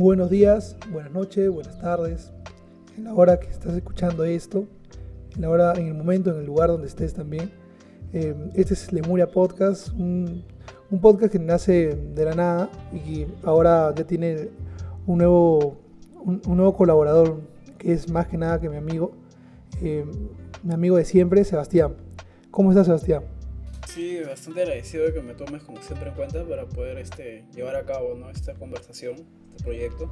buenos 0.00 0.30
días, 0.30 0.78
buenas 0.90 1.12
noches, 1.12 1.50
buenas 1.50 1.78
tardes, 1.78 2.32
en 2.96 3.04
la 3.04 3.12
hora 3.12 3.38
que 3.38 3.48
estás 3.48 3.74
escuchando 3.74 4.24
esto, 4.24 4.64
en 5.36 5.42
la 5.42 5.50
hora, 5.50 5.74
en 5.74 5.88
el 5.88 5.94
momento, 5.94 6.30
en 6.30 6.38
el 6.38 6.46
lugar 6.46 6.70
donde 6.70 6.88
estés 6.88 7.12
también. 7.12 7.50
Eh, 8.14 8.34
este 8.54 8.72
es 8.72 8.94
Lemuria 8.94 9.30
Podcast, 9.30 9.90
un, 9.90 10.42
podcast 11.02 11.30
que 11.30 11.38
nace 11.38 11.94
de 12.14 12.24
la 12.24 12.34
nada 12.34 12.70
y 12.94 12.98
que 13.00 13.28
ahora 13.44 13.94
ya 13.94 14.04
tiene 14.04 14.48
un 15.06 15.18
nuevo, 15.18 15.76
un, 16.24 16.40
nuevo 16.46 16.74
colaborador 16.74 17.42
que 17.76 17.92
es 17.92 18.10
más 18.10 18.26
que 18.26 18.38
nada 18.38 18.58
que 18.58 18.70
mi 18.70 18.78
amigo, 18.78 19.12
eh, 19.82 20.06
mi 20.62 20.72
amigo 20.72 20.96
de 20.96 21.04
siempre, 21.04 21.44
Sebastián. 21.44 21.92
¿Cómo 22.50 22.70
estás, 22.70 22.86
Sebastián? 22.86 23.24
Sí, 23.94 24.20
bastante 24.20 24.62
agradecido 24.62 25.04
de 25.04 25.12
que 25.12 25.20
me 25.20 25.34
tomes 25.34 25.64
como 25.64 25.82
siempre 25.82 26.10
en 26.10 26.14
cuenta 26.14 26.44
para 26.44 26.64
poder 26.64 26.98
este, 26.98 27.44
llevar 27.52 27.74
a 27.74 27.84
cabo 27.84 28.14
¿no? 28.14 28.30
esta 28.30 28.54
conversación 28.54 29.16
proyecto, 29.64 30.08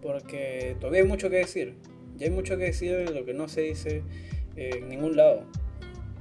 porque 0.00 0.76
todavía 0.80 1.02
hay 1.02 1.06
mucho 1.06 1.28
que 1.28 1.36
decir. 1.36 1.76
Ya 2.16 2.26
hay 2.26 2.32
mucho 2.32 2.56
que 2.56 2.64
decir 2.64 2.96
de 2.96 3.12
lo 3.12 3.26
que 3.26 3.34
no 3.34 3.46
se 3.46 3.60
dice 3.60 4.02
en 4.56 4.88
ningún 4.88 5.14
lado, 5.14 5.42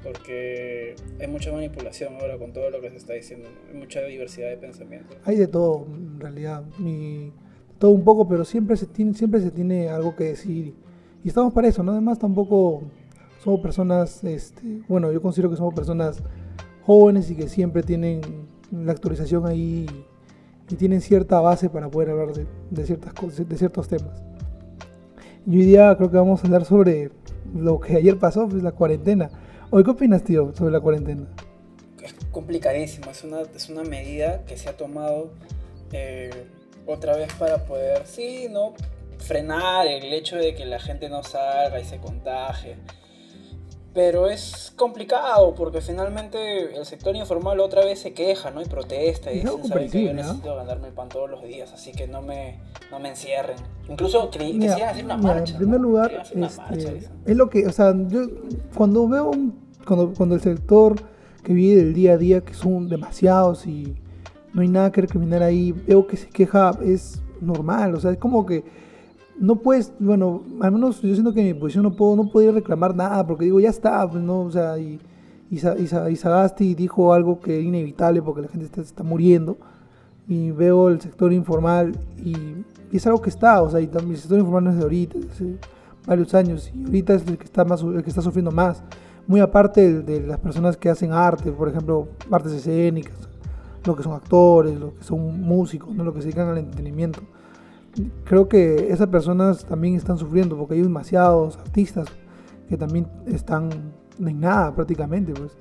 porque 0.03 0.95
hay 1.19 1.27
mucha 1.27 1.51
manipulación 1.51 2.15
ahora 2.15 2.37
con 2.37 2.51
todo 2.51 2.69
lo 2.69 2.81
que 2.81 2.91
se 2.91 2.97
está 2.97 3.13
diciendo, 3.13 3.47
hay 3.71 3.79
mucha 3.79 4.01
diversidad 4.01 4.49
de 4.49 4.57
pensamiento. 4.57 5.15
Hay 5.23 5.37
de 5.37 5.47
todo, 5.47 5.87
en 5.87 6.19
realidad, 6.19 6.65
y 6.77 7.31
todo 7.79 7.91
un 7.91 8.03
poco, 8.03 8.27
pero 8.27 8.43
siempre 8.43 8.75
se 8.75 8.85
tiene, 8.85 9.13
siempre 9.13 9.39
se 9.39 9.49
tiene 9.49 9.87
algo 9.87 10.13
que 10.13 10.25
decir. 10.25 10.73
Y 11.23 11.27
estamos 11.29 11.53
para 11.53 11.69
eso, 11.69 11.83
¿no? 11.83 11.93
Además 11.93 12.19
tampoco 12.19 12.83
somos 13.41 13.61
personas, 13.61 14.23
este, 14.25 14.61
bueno, 14.89 15.09
yo 15.11 15.21
considero 15.21 15.49
que 15.49 15.55
somos 15.55 15.73
personas 15.73 16.21
jóvenes 16.87 17.29
y 17.29 17.35
que 17.35 17.49
siempre 17.49 17.83
tienen 17.83 18.21
la 18.71 18.93
actualización 18.93 19.45
ahí 19.45 19.85
y 20.69 20.75
tienen 20.75 21.01
cierta 21.01 21.41
base 21.41 21.69
para 21.69 21.89
poder 21.91 22.11
hablar 22.11 22.29
de, 22.33 22.85
ciertas 22.85 23.13
cosas, 23.13 23.47
de 23.47 23.57
ciertos 23.57 23.89
temas. 23.89 24.23
Y 25.45 25.57
hoy 25.57 25.65
día 25.65 25.93
creo 25.97 26.09
que 26.09 26.15
vamos 26.15 26.41
a 26.41 26.47
hablar 26.47 26.63
sobre 26.63 27.11
lo 27.53 27.81
que 27.81 27.97
ayer 27.97 28.17
pasó, 28.17 28.47
pues 28.47 28.63
la 28.63 28.71
cuarentena. 28.71 29.29
Hoy, 29.69 29.83
¿qué 29.83 29.91
opinas, 29.91 30.23
tío, 30.23 30.53
sobre 30.55 30.71
la 30.71 30.79
cuarentena? 30.79 31.27
Es 32.01 32.13
complicadísimo, 32.31 33.11
es 33.11 33.21
una, 33.25 33.41
es 33.41 33.67
una 33.67 33.83
medida 33.83 34.45
que 34.45 34.55
se 34.55 34.69
ha 34.69 34.77
tomado 34.77 35.31
eh, 35.91 36.29
otra 36.85 37.17
vez 37.17 37.33
para 37.33 37.65
poder, 37.65 38.07
sí, 38.07 38.47
¿no? 38.49 38.73
Frenar 39.17 39.87
el 39.87 40.13
hecho 40.13 40.37
de 40.37 40.55
que 40.55 40.65
la 40.65 40.79
gente 40.79 41.09
no 41.09 41.21
salga 41.21 41.81
y 41.81 41.83
se 41.83 41.97
contagie 41.97 42.77
pero 43.97 44.27
es 44.27 44.71
complicado 44.75 45.55
porque 45.55 45.81
finalmente 45.81 46.77
el 46.77 46.85
sector 46.85 47.15
informal 47.15 47.59
otra 47.59 47.83
vez 47.83 47.97
se 47.97 48.13
queja, 48.13 48.51
¿no? 48.51 48.61
Y 48.61 48.65
protesta 48.65 49.31
y 49.31 49.39
dice, 49.39 49.67
¿sabes 49.67 49.91
que 49.91 50.03
yo 50.03 50.13
necesito 50.13 50.55
ganarme 50.55 50.89
el 50.89 50.93
pan 50.93 51.09
todos 51.09 51.27
los 51.27 51.41
días, 51.41 51.73
así 51.73 51.93
que 51.93 52.07
no 52.07 52.21
me, 52.21 52.59
no 52.91 52.99
me 52.99 53.09
encierren. 53.09 53.57
Incluso 53.89 54.29
que 54.29 54.69
a 54.69 54.89
hacer 54.91 55.03
una 55.03 55.17
marcha. 55.17 55.53
En 55.53 55.57
primer 55.57 55.79
lugar, 55.79 56.11
este, 56.31 57.09
es 57.25 57.35
lo 57.35 57.49
que, 57.49 57.65
o 57.65 57.71
sea, 57.71 57.95
yo 58.07 58.27
cuando 58.75 59.07
veo 59.07 59.31
un, 59.31 59.59
cuando, 59.83 60.13
cuando 60.13 60.35
el 60.35 60.41
sector 60.41 60.95
que 61.43 61.53
vive 61.53 61.77
del 61.77 61.95
día 61.95 62.13
a 62.13 62.17
día, 62.17 62.41
que 62.41 62.53
son 62.53 62.89
demasiados 62.89 63.65
y 63.65 63.95
no 64.53 64.61
hay 64.61 64.67
nada 64.67 64.91
que 64.91 65.01
recriminar 65.01 65.41
ahí, 65.41 65.71
veo 65.71 66.05
que 66.05 66.17
se 66.17 66.29
queja, 66.29 66.77
es 66.85 67.19
normal, 67.41 67.95
o 67.95 67.99
sea, 67.99 68.11
es 68.11 68.19
como 68.19 68.45
que 68.45 68.63
no 69.39 69.57
puedes, 69.57 69.93
bueno, 69.99 70.43
al 70.61 70.71
menos 70.71 71.01
yo 71.01 71.13
siento 71.13 71.33
que 71.33 71.43
mi 71.43 71.53
posición 71.53 71.83
no 71.83 71.95
puedo, 71.95 72.15
no 72.15 72.29
podría 72.29 72.51
reclamar 72.51 72.95
nada, 72.95 73.25
porque 73.25 73.45
digo, 73.45 73.59
ya 73.59 73.69
está, 73.69 74.09
pues 74.09 74.23
no, 74.23 74.41
o 74.41 74.51
sea, 74.51 74.77
y, 74.77 74.99
y, 75.49 75.55
y, 75.55 76.15
Sagasti 76.15 76.75
dijo 76.75 77.13
algo 77.13 77.39
que 77.39 77.59
es 77.59 77.65
inevitable 77.65 78.21
porque 78.21 78.41
la 78.41 78.47
gente 78.47 78.65
está, 78.65 78.81
está 78.81 79.03
muriendo, 79.03 79.57
y 80.27 80.51
veo 80.51 80.89
el 80.89 80.99
sector 80.99 81.31
informal, 81.31 81.97
y, 82.23 82.35
es 82.91 83.05
algo 83.05 83.21
que 83.21 83.29
está, 83.29 83.61
o 83.61 83.69
sea, 83.69 83.79
y 83.79 83.85
el 83.93 84.17
sector 84.17 84.39
informal 84.39 84.63
no 84.63 84.69
es 84.71 84.77
de 84.77 84.83
ahorita, 84.83 85.19
de 85.19 85.57
varios 86.05 86.33
años, 86.33 86.71
y 86.73 86.85
ahorita 86.85 87.13
es 87.13 87.27
el 87.27 87.37
que 87.37 87.45
está, 87.45 87.63
más, 87.65 87.81
el 87.81 88.03
que 88.03 88.09
está 88.09 88.21
sufriendo 88.21 88.51
más, 88.51 88.81
muy 89.27 89.39
aparte 89.41 90.01
de, 90.01 90.19
de 90.19 90.27
las 90.27 90.39
personas 90.39 90.77
que 90.77 90.89
hacen 90.89 91.11
arte, 91.11 91.51
por 91.51 91.67
ejemplo, 91.67 92.07
artes 92.31 92.53
escénicas, 92.53 93.15
lo 93.85 93.95
que 93.95 94.03
son 94.03 94.13
actores, 94.13 94.77
lo 94.79 94.95
que 94.95 95.03
son 95.03 95.41
músicos, 95.41 95.93
¿no? 95.93 96.03
lo 96.03 96.13
que 96.13 96.19
se 96.19 96.25
dedican 96.27 96.47
al 96.47 96.57
entretenimiento 96.57 97.21
creo 98.23 98.47
que 98.47 98.91
esas 98.91 99.07
personas 99.07 99.65
también 99.65 99.95
están 99.95 100.17
sufriendo 100.17 100.57
porque 100.57 100.75
hay 100.75 100.81
demasiados 100.81 101.57
artistas 101.57 102.07
que 102.69 102.77
también 102.77 103.07
están 103.25 103.69
en 104.19 104.39
nada 104.39 104.73
prácticamente, 104.75 105.33
pues. 105.33 105.57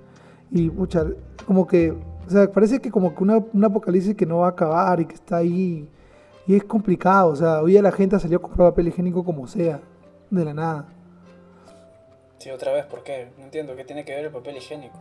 Y 0.50 0.70
mucha, 0.70 1.04
como 1.46 1.66
que, 1.66 1.90
o 1.90 2.30
sea, 2.30 2.50
parece 2.50 2.80
que 2.80 2.90
como 2.90 3.14
que 3.14 3.22
una, 3.22 3.38
un 3.52 3.64
apocalipsis 3.64 4.14
que 4.14 4.26
no 4.26 4.38
va 4.38 4.46
a 4.46 4.50
acabar 4.50 5.00
y 5.00 5.06
que 5.06 5.14
está 5.14 5.38
ahí. 5.38 5.88
Y 6.46 6.54
es 6.54 6.64
complicado, 6.64 7.30
o 7.30 7.36
sea, 7.36 7.60
hoy 7.60 7.72
día 7.72 7.82
la 7.82 7.90
gente 7.90 8.18
salió 8.20 8.38
a 8.38 8.42
comprar 8.42 8.70
papel 8.70 8.88
higiénico 8.88 9.24
como 9.24 9.46
sea, 9.48 9.80
de 10.30 10.44
la 10.44 10.54
nada. 10.54 10.88
Sí, 12.38 12.50
otra 12.50 12.72
vez, 12.72 12.86
¿por 12.86 13.02
qué? 13.02 13.30
No 13.38 13.44
entiendo, 13.44 13.74
¿qué 13.74 13.84
tiene 13.84 14.04
que 14.04 14.14
ver 14.14 14.26
el 14.26 14.30
papel 14.30 14.56
higiénico? 14.56 14.96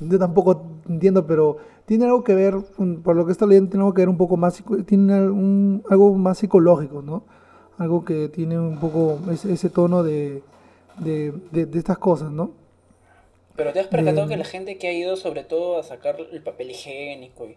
yo 0.00 0.18
tampoco 0.18 0.62
entiendo, 0.88 1.26
pero 1.26 1.56
tiene 1.90 2.04
algo 2.04 2.22
que 2.22 2.36
ver, 2.36 2.54
por 3.02 3.16
lo 3.16 3.26
que 3.26 3.32
está 3.32 3.46
leyendo, 3.46 3.68
tiene 3.68 3.82
algo 3.82 3.92
que 3.92 4.02
ver 4.02 4.08
un 4.08 4.16
poco 4.16 4.36
más, 4.36 4.62
tiene 4.86 5.12
algo 5.12 6.14
más 6.14 6.38
psicológico, 6.38 7.02
¿no? 7.02 7.24
Algo 7.78 8.04
que 8.04 8.28
tiene 8.28 8.56
un 8.60 8.78
poco 8.78 9.18
ese, 9.32 9.70
tono 9.70 10.04
de, 10.04 10.40
de, 10.98 11.68
estas 11.74 11.98
cosas, 11.98 12.30
¿no? 12.30 12.52
Pero 13.56 13.72
te 13.72 13.80
has 13.80 13.88
percatado 13.88 14.28
que 14.28 14.36
la 14.36 14.44
gente 14.44 14.78
que 14.78 14.86
ha 14.86 14.92
ido 14.92 15.16
sobre 15.16 15.42
todo 15.42 15.80
a 15.80 15.82
sacar 15.82 16.14
el 16.30 16.40
papel 16.44 16.70
higiénico 16.70 17.46
y 17.46 17.56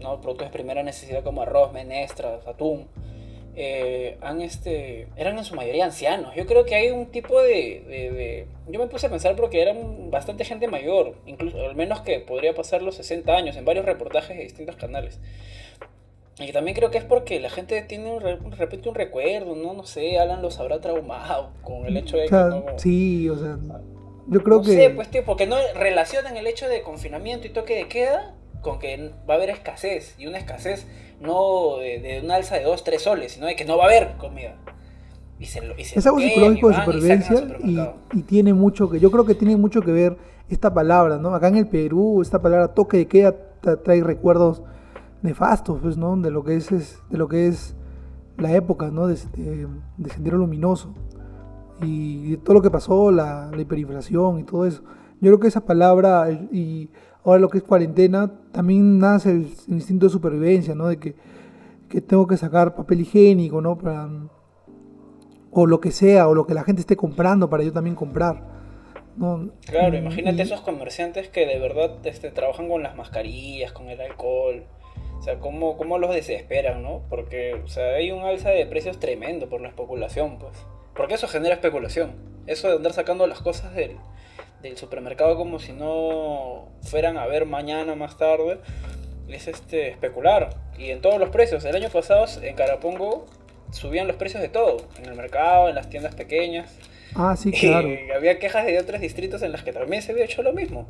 ¿no? 0.00 0.22
productos 0.22 0.46
de 0.46 0.52
primera 0.54 0.82
necesidad 0.82 1.22
como 1.22 1.42
arroz, 1.42 1.70
menestras, 1.74 2.46
atún, 2.46 2.86
eh, 3.56 4.16
han 4.20 4.40
este, 4.40 5.08
eran 5.16 5.38
en 5.38 5.44
su 5.44 5.54
mayoría 5.54 5.84
ancianos. 5.84 6.34
Yo 6.34 6.46
creo 6.46 6.64
que 6.64 6.74
hay 6.74 6.90
un 6.90 7.06
tipo 7.06 7.40
de, 7.42 8.46
Yo 8.68 8.78
me 8.78 8.86
puse 8.86 9.06
a 9.06 9.10
pensar 9.10 9.36
porque 9.36 9.62
eran 9.62 10.10
bastante 10.10 10.44
gente 10.44 10.68
mayor, 10.68 11.16
incluso 11.26 11.60
al 11.60 11.74
menos 11.74 12.00
que 12.00 12.20
podría 12.20 12.54
pasar 12.54 12.82
los 12.82 12.94
60 12.96 13.32
años 13.34 13.56
en 13.56 13.64
varios 13.64 13.84
reportajes 13.84 14.36
de 14.36 14.42
distintos 14.44 14.76
canales. 14.76 15.20
Y 16.38 16.52
también 16.52 16.74
creo 16.74 16.90
que 16.90 16.98
es 16.98 17.04
porque 17.04 17.38
la 17.38 17.50
gente 17.50 17.82
tiene 17.82 18.10
un, 18.12 18.52
repente 18.52 18.88
un 18.88 18.94
recuerdo, 18.94 19.54
¿no? 19.56 19.74
No 19.74 19.84
sé, 19.84 20.18
Alan 20.18 20.40
los 20.40 20.58
habrá 20.58 20.80
traumado 20.80 21.50
con 21.62 21.84
el 21.84 21.96
hecho 21.96 22.16
de 22.16 22.26
que 22.26 22.34
no... 22.34 22.64
Sí, 22.76 23.28
o 23.28 23.36
sea, 23.36 23.58
yo 24.26 24.42
creo 24.42 24.58
no 24.58 24.62
que... 24.62 24.70
sé, 24.70 24.90
pues 24.90 25.10
tío, 25.10 25.24
porque 25.24 25.46
no 25.46 25.56
relacionan 25.74 26.36
el 26.36 26.46
hecho 26.46 26.66
de 26.68 26.82
confinamiento 26.82 27.46
y 27.46 27.50
toque 27.50 27.76
de 27.76 27.88
queda 27.88 28.34
con 28.62 28.78
que 28.78 29.10
va 29.28 29.34
a 29.34 29.36
haber 29.36 29.50
escasez, 29.50 30.14
y 30.18 30.26
una 30.26 30.38
escasez 30.38 30.86
no 31.20 31.76
de, 31.78 32.20
un 32.24 32.30
alza 32.30 32.56
de 32.56 32.64
2, 32.64 32.84
3 32.84 33.02
soles, 33.02 33.32
sino 33.32 33.46
de 33.46 33.56
que 33.56 33.64
no 33.64 33.76
va 33.76 33.84
a 33.84 33.86
haber 33.86 34.16
comida. 34.16 34.56
Y 35.38 35.46
se, 35.46 35.60
y 35.78 35.80
es 35.80 36.06
algo 36.06 36.20
psicológico 36.20 36.68
de 36.68 36.74
supervivencia 36.74 37.46
y, 38.12 38.22
tiene 38.22 38.52
mucho 38.52 38.90
que, 38.90 39.00
yo 39.00 39.10
creo 39.10 39.24
que 39.24 39.34
tiene 39.34 39.56
mucho 39.56 39.80
que 39.80 39.92
ver 39.92 40.16
esta 40.50 40.74
palabra, 40.74 41.18
¿no? 41.18 41.34
Acá 41.34 41.48
en 41.48 41.56
el 41.56 41.66
Perú, 41.66 42.20
esta 42.20 42.42
palabra 42.42 42.68
toque 42.68 42.98
de 42.98 43.06
queda 43.06 43.34
trae 43.82 44.02
recuerdos 44.02 44.62
nefastos, 45.22 45.78
pues, 45.80 45.96
¿no? 45.96 46.16
De 46.16 46.30
lo 46.30 46.44
que 46.44 46.56
es, 46.56 46.68
de 46.68 47.18
lo 47.18 47.28
que 47.28 47.46
es 47.46 47.74
la 48.36 48.52
época, 48.52 48.90
¿no? 48.90 49.06
De, 49.06 49.14
de, 49.36 50.10
Sendero 50.10 50.38
Luminoso 50.38 50.94
y, 51.82 52.32
de 52.32 52.36
todo 52.38 52.54
lo 52.54 52.62
que 52.62 52.70
pasó, 52.70 53.10
la, 53.10 53.50
la 53.50 53.60
hiperinflación 53.60 54.40
y 54.40 54.44
todo 54.44 54.66
eso. 54.66 54.82
Yo 55.20 55.30
creo 55.30 55.40
que 55.40 55.48
esa 55.48 55.64
palabra 55.64 56.30
y 56.30 56.90
ahora 57.24 57.40
lo 57.40 57.48
que 57.48 57.58
es 57.58 57.64
cuarentena, 57.64 58.30
también 58.52 58.98
nace 58.98 59.30
el, 59.30 59.48
instinto 59.68 60.06
de 60.06 60.10
supervivencia, 60.10 60.74
¿no? 60.74 60.88
De 60.88 60.98
que, 60.98 61.14
tengo 62.02 62.26
que 62.26 62.36
sacar 62.36 62.74
papel 62.74 63.00
higiénico, 63.00 63.60
¿no? 63.60 63.76
Para, 63.76 64.08
o 65.50 65.66
lo 65.66 65.80
que 65.80 65.90
sea, 65.90 66.28
o 66.28 66.34
lo 66.34 66.46
que 66.46 66.54
la 66.54 66.62
gente 66.62 66.80
esté 66.80 66.96
comprando 66.96 67.50
para 67.50 67.64
yo 67.64 67.72
también 67.72 67.96
comprar. 67.96 68.60
¿no? 69.16 69.50
Claro, 69.66 69.96
imagínate 69.96 70.42
esos 70.42 70.60
comerciantes 70.60 71.28
que 71.28 71.46
de 71.46 71.58
verdad 71.58 71.98
este, 72.04 72.30
trabajan 72.30 72.68
con 72.68 72.82
las 72.82 72.96
mascarillas, 72.96 73.72
con 73.72 73.90
el 73.90 74.00
alcohol. 74.00 74.64
O 75.18 75.22
sea, 75.22 75.38
cómo, 75.38 75.76
cómo 75.76 75.98
los 75.98 76.14
desesperan, 76.14 76.82
¿no? 76.82 77.02
Porque 77.10 77.54
o 77.54 77.68
sea, 77.68 77.96
hay 77.96 78.10
un 78.10 78.22
alza 78.22 78.50
de 78.50 78.64
precios 78.66 78.98
tremendo 78.98 79.48
por 79.48 79.60
la 79.60 79.68
especulación, 79.68 80.38
pues. 80.38 80.56
Porque 80.94 81.14
eso 81.14 81.28
genera 81.28 81.54
especulación. 81.54 82.12
Eso 82.46 82.68
de 82.68 82.76
andar 82.76 82.92
sacando 82.92 83.26
las 83.26 83.40
cosas 83.40 83.74
del, 83.74 83.96
del 84.62 84.76
supermercado 84.76 85.36
como 85.36 85.58
si 85.58 85.72
no 85.72 86.68
fueran 86.82 87.16
a 87.16 87.26
ver 87.26 87.46
mañana 87.46 87.94
más 87.94 88.16
tarde 88.16 88.58
es 89.28 89.48
este 89.48 89.88
especular. 89.88 90.50
Y 90.78 90.90
en 90.90 91.00
todos 91.00 91.18
los 91.18 91.30
precios. 91.30 91.64
El 91.64 91.76
año 91.76 91.88
pasado 91.88 92.26
en 92.42 92.54
Carapongo 92.54 93.26
subían 93.70 94.06
los 94.06 94.16
precios 94.16 94.42
de 94.42 94.48
todo. 94.48 94.78
En 94.98 95.06
el 95.06 95.14
mercado 95.14 95.68
en 95.68 95.74
las 95.74 95.88
tiendas 95.88 96.14
pequeñas. 96.14 96.72
Ah 97.14 97.36
sí 97.36 97.50
claro. 97.60 97.88
y 97.88 98.10
había 98.10 98.38
quejas 98.38 98.66
de 98.66 98.78
otros 98.78 99.00
distritos 99.00 99.42
en 99.42 99.52
las 99.52 99.62
que 99.62 99.72
también 99.72 100.02
se 100.02 100.12
había 100.12 100.24
hecho 100.24 100.42
lo 100.42 100.52
mismo. 100.52 100.86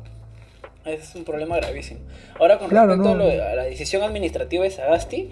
Es 0.85 1.13
un 1.13 1.23
problema 1.23 1.57
gravísimo. 1.57 1.99
Ahora 2.39 2.57
con 2.57 2.69
respecto 2.69 3.11
a, 3.11 3.15
la 3.15 3.63
decisión 3.63 4.01
administrativa 4.01 4.63
de 4.63 4.71
Sagasti 4.71 5.29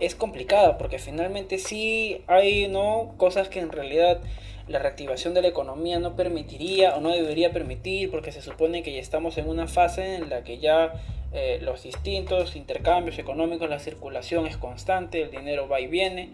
es 0.00 0.14
complicada 0.14 0.78
porque 0.78 0.98
finalmente 0.98 1.58
sí 1.58 2.22
hay 2.26 2.68
no 2.68 3.14
cosas 3.18 3.48
que 3.48 3.60
en 3.60 3.70
realidad 3.70 4.20
la 4.68 4.80
reactivación 4.80 5.34
de 5.34 5.42
la 5.42 5.48
economía 5.48 5.98
no 5.98 6.16
permitiría 6.16 6.96
o 6.96 7.00
no 7.00 7.10
debería 7.10 7.52
permitir 7.52 8.10
porque 8.10 8.32
se 8.32 8.42
supone 8.42 8.82
que 8.82 8.92
ya 8.92 9.00
estamos 9.00 9.38
en 9.38 9.48
una 9.48 9.68
fase 9.68 10.16
en 10.16 10.28
la 10.28 10.42
que 10.42 10.58
ya 10.58 10.92
eh, 11.32 11.58
los 11.62 11.84
distintos 11.84 12.56
intercambios 12.56 13.18
económicos, 13.18 13.68
la 13.68 13.78
circulación 13.78 14.46
es 14.46 14.56
constante, 14.56 15.22
el 15.22 15.30
dinero 15.30 15.68
va 15.68 15.80
y 15.80 15.86
viene. 15.86 16.30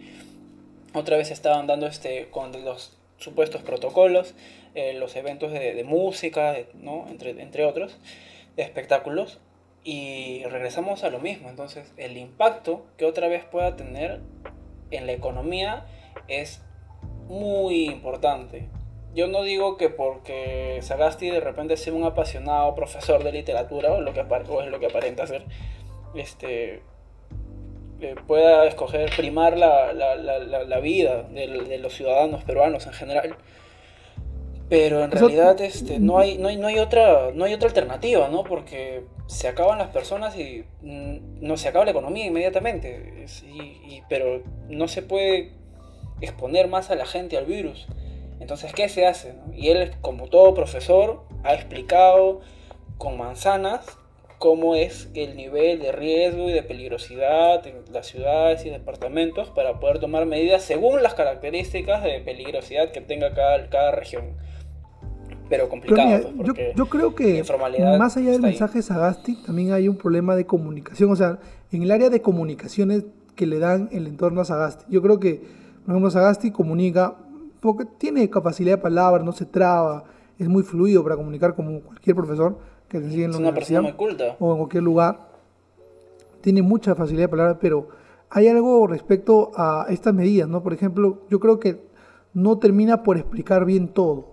Otra 0.94 1.16
vez 1.16 1.30
estaban 1.30 1.66
dando 1.66 1.86
este, 1.86 2.28
con 2.30 2.52
los 2.64 2.96
supuestos 3.18 3.62
protocolos, 3.62 4.34
eh, 4.74 4.94
los 4.94 5.14
eventos 5.16 5.52
de, 5.52 5.84
música, 5.84 6.56
¿no? 6.74 7.06
entre, 7.08 7.30
entre 7.30 7.64
otros, 7.64 7.98
de 8.56 8.62
espectáculos, 8.62 9.40
y 9.84 10.44
regresamos 10.44 11.04
a 11.04 11.10
lo 11.10 11.18
mismo. 11.18 11.50
Entonces, 11.50 11.92
el 11.96 12.16
impacto 12.16 12.86
que 12.96 13.04
otra 13.04 13.28
vez 13.28 13.44
pueda 13.44 13.76
tener 13.76 14.20
en 14.90 15.06
la 15.06 15.12
economía 15.12 15.86
es 16.28 16.62
muy 17.28 17.86
importante. 17.86 18.68
Yo 19.14 19.26
no 19.28 19.42
digo 19.42 19.76
que 19.76 19.90
porque 19.90 20.78
Sagasti 20.80 21.28
de 21.30 21.40
repente 21.40 21.76
sea 21.76 21.92
un 21.92 22.04
apasionado 22.04 22.74
profesor 22.76 23.22
de 23.24 23.32
literatura, 23.32 23.92
o, 23.92 24.00
lo 24.00 24.12
que, 24.12 24.20
es 24.20 24.70
lo 24.70 24.80
que 24.80 24.86
aparenta 24.86 25.26
ser, 25.26 25.44
este, 26.14 26.82
eh, 28.00 28.16
pueda 28.26 28.66
escoger 28.66 29.10
primar 29.16 29.56
la, 29.56 29.92
la, 29.92 30.16
la, 30.16 30.64
la 30.64 30.80
vida 30.80 31.22
de, 31.22 31.46
de, 31.46 31.78
los 31.78 31.94
ciudadanos 31.94 32.42
peruanos 32.42 32.86
en 32.86 32.92
general. 32.92 33.36
Pero 34.68 35.04
en 35.04 35.10
realidad 35.10 35.60
este, 35.60 36.00
no, 36.00 36.18
hay, 36.18 36.38
no, 36.38 36.48
hay, 36.48 36.56
no, 36.56 36.66
hay 36.66 36.78
otra, 36.78 37.30
no 37.34 37.44
hay 37.44 37.52
otra 37.52 37.68
alternativa, 37.68 38.28
¿no? 38.28 38.42
Porque 38.42 39.04
se 39.26 39.46
acaban 39.46 39.78
las 39.78 39.90
personas 39.90 40.36
y 40.36 40.64
mm, 40.80 41.42
no 41.42 41.58
se 41.58 41.68
acaba 41.68 41.84
la 41.84 41.90
economía 41.90 42.26
inmediatamente. 42.26 43.26
Y, 43.44 44.02
pero 44.08 44.42
no 44.68 44.88
se 44.88 45.02
puede 45.02 45.52
exponer 46.22 46.68
más 46.68 46.90
a 46.90 46.94
la 46.94 47.04
gente 47.04 47.36
al 47.36 47.44
virus. 47.44 47.86
Entonces, 48.40 48.72
¿qué 48.72 48.88
se 48.88 49.06
hace? 49.06 49.34
Y 49.54 49.68
él, 49.68 49.92
como 50.00 50.28
todo 50.28 50.54
profesor, 50.54 51.22
ha 51.44 51.54
explicado 51.54 52.40
con 52.98 53.18
manzanas 53.18 53.86
cómo 54.38 54.74
es 54.74 55.08
el 55.14 55.36
nivel 55.36 55.78
de 55.78 55.92
riesgo 55.92 56.50
y 56.50 56.52
de 56.52 56.64
peligrosidad 56.64 57.64
en 57.66 57.76
las 57.92 58.08
ciudades 58.08 58.66
y 58.66 58.70
departamentos 58.70 59.50
para 59.50 59.78
poder 59.78 60.00
tomar 60.00 60.26
medidas 60.26 60.62
según 60.62 61.00
las 61.00 61.14
características 61.14 62.02
de 62.02 62.20
peligrosidad 62.20 62.90
que 62.90 63.00
tenga 63.00 63.34
cada, 63.34 63.68
cada 63.68 63.92
región. 63.92 64.34
Pero 65.48 65.68
complicado. 65.68 66.32
Pues, 66.34 66.74
yo, 66.74 66.86
creo 66.86 67.14
que 67.14 67.44
más 67.98 68.16
allá 68.16 68.32
del 68.32 68.40
mensaje 68.40 68.78
de 68.78 68.82
Sagasti, 68.82 69.36
también 69.44 69.72
hay 69.72 69.86
un 69.86 69.96
problema 69.96 70.34
de 70.34 70.46
comunicación. 70.46 71.12
O 71.12 71.14
sea, 71.14 71.38
en 71.70 71.82
el 71.82 71.90
área 71.92 72.10
de 72.10 72.20
comunicaciones 72.20 73.04
que 73.36 73.46
le 73.46 73.58
dan 73.58 73.90
el 73.92 74.06
entorno 74.06 74.40
a 74.40 74.44
Sagasti. 74.44 74.86
Yo 74.88 75.02
creo 75.02 75.20
que, 75.20 75.42
por 75.84 75.92
ejemplo, 75.92 76.10
Sagasti 76.10 76.50
comunica 76.50 77.16
porque 77.60 77.84
tiene 77.84 78.28
capacidad 78.28 78.72
de 78.72 78.78
palabra, 78.78 79.22
no 79.22 79.32
se 79.32 79.46
traba, 79.46 80.04
es 80.38 80.48
muy 80.48 80.62
fluido 80.62 81.02
para 81.02 81.16
comunicar 81.16 81.54
como 81.54 81.80
cualquier 81.80 82.16
profesor 82.16 82.58
que 82.88 83.00
te 83.00 83.10
sigue 83.10 83.24
en 83.24 83.32
la 83.32 83.38
una 83.38 83.48
universidad 83.48 83.82
o 84.38 84.52
en 84.52 84.58
cualquier 84.58 84.82
lugar. 84.82 85.28
Tiene 86.40 86.62
mucha 86.62 86.94
facilidad 86.94 87.24
de 87.24 87.28
palabra, 87.28 87.58
pero 87.60 87.88
hay 88.30 88.48
algo 88.48 88.86
respecto 88.86 89.52
a 89.54 89.86
estas 89.88 90.12
medidas, 90.12 90.48
¿no? 90.48 90.62
Por 90.62 90.72
ejemplo, 90.72 91.20
yo 91.30 91.38
creo 91.38 91.60
que 91.60 91.80
no 92.34 92.58
termina 92.58 93.02
por 93.02 93.16
explicar 93.16 93.64
bien 93.64 93.88
todo. 93.88 94.26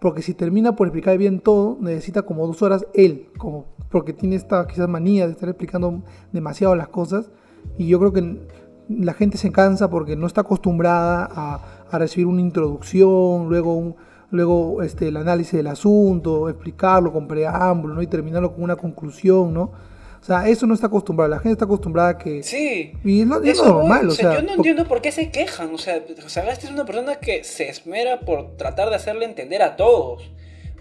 Porque 0.00 0.22
si 0.22 0.34
termina 0.34 0.74
por 0.76 0.88
explicar 0.88 1.16
bien 1.16 1.40
todo, 1.40 1.78
necesita 1.80 2.22
como 2.22 2.46
dos 2.46 2.60
horas 2.62 2.86
él, 2.94 3.28
como 3.38 3.66
porque 3.90 4.12
tiene 4.12 4.36
esta 4.36 4.66
quizás 4.66 4.88
manía 4.88 5.26
de 5.26 5.32
estar 5.32 5.48
explicando 5.48 6.02
demasiado 6.32 6.74
las 6.74 6.88
cosas. 6.88 7.30
Y 7.78 7.86
yo 7.86 7.98
creo 7.98 8.12
que 8.12 8.40
la 8.88 9.14
gente 9.14 9.38
se 9.38 9.52
cansa 9.52 9.88
porque 9.88 10.16
no 10.16 10.26
está 10.26 10.42
acostumbrada 10.42 11.28
a, 11.30 11.86
a 11.90 11.98
recibir 11.98 12.26
una 12.26 12.40
introducción, 12.40 13.48
luego 13.48 13.74
un, 13.74 13.96
luego 14.34 14.82
este, 14.82 15.08
el 15.08 15.16
análisis 15.16 15.54
del 15.54 15.68
asunto, 15.68 16.48
explicarlo 16.48 17.12
con 17.12 17.26
preámbulo, 17.26 17.94
¿no? 17.94 18.02
Y 18.02 18.06
terminarlo 18.06 18.52
con 18.52 18.62
una 18.62 18.76
conclusión, 18.76 19.54
¿no? 19.54 19.72
O 20.20 20.26
sea, 20.26 20.48
eso 20.48 20.66
no 20.66 20.72
está 20.72 20.86
acostumbrado. 20.86 21.28
La 21.28 21.38
gente 21.38 21.52
está 21.52 21.66
acostumbrada 21.66 22.08
a 22.10 22.18
que. 22.18 22.42
Sí. 22.42 22.94
Y 23.04 23.20
es, 23.20 23.62
normal. 23.62 24.08
O 24.08 24.10
sea, 24.12 24.36
yo 24.36 24.42
no 24.42 24.54
entiendo 24.54 24.88
por 24.88 25.02
qué 25.02 25.12
se 25.12 25.30
quejan. 25.30 25.74
O 25.74 25.78
sea, 25.78 26.02
Sagasti 26.26 26.66
es 26.66 26.72
una 26.72 26.86
persona 26.86 27.16
que 27.16 27.44
se 27.44 27.68
esmera 27.68 28.20
por 28.20 28.56
tratar 28.56 28.88
de 28.88 28.96
hacerle 28.96 29.26
entender 29.26 29.60
a 29.62 29.76
todos. 29.76 30.30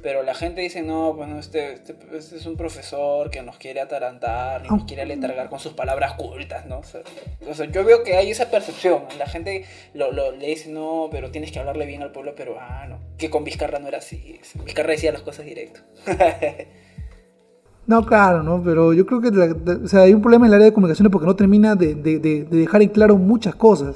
Pero 0.03 0.21
la 0.21 0.35
gente 0.35 0.59
dice, 0.59 0.83
no, 0.83 1.13
pues 1.15 1.29
no, 1.29 1.39
este, 1.39 1.75
este, 1.75 1.95
este, 2.11 2.35
es 2.35 2.45
un 2.45 2.57
profesor 2.57 3.29
que 3.29 3.41
nos 3.41 3.57
quiere 3.57 3.79
atarantar, 3.79 4.69
nos 4.69 4.83
quiere 4.83 5.03
aletargar 5.03 5.49
con 5.49 5.59
sus 5.59 5.71
palabras 5.71 6.15
cultas, 6.15 6.65
¿no? 6.65 6.79
O 6.79 7.53
sea, 7.53 7.71
yo 7.71 7.85
veo 7.85 8.03
que 8.03 8.17
hay 8.17 8.29
esa 8.29 8.51
percepción. 8.51 9.03
La 9.17 9.27
gente 9.27 9.63
lo, 9.93 10.11
lo, 10.11 10.33
le 10.33 10.47
dice, 10.47 10.69
no, 10.69 11.07
pero 11.09 11.31
tienes 11.31 11.53
que 11.53 11.59
hablarle 11.59 11.85
bien 11.85 12.03
al 12.03 12.11
pueblo 12.11 12.35
peruano. 12.35 12.99
Que 13.17 13.29
con 13.29 13.45
Vizcarra 13.45 13.79
no 13.79 13.87
era 13.87 13.99
así. 13.99 14.41
Vizcarra 14.65 14.89
decía 14.89 15.13
las 15.13 15.21
cosas 15.21 15.45
directo. 15.45 15.79
no, 17.87 18.05
claro, 18.05 18.43
¿no? 18.43 18.61
Pero 18.61 18.91
yo 18.91 19.05
creo 19.05 19.21
que 19.21 19.29
o 19.29 19.87
sea, 19.87 20.01
hay 20.01 20.13
un 20.13 20.21
problema 20.21 20.47
en 20.47 20.49
el 20.49 20.55
área 20.55 20.65
de 20.65 20.73
comunicaciones 20.73 21.13
porque 21.13 21.27
no 21.27 21.37
termina 21.37 21.75
de, 21.75 21.95
de, 21.95 22.19
de, 22.19 22.43
dejar 22.43 22.81
en 22.81 22.89
claro 22.89 23.15
muchas 23.15 23.55
cosas. 23.55 23.95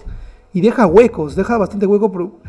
Y 0.53 0.61
deja 0.61 0.87
huecos, 0.87 1.35
deja 1.35 1.57
bastante 1.57 1.85
hueco. 1.85 2.39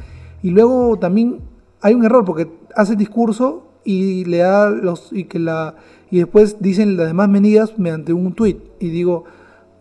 Y 0.45 0.51
luego 0.51 0.97
también 0.97 1.41
hay 1.81 1.95
un 1.95 2.05
error 2.05 2.25
porque 2.25 2.49
hace 2.79 2.93
el 2.93 2.99
discurso 2.99 3.65
y 3.85 4.25
le 4.25 4.39
da 4.39 4.71
los 4.71 5.13
y 5.13 5.25
que 5.25 5.41
la 5.41 5.75
y 6.13 6.19
después 6.19 6.59
dicen 6.61 6.97
las 6.97 7.09
demás 7.09 7.29
medidas 7.29 7.77
mediante 7.77 8.13
un 8.13 8.33
tweet 8.35 8.59
y 8.79 8.91
digo 8.91 9.25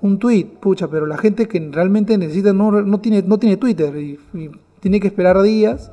un 0.01 0.17
tweet 0.17 0.45
pucha 0.59 0.87
pero 0.87 1.05
la 1.05 1.17
gente 1.19 1.47
que 1.47 1.59
realmente 1.71 2.17
necesita 2.17 2.53
no, 2.53 2.71
no 2.71 2.99
tiene 2.99 3.21
no 3.21 3.37
tiene 3.37 3.57
Twitter 3.57 3.95
y, 3.97 4.19
tiene 4.79 4.99
que 4.99 5.07
esperar 5.07 5.41
días 5.41 5.91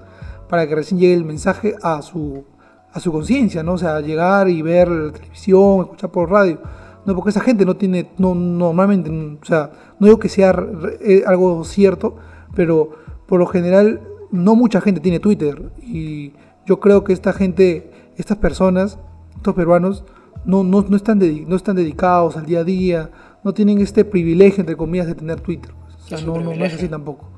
para 0.48 0.66
que 0.66 0.74
recién 0.74 0.98
llegue 0.98 1.14
el 1.14 1.24
mensaje 1.24 1.74
a 1.82 2.00
su 2.00 2.44
a 2.90 3.00
su 3.00 3.12
conciencia 3.12 3.62
no 3.62 3.74
o 3.74 3.78
sea 3.78 4.00
llegar 4.00 4.48
y 4.48 4.62
ver 4.62 4.88
la 4.88 5.12
televisión 5.12 5.80
escuchar 5.82 6.10
por 6.10 6.30
radio. 6.30 6.58
No 7.04 7.14
porque 7.14 7.30
esa 7.30 7.40
gente 7.40 7.66
no 7.66 7.76
tiene 7.76 8.12
no 8.16 8.34
normalmente 8.34 9.10
o 9.10 9.44
sea 9.44 9.70
no 9.98 10.06
digo 10.06 10.18
que 10.18 10.30
sea 10.30 10.56
eh, 11.00 11.22
algo 11.26 11.64
cierto 11.64 12.16
pero 12.54 12.90
por 13.26 13.40
lo 13.40 13.46
general 13.46 14.00
no 14.30 14.54
mucha 14.54 14.80
gente 14.80 15.00
tiene 15.00 15.20
Twitter 15.20 15.70
y 15.82 16.32
yo 16.66 16.81
creo 16.81 17.05
que 17.05 17.12
esta 17.12 17.32
gente, 17.32 17.90
estas 18.16 18.38
personas, 18.38 18.99
estos 19.37 19.55
peruanos, 19.55 20.05
no, 20.44 20.62
no, 20.62 20.82
no, 20.88 20.96
están, 20.96 21.19
no 21.49 21.56
están 21.56 21.76
dedicados 21.76 22.37
al 22.37 22.46
día 22.46 22.61
a 22.61 22.64
día, 22.64 23.11
no 23.43 23.55
tienen 23.55 23.81
este 23.81 24.05
privilegio, 24.05 24.61
entre 24.61 24.76
comillas, 24.76 25.06
de 25.06 25.14
tener 25.14 25.40
Twitter. 25.40 25.72
O 25.72 26.08
sea, 26.08 26.20
no, 26.20 26.38
no, 26.38 26.52
es 26.52 26.75
así 26.75 26.88
tampoco. 26.88 27.31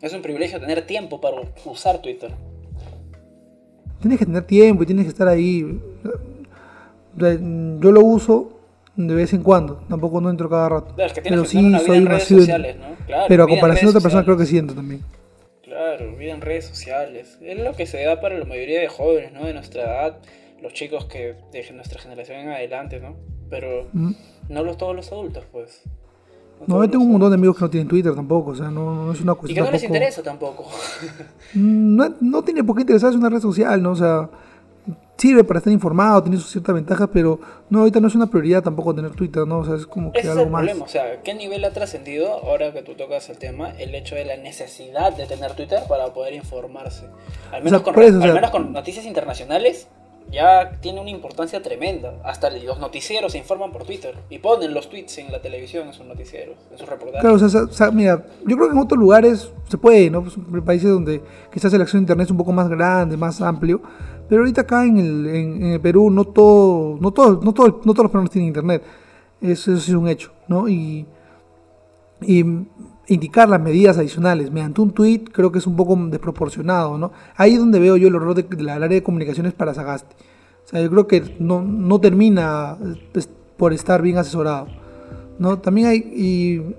Es 0.00 0.12
un 0.14 0.22
privilegio 0.22 0.60
tener 0.60 0.86
tiempo 0.86 1.20
para 1.20 1.36
usar 1.64 2.00
Twitter. 2.00 2.32
Tienes 4.00 4.18
que 4.18 4.26
tener 4.26 4.44
tiempo 4.44 4.82
y 4.82 4.86
tienes 4.86 5.04
que 5.04 5.10
estar 5.10 5.26
ahí. 5.26 5.80
Yo 7.16 7.92
lo 7.92 8.00
uso 8.00 8.58
de 8.94 9.14
vez 9.14 9.32
en 9.32 9.42
cuando, 9.42 9.80
tampoco 9.88 10.20
no 10.20 10.30
entro 10.30 10.48
cada 10.48 10.68
rato. 10.68 10.94
pero 11.22 11.44
sí 11.44 11.72
soy 11.84 12.04
redes 12.04 12.24
sociales, 12.24 12.76
¿no? 12.76 13.16
pero 13.28 13.44
a 13.44 13.48
comparación 13.48 13.86
de 13.86 13.90
otras 13.90 14.02
personas 14.02 14.24
creo 14.24 14.36
que 14.36 14.46
siento 14.46 14.74
también. 14.74 15.02
Claro, 15.78 16.16
vida 16.16 16.32
en 16.32 16.40
redes 16.40 16.64
sociales. 16.64 17.38
Es 17.40 17.56
lo 17.56 17.72
que 17.72 17.86
se 17.86 18.02
da 18.02 18.20
para 18.20 18.36
la 18.36 18.44
mayoría 18.44 18.80
de 18.80 18.88
jóvenes, 18.88 19.32
¿no? 19.32 19.44
De 19.44 19.54
nuestra 19.54 19.84
edad, 19.84 20.18
los 20.60 20.72
chicos 20.72 21.04
que 21.04 21.36
de 21.52 21.72
nuestra 21.72 22.00
generación 22.00 22.40
en 22.40 22.48
adelante, 22.48 22.98
¿no? 22.98 23.14
Pero 23.48 23.86
no 23.92 24.64
los, 24.64 24.76
todos 24.76 24.96
los 24.96 25.12
adultos, 25.12 25.44
pues. 25.52 25.84
No, 26.66 26.82
yo 26.82 26.90
tengo 26.90 27.04
un 27.04 27.12
montón 27.12 27.30
de 27.30 27.36
amigos 27.36 27.56
que 27.56 27.62
no 27.62 27.70
tienen 27.70 27.86
Twitter 27.86 28.12
tampoco, 28.12 28.50
o 28.50 28.54
sea, 28.56 28.72
no, 28.72 29.06
no 29.06 29.12
es 29.12 29.20
una 29.20 29.34
cuestión. 29.34 29.52
Y 29.52 29.54
que 29.54 29.64
no 29.64 29.70
les 29.70 29.84
interesa 29.84 30.20
tampoco. 30.20 30.68
no, 31.54 32.12
no 32.20 32.42
tiene 32.42 32.64
por 32.64 32.74
qué 32.74 32.82
interesarse 32.82 33.16
una 33.16 33.28
red 33.28 33.40
social, 33.40 33.80
¿no? 33.80 33.92
O 33.92 33.96
sea, 33.96 34.28
sirve 35.18 35.44
para 35.44 35.58
estar 35.58 35.72
informado, 35.72 36.22
tiene 36.22 36.38
sus 36.38 36.50
ciertas 36.50 36.74
ventajas, 36.74 37.08
pero 37.12 37.40
no, 37.68 37.80
ahorita 37.80 38.00
no 38.00 38.08
es 38.08 38.14
una 38.14 38.28
prioridad 38.28 38.62
tampoco 38.62 38.94
tener 38.94 39.10
Twitter, 39.10 39.46
¿no? 39.46 39.58
O 39.58 39.64
sea, 39.64 39.74
es 39.74 39.86
como 39.86 40.12
que 40.12 40.20
algo 40.20 40.46
más. 40.46 40.62
Problema. 40.62 40.84
O 40.84 40.88
sea, 40.88 41.22
¿qué 41.22 41.34
nivel 41.34 41.64
ha 41.64 41.72
trascendido, 41.72 42.32
ahora 42.44 42.72
que 42.72 42.82
tú 42.82 42.94
tocas 42.94 43.28
el 43.28 43.38
tema, 43.38 43.70
el 43.78 43.94
hecho 43.94 44.14
de 44.14 44.24
la 44.24 44.36
necesidad 44.36 45.14
de 45.14 45.26
tener 45.26 45.54
Twitter 45.54 45.80
para 45.88 46.06
poder 46.14 46.34
informarse? 46.34 47.06
Al 47.52 47.62
menos, 47.62 47.82
con, 47.82 47.98
al 47.98 48.34
menos 48.34 48.50
con 48.50 48.72
noticias 48.72 49.04
internacionales, 49.04 49.88
ya 50.30 50.72
tiene 50.80 51.00
una 51.00 51.10
importancia 51.10 51.62
tremenda. 51.62 52.14
Hasta 52.24 52.50
los 52.50 52.78
noticieros 52.78 53.32
se 53.32 53.38
informan 53.38 53.72
por 53.72 53.84
Twitter 53.84 54.14
y 54.30 54.38
ponen 54.38 54.74
los 54.74 54.88
tweets 54.88 55.18
en 55.18 55.32
la 55.32 55.40
televisión 55.40 55.88
en 55.88 55.94
sus 55.94 56.06
noticieros, 56.06 56.56
en 56.70 56.78
sus 56.78 56.88
reportajes. 56.88 57.22
Claro, 57.22 57.64
o 57.64 57.72
sea, 57.72 57.90
mira, 57.90 58.24
yo 58.46 58.56
creo 58.56 58.68
que 58.68 58.74
en 58.74 58.78
otros 58.78 59.00
lugares 59.00 59.50
se 59.68 59.78
puede, 59.78 60.10
¿no? 60.10 60.22
Pues, 60.22 60.36
en 60.36 60.64
países 60.64 60.90
donde 60.90 61.22
quizás 61.52 61.72
el 61.74 61.82
acceso 61.82 61.98
a 61.98 62.00
internet 62.00 62.26
es 62.26 62.30
un 62.30 62.36
poco 62.36 62.52
más 62.52 62.68
grande, 62.68 63.16
más 63.16 63.40
amplio, 63.40 63.80
pero 64.28 64.42
ahorita 64.42 64.62
acá 64.62 64.84
en 64.84 64.98
el, 64.98 65.26
en, 65.26 65.62
el 65.64 65.80
Perú 65.80 66.10
no 66.10 66.24
todo, 66.24 66.98
no 67.00 67.10
todo, 67.12 67.40
no 67.42 67.52
todo, 67.52 67.80
no 67.84 67.92
todos 67.92 68.04
los 68.04 68.10
peruanos 68.10 68.30
tienen 68.30 68.48
internet. 68.48 68.82
Eso, 69.40 69.72
eso 69.72 69.90
es 69.90 69.96
un 69.96 70.08
hecho, 70.08 70.32
¿no? 70.48 70.68
Y, 70.68 71.06
y 72.22 72.44
indicar 73.08 73.48
las 73.48 73.60
medidas 73.60 73.96
adicionales 73.98 74.50
mediante 74.50 74.80
un 74.80 74.90
tweet 74.90 75.24
creo 75.32 75.50
que 75.50 75.58
es 75.58 75.66
un 75.66 75.76
poco 75.76 75.96
desproporcionado, 75.96 76.98
¿no? 76.98 77.12
Ahí 77.36 77.54
es 77.54 77.58
donde 77.58 77.78
veo 77.78 77.96
yo 77.96 78.08
el 78.08 78.14
horror 78.16 78.34
de, 78.34 78.62
la 78.62 78.74
área 78.74 78.88
de 78.88 79.02
comunicaciones 79.02 79.54
para 79.54 79.74
Sagasti. 79.74 80.14
O 80.64 80.68
sea, 80.68 80.82
yo 80.82 80.90
creo 80.90 81.06
que 81.06 81.36
no, 81.38 81.62
no 81.62 81.98
termina 82.00 82.76
pues, 83.12 83.28
por 83.56 83.72
estar 83.72 84.02
bien 84.02 84.18
asesorado, 84.18 84.68
¿no? 85.38 85.58
También 85.58 85.86
hay, 85.86 85.98
y, 85.98 86.74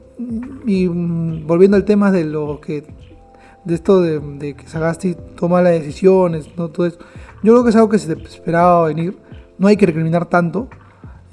y 0.66 0.90
mm, 0.90 1.48
volviendo 1.48 1.78
al 1.78 1.86
tema 1.86 2.12
de 2.12 2.26
lo 2.26 2.60
que 2.60 2.86
de 3.64 3.76
esto 3.76 4.02
de, 4.02 4.56
que 4.56 4.68
Sagasti 4.68 5.16
toma 5.36 5.62
las 5.62 5.74
decisiones, 5.74 6.50
¿no? 6.58 6.70
Todo 6.70 6.88
eso. 6.88 7.00
Yo 7.44 7.54
creo 7.54 7.64
que 7.64 7.70
es 7.70 7.76
algo 7.76 7.90
que 7.90 8.00
se 8.00 8.14
esperaba 8.14 8.88
venir. 8.88 9.18
No 9.58 9.68
hay 9.68 9.78
que 9.78 9.86
recriminar 9.86 10.26
tanto. 10.26 10.70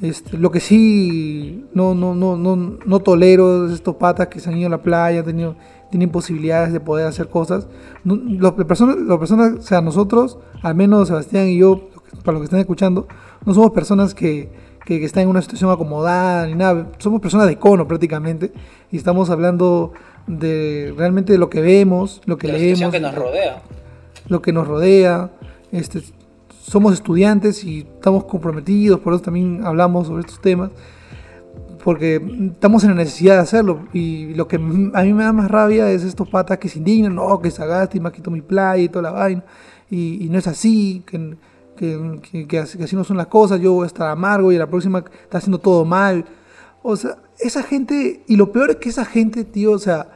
Este, 0.03 0.37
lo 0.37 0.51
que 0.51 0.61
sí 0.61 1.65
no, 1.73 1.95
no, 1.95 2.15
no, 2.15 2.37
no, 2.37 2.57
no 2.57 2.99
tolero 3.01 3.67
es 3.67 3.73
estos 3.73 3.97
patas 3.97 4.29
que 4.29 4.41
se 4.41 4.51
han 4.51 4.59
ido 4.59 4.67
a 4.67 4.71
la 4.71 4.83
playa, 4.83 5.21
han 5.21 5.25
tenido, 5.25 5.57
tienen 5.91 6.11
posibilidades 6.11 6.73
de 6.73 6.81
poder 6.81 7.07
hacer 7.07 7.29
cosas. 7.29 7.69
Las 8.05 8.53
personas, 8.53 8.97
personas, 9.19 9.55
o 9.59 9.63
sea, 9.63 9.81
nosotros, 9.81 10.39
al 10.63 10.75
menos 10.75 11.09
Sebastián 11.09 11.49
y 11.49 11.59
yo, 11.59 11.89
para 12.25 12.33
los 12.33 12.43
que 12.43 12.45
están 12.45 12.61
escuchando, 12.61 13.09
no 13.45 13.55
somos 13.55 13.71
personas 13.71 14.15
que, 14.15 14.51
que, 14.87 15.05
están 15.05 15.25
en 15.25 15.29
una 15.29 15.43
situación 15.43 15.71
acomodada 15.71 16.47
ni 16.47 16.55
nada. 16.55 16.87
Somos 16.99 17.21
personas 17.21 17.49
de 17.49 17.59
cono 17.59 17.87
prácticamente 17.87 18.53
y 18.91 18.97
estamos 18.97 19.29
hablando 19.29 19.93
de 20.27 20.95
realmente 20.97 21.33
de 21.33 21.39
lo 21.39 21.51
que 21.51 21.61
vemos, 21.61 22.23
lo 22.25 22.39
que 22.39 22.49
leemos. 22.49 22.81
Lo 22.81 22.91
que 22.91 23.01
nos 23.01 23.15
rodea. 23.15 23.63
Lo 24.29 24.41
que 24.41 24.53
nos 24.53 24.67
rodea. 24.67 25.31
Este, 25.73 26.03
somos 26.49 26.95
estudiantes 26.95 27.65
y 27.65 27.81
estamos 27.81 28.25
comprometidos, 28.25 29.01
por 29.01 29.13
eso 29.13 29.23
también 29.23 29.65
hablamos 29.65 30.07
sobre 30.07 30.21
estos 30.21 30.41
temas, 30.41 30.71
porque 31.85 32.21
estamos 32.53 32.83
en 32.85 32.91
la 32.91 32.97
necesidad 32.97 33.35
de 33.35 33.41
hacerlo. 33.41 33.89
Y 33.93 34.35
lo 34.35 34.47
que 34.47 34.57
a 34.57 34.59
mí 34.59 35.13
me 35.13 35.25
da 35.25 35.33
más 35.33 35.51
rabia 35.51 35.91
es 35.91 36.05
estos 36.05 36.29
patas 36.29 36.59
que 36.59 36.69
se 36.69 36.79
indignan, 36.79 37.17
no, 37.17 37.41
que 37.41 37.51
Sagasti 37.51 37.99
me 37.99 38.13
quito 38.13 38.31
mi 38.31 38.41
playa 38.41 38.83
y 38.83 38.89
toda 38.89 39.03
la 39.03 39.11
vaina, 39.11 39.45
y, 39.91 40.29
no 40.31 40.39
es 40.39 40.47
así, 40.47 41.03
que, 41.07 41.37
que, 41.77 42.59
así, 42.59 42.97
no 42.97 43.05
son 43.05 43.17
las 43.17 43.27
cosas, 43.29 43.61
yo 43.61 43.73
voy 43.73 43.85
a 43.85 43.87
estar 43.87 44.09
amargo 44.09 44.51
y 44.51 44.59
la 44.59 44.67
próxima 44.67 45.05
está 45.23 45.39
haciendo 45.39 45.59
todo 45.59 45.85
mal. 45.85 46.25
O 46.83 46.97
sea, 46.97 47.19
esa 47.39 47.63
gente, 47.63 48.25
y 48.27 48.37
lo 48.37 48.51
peor 48.51 48.71
es 48.71 48.77
que 48.77 48.89
esa 48.89 49.05
gente, 49.05 49.45
tío, 49.45 49.73
o 49.73 49.79
sea, 49.79 50.09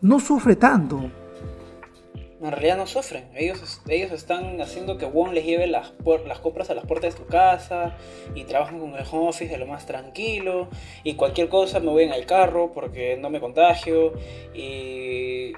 no 0.00 0.20
sufre 0.20 0.56
tanto 0.56 1.10
en 2.40 2.52
realidad 2.52 2.76
no 2.76 2.86
sufren. 2.86 3.28
Ellos, 3.34 3.80
ellos 3.88 4.12
están 4.12 4.60
haciendo 4.60 4.98
que 4.98 5.06
Wong 5.06 5.32
les 5.32 5.44
lleve 5.44 5.66
las, 5.66 5.92
las 6.26 6.38
compras 6.38 6.70
a 6.70 6.74
las 6.74 6.84
puertas 6.84 7.14
de 7.14 7.18
su 7.18 7.26
casa 7.26 7.96
y 8.34 8.44
trabajan 8.44 8.78
con 8.78 8.94
el 8.94 9.04
home 9.10 9.28
office 9.28 9.48
de 9.48 9.58
lo 9.58 9.66
más 9.66 9.86
tranquilo 9.86 10.68
y 11.02 11.14
cualquier 11.14 11.48
cosa 11.48 11.80
me 11.80 11.90
voy 11.90 12.04
en 12.04 12.12
el 12.12 12.26
carro 12.26 12.72
porque 12.72 13.16
no 13.16 13.30
me 13.30 13.40
contagio 13.40 14.12
y 14.54 15.52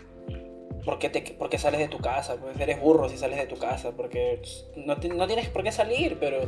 porque, 0.85 1.11
te, 1.11 1.21
porque 1.39 1.59
sales 1.59 1.81
de 1.81 1.89
tu 1.89 1.99
casa, 1.99 2.37
pues 2.37 2.59
eres 2.61 2.81
burro 2.81 3.09
si 3.09 3.17
sales 3.17 3.39
de 3.39 3.47
tu 3.47 3.57
casa, 3.57 3.93
porque 3.97 4.41
no, 4.77 4.97
no 4.97 5.27
tienes 5.27 5.49
por 5.49 5.63
qué 5.63 5.73
salir, 5.73 6.19
pero 6.19 6.39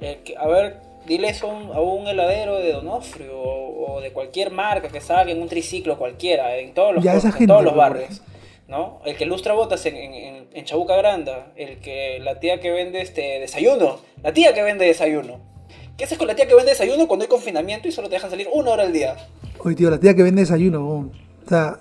eh, 0.00 0.22
a 0.38 0.46
ver, 0.46 0.80
dile 1.06 1.28
eso 1.28 1.48
a 1.48 1.80
un 1.80 2.06
heladero 2.06 2.56
de 2.56 2.72
Donofrio 2.72 3.38
o, 3.38 4.00
de 4.00 4.12
cualquier 4.12 4.50
marca 4.50 4.88
que 4.88 5.00
salga 5.00 5.32
en 5.32 5.40
un 5.40 5.48
triciclo 5.48 5.96
cualquiera, 5.96 6.56
en 6.58 6.74
todos 6.74 6.94
los, 6.94 7.04
en 7.04 7.46
todos 7.46 7.64
los 7.64 7.74
barrios. 7.74 8.20
¿no? 8.68 9.00
El 9.04 9.16
que 9.16 9.26
lustra 9.26 9.54
botas 9.54 9.86
en, 9.86 9.96
en, 9.96 10.48
en, 10.52 10.64
Chabuca 10.64 10.96
Granda, 10.96 11.52
el 11.54 11.78
que 11.78 12.18
la 12.20 12.40
tía 12.40 12.60
que 12.60 12.72
vende 12.72 13.00
este 13.00 13.38
desayuno, 13.38 14.00
la 14.22 14.32
tía 14.32 14.54
que 14.54 14.62
vende 14.62 14.84
desayuno. 14.84 15.38
¿Qué 15.96 16.04
haces 16.04 16.18
con 16.18 16.26
la 16.26 16.34
tía 16.34 16.46
que 16.46 16.54
vende 16.54 16.72
desayuno 16.72 17.06
cuando 17.06 17.22
hay 17.24 17.28
confinamiento 17.28 17.88
y 17.88 17.92
solo 17.92 18.08
te 18.08 18.16
dejan 18.16 18.30
salir 18.30 18.48
una 18.52 18.72
hora 18.72 18.82
al 18.82 18.92
día? 18.92 19.16
Oye, 19.60 19.76
tío, 19.76 19.88
la 19.88 19.98
tía 19.98 20.14
que 20.14 20.22
vende 20.22 20.42
desayuno, 20.42 20.84
o 20.84 21.48
sea, 21.48 21.78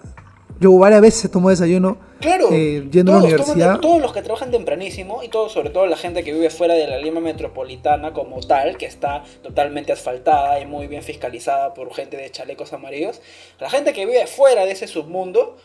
yo 0.60 0.78
varias 0.78 1.02
veces 1.02 1.30
tomo 1.30 1.50
desayuno 1.50 1.98
claro, 2.20 2.50
eh, 2.52 2.88
yendo 2.92 3.12
a 3.12 3.16
la 3.16 3.24
universidad. 3.24 3.80
todos 3.80 4.02
los 4.02 4.14
que 4.14 4.22
trabajan 4.22 4.52
tempranísimo 4.52 5.22
y 5.24 5.30
todo, 5.30 5.50
sobre 5.50 5.70
todo 5.70 5.86
la 5.86 5.98
gente 5.98 6.24
que 6.24 6.32
vive 6.32 6.50
fuera 6.50 6.74
de 6.74 6.88
la 6.88 6.98
Lima 6.98 7.20
metropolitana 7.20 8.14
como 8.14 8.40
tal, 8.42 8.78
que 8.78 8.86
está 8.86 9.24
totalmente 9.44 9.92
asfaltada 9.92 10.60
y 10.60 10.66
muy 10.66 10.88
bien 10.88 11.04
fiscalizada 11.04 11.74
por 11.74 11.94
gente 11.94 12.18
de 12.18 12.30
chalecos 12.32 12.74
amarillos, 12.74 13.22
la 13.60 13.70
gente 13.70 13.94
que 13.94 14.06
vive 14.06 14.26
fuera 14.28 14.66
de 14.66 14.72
ese 14.72 14.88
submundo 14.88 15.58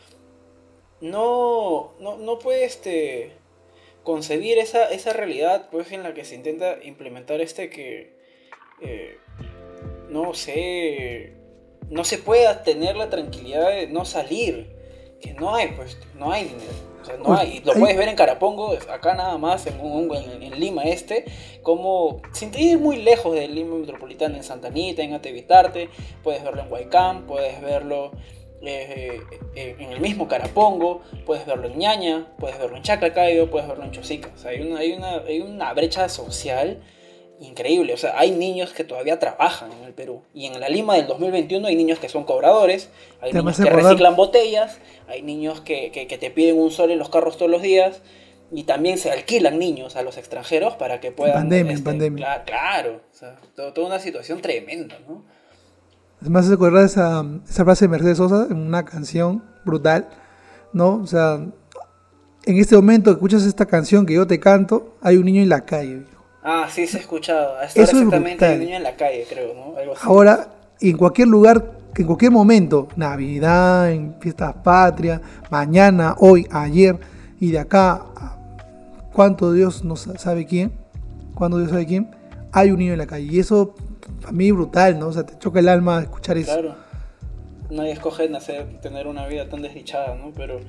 no, 1.00 1.92
no, 2.00 2.16
no 2.16 2.38
puede 2.38 2.64
este, 2.64 3.32
concebir 4.02 4.59
esa, 4.59 4.90
esa 4.90 5.12
realidad 5.12 5.68
pues, 5.70 5.92
en 5.92 6.02
la 6.02 6.14
que 6.14 6.25
se 6.25 6.35
intenta 6.35 6.78
implementar 6.82 7.40
este 7.40 7.70
que, 7.70 8.18
eh, 8.82 9.18
no 10.09 10.35
sé, 10.35 11.35
no 11.90 12.04
se 12.04 12.18
pueda 12.18 12.62
tener 12.62 12.97
la 12.97 13.11
tranquilidad 13.11 13.68
de 13.70 13.87
no 13.87 14.04
salir, 14.04 14.79
que 15.21 15.35
no 15.35 15.55
hay, 15.55 15.69
pues, 15.69 15.99
no 16.15 16.33
hay 16.33 16.45
dinero. 16.45 16.73
O 17.00 17.05
sea, 17.05 17.17
no 17.17 17.35
hay, 17.35 17.62
lo 17.65 17.73
puedes 17.75 17.97
ver 17.97 18.09
en 18.09 18.17
Carapongo, 18.17 18.73
acá 18.73 19.15
nada 19.15 19.39
más, 19.39 19.67
en, 19.67 19.81
en, 19.81 20.61
Lima 20.61 20.83
Este, 20.85 21.25
como 21.62 22.21
sin 22.33 22.53
ir 22.59 22.79
muy 22.79 22.97
lejos 22.97 23.35
de 23.35 23.49
Lima 23.49 23.77
Metropolitana, 23.77 24.37
en 24.37 24.45
Santa 24.45 24.69
Anita, 24.69 25.03
en 25.03 25.15
Atevitarte, 25.15 25.89
puedes 26.23 26.43
verlo 26.45 26.61
en 26.62 26.71
Huaycán, 26.71 27.27
puedes 27.27 27.61
verlo 27.62 28.12
eh, 28.62 29.23
eh, 29.55 29.77
en 29.79 29.93
el 29.93 30.00
mismo 30.00 30.29
Carapongo, 30.29 31.00
puedes 31.25 31.47
verlo 31.47 31.69
en 31.69 31.79
Ñaña, 31.79 32.35
puedes 32.39 32.59
verlo 32.59 32.77
en 32.77 32.83
Chaclacayo, 32.83 33.50
puedes 33.50 33.67
verlo 33.67 33.85
en 33.85 33.93
Chosica. 33.93 34.31
O 34.35 34.39
sea, 34.39 34.50
hay 34.50 34.61
una, 34.61 34.81
hay 34.81 34.93
una, 34.93 35.12
hay 35.27 35.41
una 35.41 35.73
brecha 35.73 36.09
social 36.11 36.83
increíble. 37.40 37.94
O 37.94 37.97
sea, 37.97 38.18
hay 38.18 38.30
niños 38.30 38.73
que 38.73 38.85
todavía 38.85 39.18
trabajan 39.18 39.73
en 39.73 39.85
el 39.85 39.92
Perú. 39.92 40.23
Y 40.35 40.47
en 40.47 40.61
la 40.61 40.68
Lima 40.68 40.94
del 40.94 41.06
2021 41.06 41.66
hay 41.66 41.76
niños 41.76 41.99
que 41.99 42.09
son 42.09 42.25
cobradores, 42.25 42.90
hay 43.20 43.32
niños 43.32 43.56
que 43.56 43.70
reciclan 43.70 44.14
botellas, 44.14 44.78
hay 45.09 45.23
niños 45.23 45.61
que, 45.61 45.90
que, 45.90 46.18
te 46.18 46.30
piden 46.30 46.59
un 46.59 46.70
sol 46.70 46.90
en 46.90 46.99
los 46.99 47.09
carros 47.09 47.37
todos 47.37 47.50
los 47.50 47.62
días. 47.62 48.02
Y 48.52 48.64
también 48.64 48.99
se 48.99 49.12
alquilan 49.12 49.59
niños 49.61 49.94
a 49.94 50.02
los 50.02 50.16
extranjeros 50.16 50.75
para 50.75 51.00
que 51.00 51.12
puedan... 51.12 51.35
pandemia, 51.35 51.73
este, 51.73 51.85
pandemia. 51.85 52.42
Claro, 52.44 53.00
o 53.11 53.14
sea, 53.14 53.37
toda 53.54 53.87
una 53.87 54.00
situación 54.00 54.42
tremenda, 54.42 54.99
¿no? 55.09 55.23
Además, 56.20 56.47
se 56.47 56.54
acuerda 56.54 56.85
esa, 56.85 57.25
esa 57.49 57.64
frase 57.64 57.85
de 57.85 57.88
Mercedes 57.90 58.18
Sosa 58.18 58.49
en 58.50 58.59
una 58.59 58.85
canción 58.85 59.44
brutal, 59.64 60.09
¿no? 60.73 60.97
O 60.97 61.06
sea, 61.06 61.40
en 62.44 62.59
este 62.59 62.75
momento 62.75 63.11
que 63.11 63.14
escuchas 63.14 63.44
esta 63.44 63.66
canción 63.66 64.04
que 64.04 64.14
yo 64.14 64.26
te 64.26 64.40
canto, 64.40 64.97
hay 65.00 65.16
un 65.16 65.26
niño 65.26 65.42
en 65.42 65.49
la 65.49 65.64
calle. 65.64 66.04
Ah, 66.42 66.68
sí, 66.70 66.87
se 66.87 66.99
ha 66.99 67.00
escuchado. 67.00 67.61
Eso 67.62 67.80
exactamente 67.80 68.44
hay 68.44 68.54
un 68.54 68.61
niño 68.61 68.76
en 68.76 68.82
la 68.82 68.97
calle, 68.97 69.26
creo, 69.28 69.54
¿no? 69.54 69.75
Ahora, 70.02 70.49
en 70.80 70.97
cualquier 70.97 71.28
lugar, 71.28 71.73
en 71.94 72.06
cualquier 72.06 72.30
momento, 72.30 72.88
Navidad, 72.97 73.90
en 73.92 74.14
fiestas 74.20 74.54
patrias, 74.64 75.20
mañana, 75.50 76.16
hoy, 76.18 76.47
ayer, 76.50 76.99
y 77.40 77.50
de 77.50 77.59
acá, 77.59 78.06
¿cuánto 79.12 79.52
Dios 79.52 79.85
no 79.85 79.97
sabe 79.97 80.47
quién? 80.47 80.73
¿Cuándo 81.35 81.59
Dios 81.59 81.70
sabe 81.70 81.87
quién? 81.87 82.11
Hay 82.52 82.70
un 82.70 82.78
niño 82.78 82.92
en 82.92 82.99
la 82.99 83.06
calle. 83.06 83.26
Y 83.30 83.38
eso 83.38 83.75
a 84.26 84.32
mí 84.32 84.50
brutal, 84.50 84.99
¿no? 84.99 85.09
O 85.09 85.12
sea, 85.12 85.25
te 85.25 85.38
choca 85.38 85.61
el 85.61 85.68
alma 85.68 86.00
escuchar 86.00 86.38
eso. 86.38 86.52
Claro. 86.52 86.75
Nadie 87.70 87.92
escoge 87.92 88.28
nacer, 88.28 88.80
tener 88.80 89.06
una 89.06 89.26
vida 89.26 89.49
tan 89.49 89.62
desdichada, 89.62 90.16
¿no? 90.16 90.32
Pero 90.37 90.61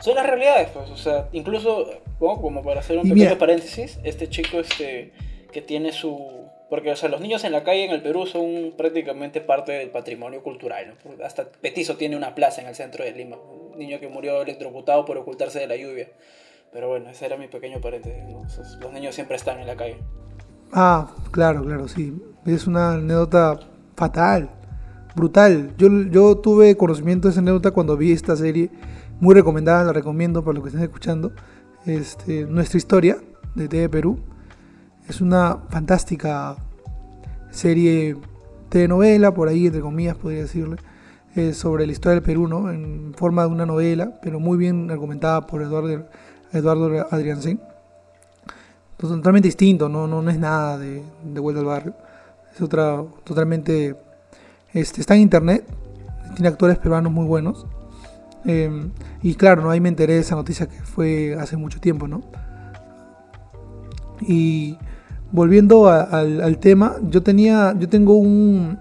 son 0.00 0.14
las 0.14 0.26
realidades, 0.26 0.68
pues. 0.70 0.90
O 0.90 0.96
sea, 0.96 1.28
incluso, 1.32 1.90
como 2.18 2.62
para 2.62 2.80
hacer 2.80 2.98
un 2.98 3.08
pequeño 3.08 3.38
paréntesis, 3.38 3.98
este 4.04 4.28
chico 4.28 4.60
este, 4.60 5.12
que 5.52 5.62
tiene 5.62 5.92
su... 5.92 6.46
Porque, 6.68 6.90
o 6.90 6.96
sea, 6.96 7.08
los 7.08 7.20
niños 7.20 7.44
en 7.44 7.52
la 7.52 7.62
calle 7.62 7.84
en 7.84 7.92
el 7.92 8.02
Perú 8.02 8.26
son 8.26 8.74
prácticamente 8.76 9.40
parte 9.40 9.72
del 9.72 9.90
patrimonio 9.90 10.42
cultural, 10.42 10.94
¿no? 11.04 11.24
Hasta 11.24 11.44
Petizo 11.44 11.96
tiene 11.96 12.16
una 12.16 12.34
plaza 12.34 12.60
en 12.60 12.66
el 12.66 12.74
centro 12.74 13.04
de 13.04 13.12
Lima. 13.12 13.36
Un 13.36 13.78
niño 13.78 14.00
que 14.00 14.08
murió 14.08 14.42
electrocutado 14.42 15.04
por 15.04 15.16
ocultarse 15.16 15.60
de 15.60 15.68
la 15.68 15.76
lluvia. 15.76 16.08
Pero 16.72 16.88
bueno, 16.88 17.08
ese 17.10 17.26
era 17.26 17.36
mi 17.36 17.46
pequeño 17.46 17.80
paréntesis, 17.80 18.24
¿no? 18.24 18.44
los 18.80 18.92
niños 18.92 19.14
siempre 19.14 19.36
están 19.36 19.60
en 19.60 19.66
la 19.68 19.76
calle. 19.76 19.96
Ah, 20.72 21.14
claro, 21.30 21.64
claro, 21.64 21.88
sí. 21.88 22.12
Es 22.44 22.66
una 22.66 22.94
anécdota 22.94 23.58
fatal, 23.96 24.50
brutal. 25.14 25.74
Yo, 25.78 25.88
yo 26.10 26.36
tuve 26.38 26.76
conocimiento 26.76 27.28
de 27.28 27.32
esa 27.32 27.40
anécdota 27.40 27.70
cuando 27.70 27.96
vi 27.96 28.12
esta 28.12 28.36
serie, 28.36 28.70
muy 29.20 29.34
recomendada, 29.34 29.84
la 29.84 29.92
recomiendo 29.92 30.42
para 30.42 30.54
los 30.54 30.62
que 30.62 30.68
estén 30.68 30.82
escuchando. 30.82 31.32
Este, 31.84 32.46
Nuestra 32.46 32.78
historia 32.78 33.18
de 33.54 33.68
TV 33.68 33.88
Perú. 33.88 34.18
Es 35.08 35.20
una 35.20 35.58
fantástica 35.68 36.56
serie, 37.50 38.16
telenovela, 38.68 39.32
por 39.32 39.48
ahí, 39.48 39.66
entre 39.66 39.80
comillas, 39.80 40.16
podría 40.16 40.42
decirle, 40.42 40.76
sobre 41.52 41.86
la 41.86 41.92
historia 41.92 42.14
del 42.14 42.22
Perú, 42.22 42.48
¿no? 42.48 42.70
En 42.70 43.14
forma 43.14 43.42
de 43.42 43.48
una 43.48 43.66
novela, 43.66 44.18
pero 44.22 44.40
muy 44.40 44.56
bien 44.56 44.90
argumentada 44.90 45.46
por 45.46 45.62
Eduardo, 45.62 46.06
Eduardo 46.52 47.06
Adriansen 47.10 47.60
totalmente 48.96 49.48
distinto, 49.48 49.88
no, 49.88 50.06
no, 50.06 50.22
no 50.22 50.30
es 50.30 50.38
nada 50.38 50.78
de, 50.78 51.02
de, 51.22 51.40
Vuelta 51.40 51.60
al 51.60 51.66
Barrio. 51.66 51.94
Es 52.54 52.60
otra, 52.60 53.04
totalmente... 53.24 53.96
Este, 54.72 55.00
está 55.00 55.14
en 55.14 55.22
internet, 55.22 55.64
tiene 56.34 56.48
actores 56.48 56.78
peruanos 56.78 57.12
muy 57.12 57.24
buenos. 57.24 57.66
Em, 58.46 58.90
y 59.22 59.34
claro, 59.34 59.62
no 59.62 59.70
ahí 59.70 59.80
me 59.80 59.88
enteré 59.88 60.14
de 60.14 60.20
esa 60.20 60.36
noticia 60.36 60.66
que 60.66 60.80
fue 60.82 61.36
hace 61.38 61.56
mucho 61.56 61.80
tiempo, 61.80 62.06
¿no? 62.06 62.22
Y 64.20 64.78
volviendo 65.32 65.88
al, 65.88 66.58
tema, 66.58 66.96
yo 67.10 67.22
tenía, 67.22 67.74
yo 67.78 67.88
tengo 67.88 68.14
un, 68.14 68.78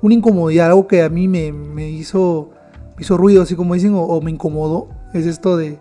una 0.00 0.14
incomodidad, 0.14 0.68
algo 0.68 0.86
que 0.86 1.02
a 1.02 1.08
mí 1.08 1.26
me, 1.26 1.52
me 1.52 1.90
hizo, 1.90 2.50
hizo 2.98 3.16
ruido, 3.16 3.42
así 3.42 3.56
como 3.56 3.74
dicen, 3.74 3.92
o, 3.94 4.20
me 4.20 4.30
incomodó, 4.30 4.88
es 5.12 5.26
esto 5.26 5.56
de, 5.56 5.78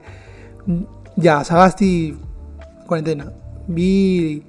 ya, 1.15 1.43
Sagasti 1.43 2.17
cuarentena. 2.87 3.31
Vi 3.67 4.43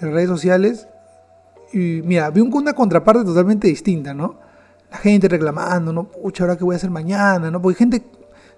redes 0.00 0.28
sociales 0.28 0.88
y 1.72 2.02
mira, 2.04 2.30
vi 2.30 2.40
una 2.40 2.72
contraparte 2.72 3.24
totalmente 3.24 3.68
distinta, 3.68 4.14
¿no? 4.14 4.45
Gente 4.96 5.28
reclamando, 5.28 5.92
¿no? 5.92 6.04
Pucha, 6.04 6.44
ahora 6.44 6.56
qué 6.56 6.64
voy 6.64 6.74
a 6.74 6.76
hacer 6.76 6.90
mañana, 6.90 7.50
¿no? 7.50 7.60
Porque 7.60 7.78
gente, 7.78 8.02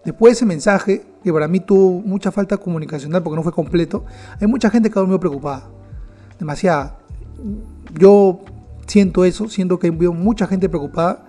después 0.05 0.33
de 0.33 0.35
ese 0.35 0.47
mensaje, 0.47 1.05
que 1.23 1.33
para 1.33 1.49
mí 1.49 1.61
tuvo 1.61 2.01
mucha 2.01 2.31
falta 2.33 2.57
comunicacional 2.57 3.23
porque 3.23 3.37
no 3.37 3.43
fue 3.43 3.53
completo, 3.53 4.05
hay 4.41 4.47
mucha 4.47 4.71
gente 4.71 4.91
que 4.91 4.99
ha 4.99 5.01
dormido 5.01 5.21
preocupada. 5.21 5.69
Demasiada. 6.39 6.99
Yo 7.99 8.41
siento 8.87 9.25
eso, 9.25 9.49
siento 9.49 9.79
que 9.79 9.89
hay 9.89 9.93
mucha 9.93 10.47
gente 10.47 10.69
preocupada 10.69 11.27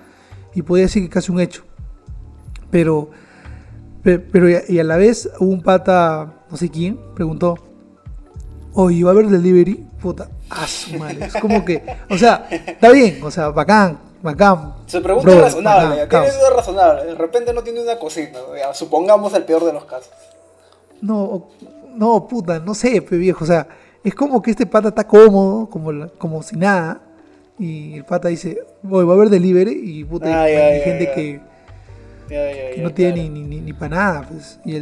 y 0.53 0.61
podría 0.61 0.85
decir 0.85 1.03
que 1.03 1.09
casi 1.09 1.31
un 1.31 1.39
hecho. 1.39 1.63
Pero, 2.71 3.09
pero, 4.03 4.49
y 4.49 4.79
a 4.79 4.83
la 4.83 4.97
vez 4.97 5.29
hubo 5.39 5.51
un 5.51 5.61
pata, 5.61 6.43
no 6.49 6.57
sé 6.57 6.69
quién, 6.69 6.99
preguntó, 7.15 7.55
oye, 8.73 9.03
¿va 9.03 9.11
a 9.11 9.13
haber 9.13 9.27
delivery? 9.27 9.85
Puta, 10.01 10.29
ah, 10.49 10.65
Es 10.65 11.33
como 11.41 11.65
que, 11.65 11.83
o 12.09 12.17
sea, 12.17 12.47
está 12.49 12.91
bien, 12.91 13.19
o 13.23 13.31
sea, 13.31 13.49
bacán, 13.49 13.99
bacán. 14.21 14.75
Su 14.85 15.01
pregunta 15.01 15.31
es 15.31 15.41
razonable, 15.41 16.07
tiene 16.07 16.31
duda 16.31 16.49
razonable. 16.55 17.05
De 17.05 17.15
repente 17.15 17.53
no 17.53 17.63
tiene 17.63 17.81
una 17.81 17.97
cocina, 17.97 18.39
supongamos 18.73 19.33
el 19.33 19.43
peor 19.43 19.65
de 19.65 19.73
los 19.73 19.85
casos. 19.85 20.11
No, 21.01 21.47
no, 21.95 22.27
puta, 22.27 22.59
no 22.59 22.73
sé, 22.73 22.99
viejo, 22.99 23.43
o 23.43 23.47
sea, 23.47 23.67
es 24.03 24.13
como 24.15 24.41
que 24.41 24.51
este 24.51 24.65
pata 24.65 24.89
está 24.89 25.05
cómodo, 25.05 25.69
como, 25.69 26.07
como 26.17 26.43
si 26.43 26.55
nada, 26.55 27.01
y 27.57 27.95
el 27.95 28.05
pata 28.05 28.27
dice, 28.27 28.57
voy, 28.81 29.05
va 29.05 29.13
a 29.13 29.15
haber 29.15 29.29
delivery, 29.29 29.81
y 29.83 30.03
puta, 30.03 30.43
hay 30.43 30.81
gente 30.81 31.11
que, 31.13 31.49
no 32.81 32.93
tiene 32.93 33.29
ni, 33.29 33.41
ni, 33.41 33.59
ni, 33.59 33.73
para 33.73 33.95
nada, 33.95 34.27
pues, 34.29 34.59
y, 34.65 34.77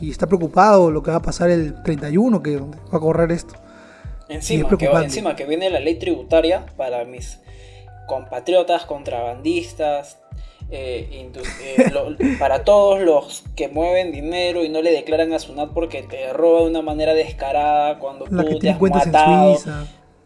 y 0.00 0.10
está 0.10 0.26
preocupado 0.26 0.90
lo 0.90 1.02
que 1.02 1.10
va 1.10 1.18
a 1.18 1.22
pasar 1.22 1.50
el 1.50 1.82
31, 1.82 2.42
que 2.42 2.56
va 2.56 2.66
a 2.92 3.00
correr 3.00 3.32
esto. 3.32 3.54
Encima 4.28 4.78
que, 4.78 4.86
encima 4.86 5.34
que 5.34 5.44
viene 5.44 5.70
la 5.70 5.80
ley 5.80 5.98
tributaria 5.98 6.64
para 6.76 7.04
mis 7.04 7.40
compatriotas 8.10 8.86
contrabandistas, 8.86 10.18
eh, 10.72 11.30
eh, 11.62 12.36
para 12.40 12.64
todos 12.64 13.00
los 13.00 13.44
que 13.54 13.68
mueven 13.68 14.10
dinero 14.10 14.64
y 14.64 14.68
no 14.68 14.82
le 14.82 14.90
declaran 14.90 15.32
a 15.32 15.38
SUNAT 15.38 15.70
porque 15.72 16.02
te 16.02 16.32
roba 16.32 16.62
de 16.62 16.66
una 16.66 16.82
manera 16.82 17.14
descarada 17.14 18.00
cuando 18.00 18.24
tú 18.24 18.58
te 18.58 18.68
has 18.68 18.80
matado. 18.80 19.56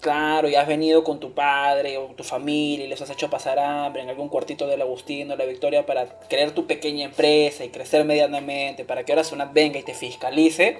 Claro, 0.00 0.48
y 0.48 0.54
has 0.54 0.66
venido 0.66 1.04
con 1.04 1.20
tu 1.20 1.32
padre 1.32 1.98
o 1.98 2.06
tu 2.14 2.24
familia 2.24 2.86
y 2.86 2.88
les 2.88 3.02
has 3.02 3.10
hecho 3.10 3.28
pasar 3.28 3.58
hambre 3.58 4.00
en 4.00 4.08
algún 4.08 4.30
cuartito 4.30 4.66
del 4.66 4.80
Agustino, 4.80 5.36
la 5.36 5.44
Victoria, 5.44 5.84
para 5.84 6.06
crear 6.28 6.52
tu 6.52 6.66
pequeña 6.66 7.04
empresa 7.04 7.64
y 7.64 7.68
crecer 7.68 8.06
medianamente, 8.06 8.86
para 8.86 9.04
que 9.04 9.12
ahora 9.12 9.24
SUNAT 9.24 9.52
venga 9.52 9.78
y 9.78 9.82
te 9.82 9.92
fiscalice, 9.92 10.78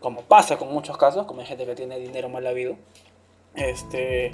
como 0.00 0.22
pasa 0.22 0.56
con 0.56 0.72
muchos 0.72 0.96
casos, 0.96 1.26
como 1.26 1.42
hay 1.42 1.46
gente 1.46 1.66
que 1.66 1.74
tiene 1.74 1.98
dinero 1.98 2.30
mal 2.30 2.46
habido. 2.46 2.76
Este, 3.54 4.30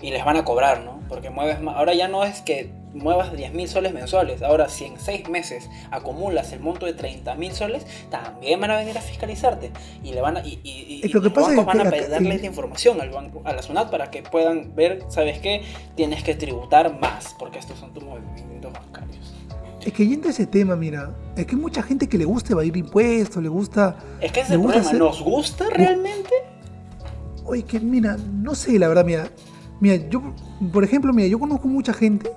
y 0.00 0.10
les 0.10 0.24
van 0.24 0.36
a 0.36 0.44
cobrar, 0.44 0.82
¿no? 0.82 1.00
Porque 1.08 1.30
mueves 1.30 1.60
más. 1.60 1.76
Ahora 1.76 1.94
ya 1.94 2.08
no 2.08 2.24
es 2.24 2.40
que 2.40 2.70
muevas 2.94 3.36
10 3.36 3.52
mil 3.54 3.68
soles 3.68 3.92
mensuales. 3.92 4.42
Ahora, 4.42 4.68
si 4.68 4.84
en 4.84 4.98
6 4.98 5.28
meses 5.28 5.68
acumulas 5.90 6.52
el 6.52 6.60
monto 6.60 6.86
de 6.86 6.94
30 6.94 7.34
mil 7.34 7.52
soles, 7.52 7.86
también 8.10 8.60
van 8.60 8.70
a 8.70 8.76
venir 8.76 8.96
a 8.96 9.00
fiscalizarte. 9.00 9.70
Y 10.02 10.12
le 10.12 10.20
van 10.20 10.38
a, 10.38 10.46
y, 10.46 10.60
y, 10.64 11.08
los 11.08 11.22
bancos 11.32 11.64
van 11.64 11.80
a 11.80 11.84
darles 11.84 12.40
la 12.40 12.46
información 12.46 13.00
al 13.00 13.10
banco, 13.10 13.42
a 13.44 13.52
la 13.52 13.62
SUNAT 13.62 13.90
para 13.90 14.10
que 14.10 14.22
puedan 14.22 14.74
ver, 14.74 15.04
¿sabes 15.08 15.38
qué? 15.38 15.62
Tienes 15.94 16.22
que 16.22 16.34
tributar 16.34 16.98
más, 17.00 17.34
porque 17.38 17.58
estos 17.58 17.78
son 17.78 17.92
tus 17.92 18.04
movimientos 18.04 18.72
bancarios. 18.72 19.34
Es 19.84 19.92
que 19.92 20.06
yendo 20.06 20.28
a 20.28 20.30
ese 20.30 20.46
tema, 20.46 20.76
mira, 20.76 21.14
es 21.36 21.44
que 21.44 21.54
hay 21.56 21.60
mucha 21.60 21.82
gente 21.82 22.08
que 22.08 22.16
le 22.16 22.24
gusta 22.24 22.54
evadir 22.54 22.74
impuestos, 22.76 23.42
le 23.42 23.50
gusta. 23.50 23.96
Es 24.20 24.32
que 24.32 24.40
ese 24.40 24.54
es 24.54 24.60
el 24.60 24.62
problema, 24.62 24.92
¿nos 24.94 25.20
gusta 25.20 25.66
realmente? 25.68 26.30
Oye, 27.44 27.64
que 27.64 27.78
mira, 27.80 28.16
no 28.16 28.54
sé, 28.54 28.78
la 28.78 28.88
verdad, 28.88 29.04
mira 29.04 29.28
Mira, 29.84 29.96
yo, 30.08 30.22
por 30.72 30.82
ejemplo, 30.82 31.12
mira, 31.12 31.28
yo 31.28 31.38
conozco 31.38 31.68
mucha 31.68 31.92
gente 31.92 32.32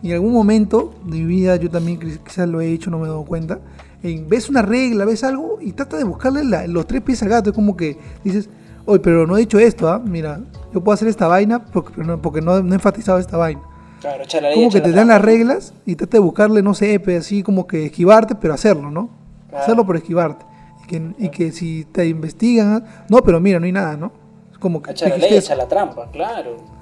y 0.00 0.08
en 0.08 0.14
algún 0.14 0.32
momento 0.32 0.94
de 1.04 1.18
mi 1.18 1.26
vida 1.26 1.54
yo 1.56 1.68
también 1.68 1.98
quizás 1.98 2.48
lo 2.48 2.62
he 2.62 2.72
hecho, 2.72 2.88
no 2.88 2.98
me 2.98 3.04
he 3.04 3.08
dado 3.08 3.26
cuenta. 3.26 3.58
ves 4.02 4.48
una 4.48 4.62
regla, 4.62 5.04
ves 5.04 5.22
algo 5.22 5.58
y 5.60 5.72
trata 5.72 5.98
de 5.98 6.04
buscarle 6.04 6.66
los 6.66 6.86
tres 6.86 7.02
pies 7.02 7.22
al 7.22 7.28
gato. 7.28 7.50
Es 7.50 7.54
como 7.54 7.76
que 7.76 7.98
dices, 8.24 8.48
oye, 8.86 9.00
pero 9.00 9.26
no 9.26 9.36
he 9.36 9.40
dicho 9.40 9.58
esto, 9.58 9.86
¿ah? 9.86 10.00
Mira, 10.02 10.40
yo 10.72 10.82
puedo 10.82 10.94
hacer 10.94 11.08
esta 11.08 11.28
vaina 11.28 11.62
porque, 11.62 12.02
no, 12.02 12.22
porque 12.22 12.40
no, 12.40 12.56
he 12.56 12.60
enfatizado 12.60 13.18
esta 13.18 13.36
vaina. 13.36 13.60
Claro, 14.00 14.24
como 14.54 14.70
que 14.70 14.80
te 14.80 14.92
dan 14.92 15.08
las 15.08 15.20
reglas 15.20 15.74
y 15.84 15.94
trata 15.94 16.16
de 16.16 16.20
buscarle, 16.20 16.62
no 16.62 16.72
sé, 16.72 17.02
así 17.18 17.42
como 17.42 17.66
que 17.66 17.84
esquivarte, 17.84 18.34
pero 18.34 18.54
hacerlo, 18.54 18.90
¿no? 18.90 19.10
Hacerlo 19.52 19.84
por 19.84 19.98
esquivarte. 19.98 20.46
Y 20.84 20.86
que, 20.86 21.12
y 21.18 21.28
que 21.28 21.52
si 21.52 21.84
te 21.84 22.06
investigan, 22.06 22.82
no, 23.10 23.18
pero 23.18 23.40
mira, 23.40 23.60
no 23.60 23.66
hay 23.66 23.72
nada, 23.72 23.94
¿no? 23.98 24.10
Como 24.58 24.80
que... 24.80 24.92
Echa 24.92 25.10
la 25.10 25.18
ley, 25.18 25.34
echa 25.34 25.54
la 25.54 25.68
trampa, 25.68 26.10
claro. 26.10 26.77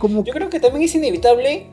Como... 0.00 0.24
Yo 0.24 0.32
creo 0.32 0.48
que 0.48 0.58
también 0.58 0.84
es 0.84 0.94
inevitable 0.94 1.66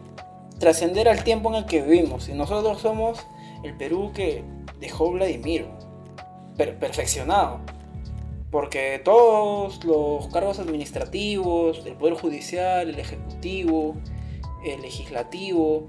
trascender 0.60 1.08
al 1.08 1.24
tiempo 1.24 1.50
en 1.50 1.56
el 1.56 1.66
que 1.66 1.82
vivimos. 1.82 2.30
Y 2.30 2.34
nosotros 2.34 2.82
somos 2.82 3.26
el 3.64 3.76
Perú 3.76 4.12
que 4.14 4.44
dejó 4.80 5.12
Vladimir, 5.12 5.66
perfeccionado. 6.56 7.62
Porque 8.52 9.02
todos 9.04 9.84
los 9.86 10.28
cargos 10.28 10.60
administrativos, 10.60 11.82
el 11.86 11.94
Poder 11.94 12.16
Judicial, 12.16 12.90
el 12.90 13.00
Ejecutivo, 13.00 13.96
el 14.66 14.82
Legislativo, 14.82 15.88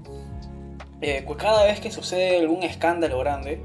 eh, 1.01 1.25
cada 1.37 1.65
vez 1.65 1.79
que 1.79 1.91
sucede 1.91 2.39
algún 2.39 2.63
escándalo 2.63 3.19
grande, 3.19 3.61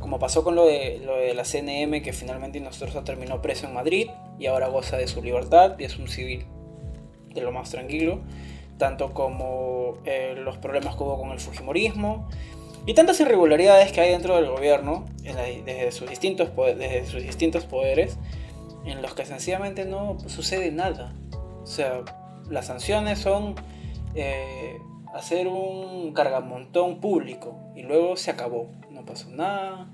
como 0.00 0.18
pasó 0.18 0.42
con 0.44 0.54
lo 0.54 0.66
de, 0.66 1.00
lo 1.04 1.16
de 1.16 1.34
la 1.34 1.44
CNM, 1.44 2.02
que 2.02 2.12
finalmente 2.12 2.60
nosotros 2.60 3.02
terminó 3.04 3.42
preso 3.42 3.66
en 3.66 3.74
Madrid 3.74 4.08
y 4.38 4.46
ahora 4.46 4.68
goza 4.68 4.96
de 4.96 5.06
su 5.06 5.22
libertad 5.22 5.78
y 5.78 5.84
es 5.84 5.98
un 5.98 6.08
civil 6.08 6.46
de 7.40 7.46
lo 7.46 7.52
más 7.52 7.70
tranquilo, 7.70 8.20
tanto 8.78 9.14
como 9.14 9.94
eh, 10.04 10.34
los 10.36 10.58
problemas 10.58 10.96
que 10.96 11.02
hubo 11.02 11.18
con 11.18 11.30
el 11.30 11.40
Fujimorismo 11.40 12.28
y 12.86 12.94
tantas 12.94 13.18
irregularidades 13.20 13.92
que 13.92 14.00
hay 14.00 14.10
dentro 14.10 14.36
del 14.36 14.48
gobierno 14.48 15.06
desde, 15.22 15.92
sus 15.92 16.08
distintos, 16.08 16.50
desde 16.56 17.06
sus 17.06 17.22
distintos 17.22 17.64
poderes 17.64 18.18
en 18.84 19.02
los 19.02 19.14
que 19.14 19.24
sencillamente 19.24 19.84
no 19.84 20.18
sucede 20.26 20.70
nada. 20.70 21.12
O 21.62 21.66
sea, 21.66 22.02
las 22.48 22.66
sanciones 22.66 23.18
son 23.18 23.54
eh, 24.14 24.78
hacer 25.14 25.48
un 25.48 26.12
cargamontón 26.12 27.00
público 27.00 27.56
y 27.74 27.82
luego 27.82 28.16
se 28.16 28.30
acabó, 28.30 28.70
no 28.90 29.04
pasó 29.04 29.30
nada, 29.30 29.88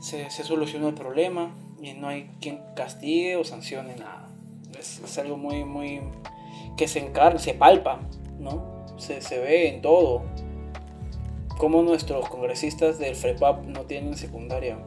se, 0.00 0.28
solucionó 0.30 0.88
el 0.88 0.94
problema 0.94 1.54
y 1.80 1.94
no 1.94 2.08
hay 2.08 2.30
quien 2.40 2.60
castigue 2.76 3.36
o 3.36 3.44
sancione 3.44 3.96
nada. 3.96 4.28
Es, 4.78 5.18
algo 5.18 5.36
muy, 5.36 5.64
muy 5.64 6.00
que 6.76 6.88
se 6.88 6.98
encarga, 7.00 7.38
se 7.38 7.54
palpa, 7.54 8.00
¿no? 8.38 8.84
Se, 8.96 9.20
se 9.20 9.38
ve 9.38 9.68
en 9.68 9.82
todo. 9.82 10.22
Como 11.58 11.82
nuestros 11.82 12.28
congresistas 12.28 12.98
del 12.98 13.14
FREPAP 13.14 13.64
no 13.66 13.82
tienen 13.82 14.16
secundaria. 14.16 14.78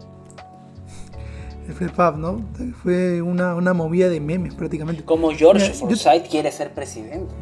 El 1.67 1.73
FREPAP, 1.73 2.17
¿no? 2.17 2.41
Fue 2.81 3.21
una, 3.21 3.55
una 3.55 3.73
movida 3.73 4.09
de 4.09 4.19
memes 4.19 4.53
prácticamente. 4.53 5.03
Como 5.03 5.31
George 5.31 5.73
Forsyth 5.73 6.29
quiere 6.29 6.51
ser 6.51 6.73
presidente. 6.73 7.33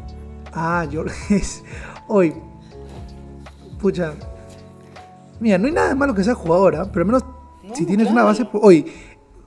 Ah, 0.53 0.85
George. 0.89 1.15
Hoy. 2.07 2.33
Pucha. 3.79 4.13
Mira, 5.39 5.57
no 5.57 5.67
hay 5.67 5.73
nada 5.73 5.89
de 5.89 5.95
malo 5.95 6.15
que 6.15 6.23
sea 6.23 6.33
jugadora, 6.33 6.85
pero 6.91 7.01
al 7.01 7.07
menos 7.07 7.25
si 7.73 7.85
tienes 7.85 8.09
una 8.09 8.23
base. 8.23 8.47
Hoy, 8.53 8.85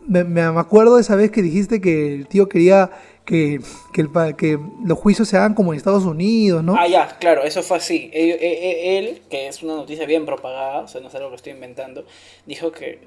me, 0.07 0.23
me, 0.23 0.43
acuerdo 0.43 0.97
de 0.97 1.01
esa 1.01 1.17
vez 1.17 1.31
que 1.31 1.43
dijiste 1.43 1.81
que 1.81 2.15
el 2.15 2.29
tío 2.29 2.49
quería 2.49 2.91
que, 3.29 3.61
que, 3.93 4.59
los 4.83 4.99
juicios 4.99 5.29
se 5.29 5.37
hagan 5.37 5.53
como 5.53 5.75
en 5.75 5.77
Estados 5.77 6.05
Unidos, 6.05 6.65
¿no? 6.65 6.75
Ah, 6.79 6.87
ya, 6.87 7.19
claro, 7.19 7.45
eso 7.45 7.63
fue 7.63 7.77
así. 7.77 8.11
Él, 8.15 9.21
que 9.29 9.49
es 9.49 9.63
una 9.63 9.75
noticia 9.75 10.07
bien 10.07 10.25
propagada, 10.25 10.81
o 10.81 10.89
sea, 10.89 11.03
no 11.03 11.11
sé 11.11 11.21
lo 11.21 11.29
que 11.29 11.37
estoy 11.37 11.53
inventando, 11.53 12.07
dijo 12.47 12.73
que 12.73 13.01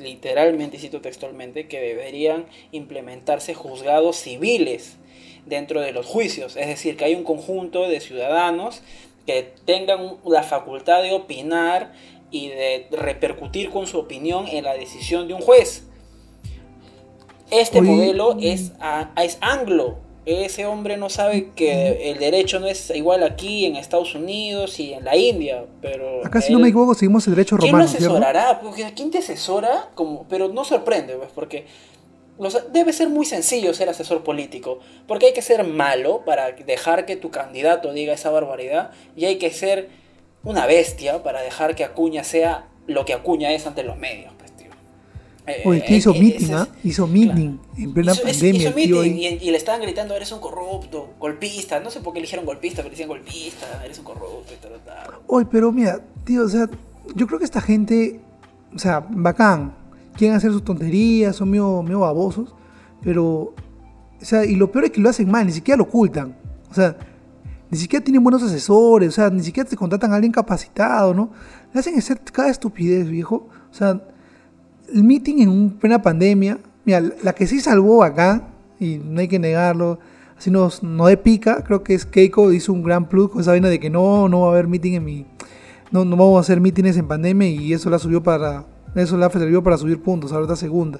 literalmente, 0.00 0.78
y 0.78 0.80
cito 0.80 1.00
textualmente, 1.00 1.68
que 1.68 1.80
deberían 1.80 2.46
implementarse 2.72 3.54
juzgados 3.54 4.16
civiles 4.16 4.96
dentro 5.46 5.80
de 5.80 5.92
los 5.92 6.06
juicios. 6.06 6.56
Es 6.56 6.66
decir, 6.66 6.96
que 6.96 7.04
hay 7.04 7.14
un 7.14 7.22
conjunto 7.22 7.88
de 7.88 8.00
ciudadanos 8.00 8.82
que 9.26 9.52
tengan 9.64 10.16
la 10.26 10.42
facultad 10.42 11.04
de 11.04 11.12
opinar 11.12 11.92
y 12.32 12.48
de 12.48 12.88
repercutir 12.90 13.70
con 13.70 13.86
su 13.86 13.96
opinión 13.96 14.48
en 14.48 14.64
la 14.64 14.74
decisión 14.74 15.28
de 15.28 15.34
un 15.34 15.40
juez. 15.40 15.87
Este 17.50 17.80
modelo 17.80 18.36
es, 18.40 18.72
es 19.22 19.38
anglo. 19.40 19.96
Ese 20.26 20.66
hombre 20.66 20.98
no 20.98 21.08
sabe 21.08 21.52
que 21.56 22.10
el 22.10 22.18
derecho 22.18 22.60
no 22.60 22.66
es 22.66 22.90
igual 22.90 23.22
aquí 23.22 23.64
en 23.64 23.76
Estados 23.76 24.14
Unidos 24.14 24.78
y 24.78 24.92
en 24.92 25.04
la 25.04 25.16
India, 25.16 25.64
pero... 25.80 26.26
Acá 26.26 26.42
si 26.42 26.52
no 26.52 26.58
me 26.58 26.68
equivoco 26.68 26.94
seguimos 26.94 27.26
el 27.26 27.34
derecho 27.34 27.56
romano. 27.56 27.86
¿Quién 27.86 28.02
lo 28.02 28.10
asesorará? 28.12 28.60
Porque 28.60 28.92
¿Quién 28.94 29.10
te 29.10 29.18
asesora? 29.18 29.88
Como, 29.94 30.26
pero 30.28 30.48
no 30.48 30.64
sorprende, 30.64 31.14
pues, 31.14 31.30
porque 31.34 31.64
debe 32.70 32.92
ser 32.92 33.08
muy 33.08 33.24
sencillo 33.24 33.72
ser 33.74 33.88
asesor 33.88 34.22
político, 34.22 34.80
porque 35.06 35.26
hay 35.26 35.32
que 35.32 35.42
ser 35.42 35.64
malo 35.64 36.22
para 36.24 36.52
dejar 36.52 37.06
que 37.06 37.16
tu 37.16 37.30
candidato 37.30 37.92
diga 37.92 38.12
esa 38.12 38.30
barbaridad 38.30 38.90
y 39.16 39.24
hay 39.24 39.36
que 39.36 39.50
ser 39.50 39.88
una 40.44 40.66
bestia 40.66 41.22
para 41.22 41.40
dejar 41.42 41.74
que 41.74 41.84
Acuña 41.84 42.22
sea 42.22 42.68
lo 42.86 43.04
que 43.04 43.14
Acuña 43.14 43.52
es 43.52 43.66
ante 43.66 43.82
los 43.82 43.96
medios. 43.96 44.32
Pues, 45.62 45.84
tío. 45.84 45.94
Eh, 45.94 45.98
hizo 45.98 46.14
eh, 46.14 46.20
meeting, 46.20 46.52
¿ah? 46.52 46.68
Hizo 46.84 47.06
meeting 47.06 47.58
en 47.76 47.92
plena 47.92 48.14
pandemia. 48.14 48.72
y, 48.76 49.50
le 49.50 49.56
estaban 49.56 49.80
gritando, 49.80 50.14
eres 50.14 50.32
un 50.32 50.40
corrupto, 50.40 51.14
golpista. 51.18 51.80
No 51.80 51.90
sé 51.90 52.00
por 52.00 52.12
qué 52.12 52.18
eligieron 52.18 52.46
golpista, 52.46 52.82
pero 52.82 52.90
decían 52.90 53.08
golpista, 53.08 53.82
eres 53.84 53.98
un 53.98 54.04
corrupto 54.04 54.52
y 54.52 54.56
tal, 54.56 54.72
Oye, 55.26 55.46
pero 55.50 55.72
mira, 55.72 56.00
tío, 56.24 56.44
o 56.44 56.48
sea, 56.48 56.68
yo 57.14 57.26
creo 57.26 57.38
que 57.38 57.44
esta 57.44 57.60
gente, 57.60 58.20
o 58.74 58.78
sea, 58.78 59.06
bacán, 59.10 59.74
quieren 60.16 60.36
hacer 60.36 60.52
sus 60.52 60.64
tonterías, 60.64 61.36
son 61.36 61.50
medio, 61.50 61.82
medio 61.82 62.00
babosos, 62.00 62.54
pero, 63.02 63.24
o 63.24 63.54
sea, 64.20 64.44
y 64.44 64.56
lo 64.56 64.70
peor 64.70 64.86
es 64.86 64.90
que 64.90 65.00
lo 65.00 65.08
hacen 65.08 65.30
mal, 65.30 65.46
ni 65.46 65.52
siquiera 65.52 65.78
lo 65.78 65.84
ocultan. 65.84 66.36
O 66.70 66.74
sea, 66.74 66.96
ni 67.70 67.78
siquiera 67.78 68.04
tienen 68.04 68.22
buenos 68.22 68.42
asesores, 68.42 69.10
o 69.10 69.12
sea, 69.12 69.30
ni 69.30 69.42
siquiera 69.42 69.68
te 69.68 69.76
contratan 69.76 70.12
a 70.12 70.16
alguien 70.16 70.32
capacitado, 70.32 71.12
¿no? 71.14 71.30
Le 71.72 71.80
hacen 71.80 71.98
hacer 71.98 72.20
cada 72.32 72.50
estupidez, 72.50 73.08
viejo. 73.08 73.48
O 73.70 73.74
sea, 73.74 74.00
el 74.94 75.04
meeting 75.04 75.38
en 75.40 75.70
plena 75.70 76.02
pandemia, 76.02 76.58
mira, 76.84 77.02
la 77.22 77.34
que 77.34 77.46
sí 77.46 77.60
salvó 77.60 78.02
acá, 78.02 78.48
y 78.80 78.98
no 78.98 79.20
hay 79.20 79.28
que 79.28 79.38
negarlo, 79.38 79.98
así 80.36 80.50
no, 80.50 80.70
no 80.82 81.06
de 81.06 81.16
pica, 81.16 81.62
creo 81.64 81.82
que 81.82 81.94
es 81.94 82.06
Keiko, 82.06 82.52
hizo 82.52 82.72
un 82.72 82.82
gran 82.82 83.08
plus 83.08 83.30
con 83.30 83.40
esa 83.40 83.50
vaina 83.50 83.68
de 83.68 83.80
que 83.80 83.90
no, 83.90 84.28
no 84.28 84.42
va 84.42 84.48
a 84.48 84.50
haber 84.52 84.68
meeting 84.68 84.94
en 84.94 85.04
mi... 85.04 85.26
No, 85.90 86.04
no 86.04 86.16
vamos 86.16 86.36
a 86.36 86.40
hacer 86.40 86.60
meetings 86.60 86.98
en 86.98 87.08
pandemia 87.08 87.48
y 87.48 87.72
eso 87.72 87.88
la 87.90 87.98
subió 87.98 88.22
para... 88.22 88.66
Eso 88.94 89.16
la 89.16 89.30
sirvió 89.30 89.62
para 89.62 89.76
subir 89.76 90.02
puntos, 90.02 90.32
ahora 90.32 90.44
está 90.44 90.56
segunda, 90.56 90.98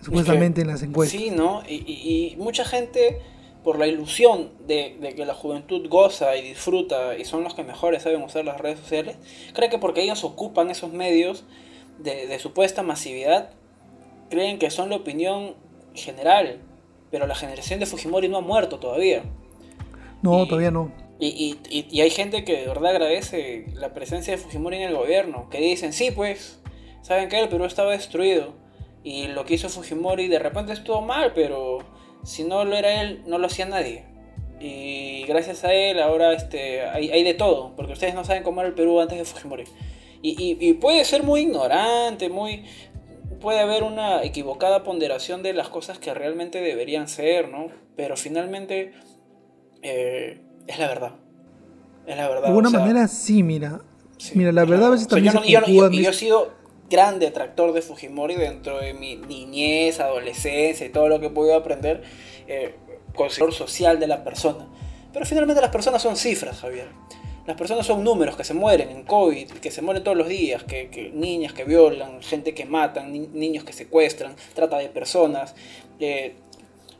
supuestamente 0.00 0.60
en 0.60 0.68
las 0.68 0.82
encuestas. 0.82 1.20
Sí, 1.20 1.30
¿no? 1.30 1.62
Y, 1.68 1.74
y, 1.74 2.36
mucha 2.38 2.64
gente, 2.64 3.18
por 3.64 3.78
la 3.78 3.86
ilusión 3.86 4.50
de, 4.66 4.96
de, 5.00 5.14
que 5.14 5.26
la 5.26 5.34
juventud 5.34 5.86
goza 5.88 6.36
y 6.36 6.42
disfruta 6.42 7.18
y 7.18 7.24
son 7.24 7.42
los 7.42 7.54
que 7.54 7.64
mejores 7.64 8.04
saben 8.04 8.22
usar 8.22 8.44
las 8.44 8.60
redes 8.60 8.78
sociales, 8.78 9.16
cree 9.52 9.68
que 9.68 9.78
porque 9.78 10.02
ellos 10.02 10.24
ocupan 10.24 10.70
esos 10.70 10.92
medios 10.92 11.44
de, 12.02 12.26
de 12.26 12.38
supuesta 12.38 12.82
masividad, 12.82 13.50
creen 14.28 14.58
que 14.58 14.70
son 14.70 14.90
la 14.90 14.96
opinión 14.96 15.54
general 15.94 16.60
pero 17.10 17.26
la 17.26 17.34
generación 17.34 17.80
de 17.80 17.86
Fujimori 17.86 18.28
no 18.28 18.38
ha 18.38 18.40
muerto 18.40 18.78
todavía. 18.78 19.22
No, 20.22 20.46
todavía 20.46 20.70
no. 20.70 20.92
Y, 21.18 21.58
y, 21.68 21.86
y, 21.90 22.00
hay 22.00 22.10
gente 22.10 22.44
que 22.44 22.56
de 22.56 22.66
verdad 22.66 22.92
agradece 22.92 23.66
la 23.74 23.92
presencia 23.92 24.34
de 24.34 24.38
Fujimori 24.38 24.76
en 24.76 24.88
el 24.88 24.96
gobierno, 24.96 25.50
que 25.50 25.58
dicen, 25.58 25.92
sí, 25.92 26.10
pues, 26.10 26.60
saben 27.02 27.28
que 27.28 27.38
el 27.38 27.48
Perú 27.48 27.64
estaba 27.64 27.90
destruido 27.90 28.54
y 29.04 29.26
lo 29.28 29.44
que 29.44 29.54
hizo 29.54 29.68
Fujimori 29.68 30.28
de 30.28 30.38
repente 30.38 30.72
estuvo 30.72 31.02
mal, 31.02 31.32
pero 31.34 31.78
si 32.22 32.44
no 32.44 32.64
lo 32.64 32.74
era 32.74 33.02
él, 33.02 33.22
no 33.26 33.36
lo 33.36 33.48
hacía 33.48 33.66
nadie. 33.66 34.04
Y 34.60 35.24
gracias 35.26 35.64
a 35.64 35.72
él 35.74 36.00
ahora 36.00 36.32
este, 36.32 36.82
hay, 36.82 37.10
hay 37.10 37.22
de 37.22 37.34
todo, 37.34 37.74
porque 37.76 37.92
ustedes 37.92 38.14
no 38.14 38.24
saben 38.24 38.42
cómo 38.42 38.60
era 38.60 38.68
el 38.68 38.74
Perú 38.74 39.00
antes 39.00 39.18
de 39.18 39.24
Fujimori. 39.24 39.64
Y, 40.22 40.36
y, 40.38 40.68
y, 40.68 40.74
puede 40.74 41.04
ser 41.04 41.22
muy 41.22 41.40
ignorante, 41.40 42.28
muy, 42.28 42.64
puede 43.40 43.60
haber 43.60 43.82
una 43.82 44.22
equivocada 44.22 44.82
ponderación 44.82 45.42
de 45.42 45.54
las 45.54 45.68
cosas 45.68 45.98
que 45.98 46.12
realmente 46.12 46.60
deberían 46.60 47.08
ser, 47.08 47.48
¿no? 47.48 47.68
Pero 47.96 48.16
finalmente 48.16 48.92
eh, 49.82 50.40
es 50.66 50.78
la 50.78 50.88
verdad. 50.88 51.12
Es 52.06 52.16
la 52.16 52.28
verdad. 52.28 52.42
De 52.42 52.48
alguna 52.48 52.70
manera 52.70 53.08
sí, 53.08 53.42
mira. 53.42 53.80
mira, 54.34 54.52
la 54.52 54.64
verdad 54.64 54.88
a 54.88 54.90
veces 54.90 55.08
también 55.08 55.34
yo, 55.46 55.66
yo, 55.66 56.10
he 56.10 56.12
sido 56.12 56.52
gran 56.90 57.18
detractor 57.18 57.72
de 57.72 57.82
Fujimori 57.82 58.34
dentro 58.34 58.78
de 58.78 58.94
mi 58.94 59.16
niñez, 59.16 60.00
adolescencia 60.00 60.86
y 60.86 60.90
todo 60.90 61.08
lo 61.08 61.20
que 61.20 61.26
he 61.26 61.30
podido 61.30 61.56
aprender 61.56 62.02
eh, 62.46 62.74
con 63.14 63.28
el 63.28 63.52
social 63.52 63.98
de 64.00 64.06
la 64.06 64.24
persona. 64.24 64.68
Pero 65.12 65.24
finalmente 65.24 65.60
las 65.60 65.70
personas 65.70 66.02
son 66.02 66.16
cifras, 66.16 66.58
Javier. 66.60 66.88
Las 67.50 67.58
personas 67.58 67.84
son 67.84 68.04
números 68.04 68.36
que 68.36 68.44
se 68.44 68.54
mueren 68.54 68.90
en 68.90 69.02
COVID, 69.02 69.50
que 69.54 69.72
se 69.72 69.82
mueren 69.82 70.04
todos 70.04 70.16
los 70.16 70.28
días, 70.28 70.62
que, 70.62 71.10
niñas 71.12 71.52
que 71.52 71.64
violan, 71.64 72.22
gente 72.22 72.54
que 72.54 72.64
matan, 72.64 73.10
niños 73.10 73.64
que 73.64 73.72
secuestran, 73.72 74.36
trata 74.54 74.78
de 74.78 74.88
personas. 74.88 75.56
Eh, 75.98 76.36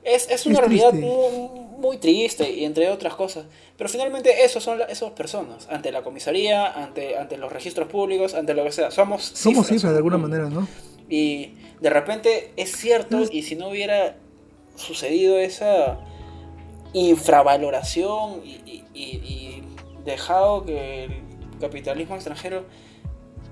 es, 0.03 0.47
una 0.47 0.59
realidad 0.59 0.93
muy, 0.93 1.99
triste 1.99 2.51
y 2.51 2.65
entre 2.65 2.91
otras 2.91 3.15
cosas. 3.15 3.45
Pero 3.77 3.89
finalmente 3.89 4.45
esos 4.45 4.65
son 4.65 4.81
esas 4.89 5.13
personas, 5.13 5.69
ante 5.71 5.93
la 5.93 6.03
comisaría, 6.03 6.67
ante, 6.73 7.17
ante 7.17 7.37
los 7.37 7.53
registros 7.53 7.87
públicos, 7.87 8.35
ante 8.35 8.53
lo 8.53 8.65
que 8.65 8.73
sea. 8.73 8.91
Somos 8.91 9.23
cifras. 9.27 9.39
Somos 9.39 9.67
cifras 9.69 9.93
de 9.93 9.99
alguna 9.99 10.19
manera, 10.19 10.51
¿no? 10.51 10.67
Y 11.09 11.55
de 11.81 11.91
repente 11.91 12.53
es 12.57 12.77
cierto, 12.77 13.23
y 13.31 13.45
si 13.45 13.55
no 13.55 13.69
hubiera 13.69 14.17
sucedido 14.75 15.39
esa 15.39 16.01
infravaloración 16.93 18.43
y 18.45 19.63
dejado 20.05 20.65
que 20.65 21.05
el 21.05 21.23
capitalismo 21.61 22.15
extranjero 22.15 22.65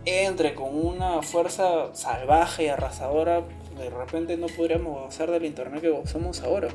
entre 0.04 0.54
con 0.54 0.74
una 0.74 1.22
fuerza 1.22 1.94
salvaje 1.94 2.64
y 2.64 2.68
arrasadora, 2.68 3.42
de 3.76 3.90
repente 3.90 4.37
no 4.37 4.46
podríamos 4.46 5.04
gozar 5.04 5.30
del 5.30 5.44
internet 5.44 5.80
que 5.80 5.90
gozamos 5.90 6.42
ahora. 6.42 6.68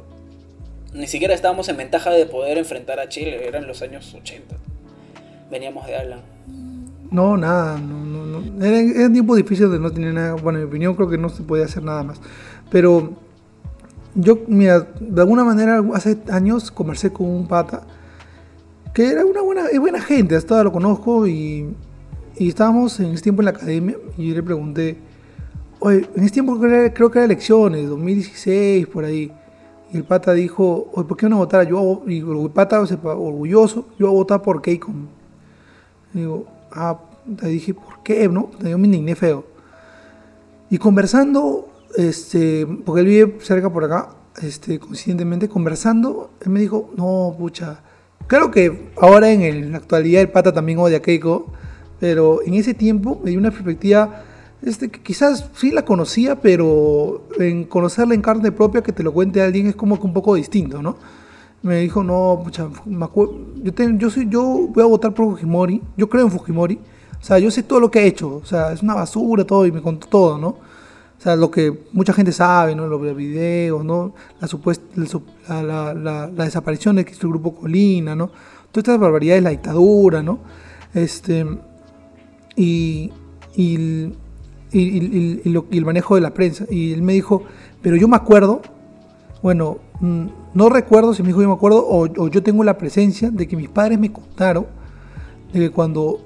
Ni 0.94 1.08
siquiera 1.08 1.34
estábamos 1.34 1.68
en 1.70 1.78
ventaja 1.78 2.12
de 2.12 2.26
poder 2.26 2.58
enfrentar 2.58 3.00
a 3.00 3.10
Chile, 3.10 3.48
eran 3.48 3.66
los 3.66 3.82
años 3.82 4.14
80. 4.14 4.56
Veníamos 5.50 5.88
de 5.88 5.96
Alan. 5.96 6.22
No, 7.10 7.38
nada, 7.38 7.78
no, 7.78 8.26
no, 8.26 8.66
Era, 8.66 8.80
era, 8.80 9.08
un 9.08 9.14
tiempo 9.14 9.36
difícil 9.36 9.72
de 9.72 9.80
no 9.80 9.92
tener 9.92 10.14
nada. 10.14 10.34
Bueno, 10.34 10.60
en 10.60 10.66
mi 10.66 10.70
opinión 10.70 10.96
creo 10.96 11.10
que 11.10 11.18
no 11.18 11.30
se 11.30 11.44
podía 11.44 11.66
hacer 11.66 11.84
nada 11.84 12.04
más. 12.04 12.20
Pero 12.72 13.14
yo, 14.16 14.40
mira, 14.48 14.88
de 15.00 15.22
alguna 15.22 15.44
manera 15.44 15.84
hace 15.94 16.18
años 16.32 16.72
conversé 16.72 17.12
con 17.12 17.28
un 17.28 17.48
pata 17.48 17.84
que 18.94 19.10
era 19.10 19.26
una 19.26 19.42
buena, 19.42 19.64
buena 19.80 20.02
gente, 20.02 20.36
hasta 20.36 20.64
lo 20.64 20.72
conozco 20.72 21.28
y, 21.28 21.76
y, 22.38 22.48
estábamos 22.48 23.00
en 23.00 23.14
ese 23.14 23.24
tiempo 23.24 23.42
en 23.42 23.46
la 23.46 23.52
academia 23.52 23.98
y 24.18 24.30
yo 24.30 24.36
le 24.36 24.44
pregunté, 24.44 24.98
oye, 25.80 26.08
en 26.16 26.24
ese 26.24 26.34
tiempo 26.34 26.60
creo, 26.60 27.12
que 27.12 27.20
era 27.20 27.26
elecciones, 27.26 27.90
2016, 27.90 28.88
por 28.88 29.04
ahí. 29.04 29.32
Y 29.92 29.98
el 29.98 30.04
pata 30.04 30.34
dijo, 30.34 30.90
oye, 30.94 31.08
¿por 31.08 31.18
qué 31.18 31.28
no 31.28 31.38
votar? 31.38 31.68
Yo, 31.68 32.04
y 32.08 32.20
el 32.20 32.52
pata, 32.52 32.80
orgulloso, 32.80 33.88
yo 34.00 34.08
voy 34.08 34.16
a 34.16 34.18
votar 34.18 34.42
por 34.42 34.62
Keiko. 34.62 34.92
Y 36.14 36.20
digo, 36.20 36.46
ah, 36.72 37.00
te 37.40 37.48
dije, 37.48 37.74
¿por 37.74 38.04
qué? 38.04 38.28
¿No? 38.30 38.52
Yo 38.62 38.78
me 38.78 38.86
indigné 38.86 39.16
feo. 39.16 39.46
Y 40.70 40.78
conversando, 40.78 41.68
este, 41.98 42.66
porque 42.86 43.02
él 43.02 43.08
vive 43.08 43.38
cerca 43.42 43.72
por 43.72 43.84
acá, 43.84 44.10
este, 44.42 44.80
coincidentemente, 44.80 45.50
conversando, 45.50 46.32
él 46.42 46.50
me 46.50 46.60
dijo, 46.60 46.92
no, 46.96 47.36
pucha, 47.38 47.82
Claro 48.28 48.52
que 48.52 48.90
ahora 49.00 49.32
en, 49.32 49.72
la 49.72 49.78
actualidad 49.78 50.22
el 50.22 50.30
pata 50.30 50.54
también 50.54 50.80
odia 50.80 50.98
a 50.98 51.02
Keiko, 51.02 51.48
pero 52.00 52.42
en 52.46 52.54
ese 52.56 52.74
tiempo 52.74 53.20
me 53.24 53.30
dio 53.30 53.40
una 53.40 53.52
perspectiva 53.52 54.24
este, 54.62 54.90
que 54.90 55.02
quizás 55.02 55.50
sí 55.56 55.72
la 55.72 55.84
conocía, 55.84 56.40
pero 56.40 57.28
en 57.38 57.66
conocerla 57.66 58.14
en 58.14 58.22
carne 58.22 58.52
propia, 58.52 58.82
que 58.82 58.94
te 58.94 59.04
lo 59.04 59.12
cuente 59.14 59.42
alguien, 59.42 59.68
es 59.68 59.76
como 59.76 60.00
que 60.00 60.08
un 60.08 60.14
poco 60.14 60.36
distinto, 60.36 60.82
¿no? 60.82 60.96
Me 61.62 61.82
dijo, 61.82 62.04
no, 62.04 62.42
pucha, 62.44 62.70
yo, 62.86 63.74
yo, 63.98 64.10
soy, 64.10 64.28
yo 64.30 64.42
voy 64.70 64.84
a 64.84 64.88
votar 64.88 65.14
por 65.14 65.26
Fujimori, 65.26 65.82
yo 65.98 66.10
creo 66.10 66.24
en 66.26 66.32
Fujimori, 66.32 66.80
o 67.22 67.24
sea, 67.24 67.40
yo 67.40 67.52
sé 67.52 67.64
todo 67.64 67.80
lo 67.80 67.92
que 67.92 68.00
ha 68.00 68.04
hecho, 68.04 68.36
o 68.36 68.46
sea, 68.46 68.74
es 68.74 68.82
una 68.82 68.96
basura 68.96 69.46
todo 69.46 69.66
y 69.66 69.72
me 69.72 69.82
contó 69.82 70.08
todo, 70.08 70.38
¿no? 70.38 70.58
O 71.24 71.26
sea, 71.26 71.38
lo 71.38 71.50
que 71.50 71.86
mucha 71.94 72.12
gente 72.12 72.34
sabe, 72.34 72.76
¿no? 72.76 72.86
Los 72.86 73.16
videos, 73.16 73.86
¿no? 73.86 74.14
La 74.42 74.48
supuesta, 74.50 74.84
la, 75.48 76.28
desaparición 76.28 76.98
de 76.98 77.04
el 77.04 77.30
grupo 77.30 77.56
Colina, 77.56 78.14
¿no? 78.14 78.28
Todas 78.28 78.80
estas 78.80 79.00
barbaridades, 79.00 79.42
la 79.42 79.52
dictadura, 79.52 80.22
¿no? 80.22 80.40
Este, 80.94 81.46
y, 82.58 83.14
y, 83.56 84.14
el 84.74 85.86
manejo 85.86 86.16
de 86.16 86.20
la 86.20 86.34
prensa. 86.34 86.66
Y 86.70 86.92
él 86.92 87.02
me 87.02 87.14
dijo, 87.14 87.44
pero 87.82 87.96
yo 87.96 88.10
me 88.10 88.18
acuerdo, 88.18 88.62
bueno, 89.42 89.78
mm, 90.02 90.26
no 90.54 90.68
recuerdo 90.68 91.14
si 91.14 91.24
me 91.24 91.30
dijo 91.30 91.42
yo 91.42 91.48
me 91.48 91.56
acuerdo, 91.56 91.86
o, 91.88 92.28
yo 92.28 92.44
tengo 92.44 92.66
la 92.66 92.78
presencia 92.78 93.32
de 93.32 93.48
que 93.48 93.56
mis 93.56 93.70
padres 93.70 93.98
me 93.98 94.12
contaron 94.12 94.66
de 95.54 95.60
que 95.62 95.70
cuando 95.70 96.20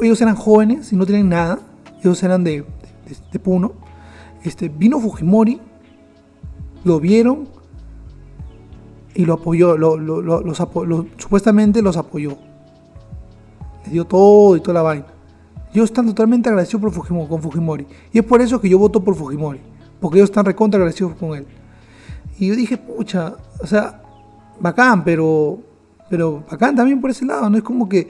ellos 0.00 0.20
eran 0.20 0.34
jóvenes 0.34 0.92
y 0.92 0.96
no 0.96 1.06
tenían 1.06 1.28
nada, 1.28 1.60
ellos 2.00 2.20
eran 2.24 2.42
de, 2.42 2.64
de 3.30 3.38
Puno, 3.38 3.91
este, 4.44 4.68
vino 4.68 5.00
Fujimori, 5.00 5.60
lo 6.84 7.00
vieron 7.00 7.48
y 9.14 9.24
lo 9.24 9.34
apoyó, 9.34 9.76
los 9.76 10.56
supuestamente 11.16 11.82
los 11.82 11.96
apoyó. 11.96 12.36
Le 13.84 13.92
dio 13.92 14.04
todo 14.04 14.56
y 14.56 14.60
toda 14.60 14.74
la 14.74 14.82
vaina. 14.82 15.06
Yo 15.72 15.84
están 15.84 16.06
totalmente 16.06 16.48
agradecido 16.48 16.80
por 16.80 16.92
Fujimori, 16.92 17.28
con 17.28 17.42
Fujimori. 17.42 17.86
Y 18.12 18.18
es 18.18 18.24
por 18.24 18.40
eso 18.40 18.60
que 18.60 18.68
yo 18.68 18.78
voto 18.78 19.02
por 19.02 19.14
Fujimori. 19.14 19.60
Porque 20.00 20.18
ellos 20.18 20.30
están 20.30 20.44
recontra 20.44 20.78
agradecidos 20.78 21.14
con 21.14 21.36
él. 21.36 21.46
Y 22.38 22.48
yo 22.48 22.56
dije, 22.56 22.76
pucha, 22.76 23.34
o 23.60 23.66
sea, 23.66 24.02
bacán, 24.60 25.04
pero, 25.04 25.58
pero 26.10 26.44
bacán 26.50 26.76
también 26.76 27.00
por 27.00 27.10
ese 27.10 27.24
lado. 27.24 27.48
No 27.48 27.56
es 27.56 27.62
como 27.62 27.88
que 27.88 28.08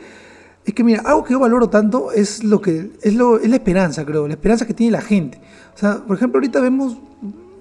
es 0.64 0.74
que 0.74 0.84
mira, 0.84 1.02
algo 1.04 1.24
que 1.24 1.32
yo 1.32 1.40
valoro 1.40 1.68
tanto 1.68 2.12
es 2.12 2.44
lo 2.44 2.60
que 2.60 2.90
es, 3.02 3.14
lo, 3.14 3.38
es 3.38 3.48
la 3.48 3.56
esperanza, 3.56 4.04
creo, 4.04 4.28
la 4.28 4.34
esperanza 4.34 4.66
que 4.66 4.74
tiene 4.74 4.92
la 4.92 5.02
gente. 5.02 5.40
O 5.74 5.78
sea, 5.78 5.98
por 6.06 6.16
ejemplo, 6.16 6.38
ahorita 6.38 6.60
vemos 6.60 6.98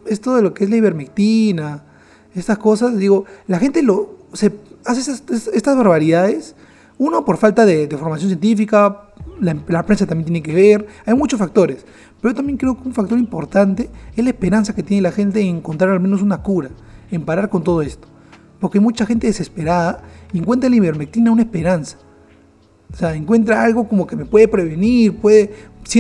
esto 0.05 0.35
de 0.35 0.41
lo 0.41 0.53
que 0.53 0.65
es 0.65 0.69
la 0.69 0.75
ivermectina, 0.75 1.83
estas 2.35 2.57
cosas, 2.57 2.97
digo, 2.97 3.25
la 3.47 3.59
gente 3.59 3.81
lo 3.81 4.21
se 4.33 4.51
hace 4.85 5.11
estas 5.53 5.75
barbaridades, 5.75 6.55
uno 6.97 7.25
por 7.25 7.37
falta 7.37 7.65
de, 7.65 7.87
formación 7.97 8.29
científica, 8.29 9.01
la, 9.39 9.57
la, 9.67 9.85
prensa 9.85 10.05
también 10.05 10.25
tiene 10.25 10.43
que 10.43 10.53
ver, 10.53 10.87
hay 11.05 11.15
muchos 11.15 11.39
factores, 11.39 11.85
pero 12.21 12.31
yo 12.31 12.35
también 12.35 12.57
creo 12.57 12.79
que 12.79 12.87
un 12.87 12.93
factor 12.93 13.17
importante 13.17 13.89
es 14.15 14.23
la 14.23 14.29
esperanza 14.29 14.75
que 14.75 14.83
tiene 14.83 15.01
la 15.01 15.11
gente 15.11 15.41
en 15.41 15.57
encontrar 15.57 15.89
al 15.89 15.99
menos 15.99 16.21
una 16.21 16.41
cura, 16.43 16.69
en 17.09 17.25
parar 17.25 17.49
con 17.49 17.63
todo 17.63 17.81
esto. 17.81 18.07
Porque 18.59 18.77
hay 18.77 18.83
mucha 18.83 19.07
gente 19.07 19.25
desesperada 19.25 20.03
y 20.31 20.37
encuentra 20.37 20.67
en 20.67 20.73
la 20.73 20.77
ivermectina 20.77 21.31
una 21.31 21.41
esperanza 21.41 21.97
O 22.93 22.95
sea, 22.95 23.15
encuentra 23.15 23.63
algo 23.63 23.87
como 23.87 24.05
que 24.05 24.15
me 24.15 24.25
puede 24.25 24.47
prevenir, 24.47 25.17
puede, 25.17 25.51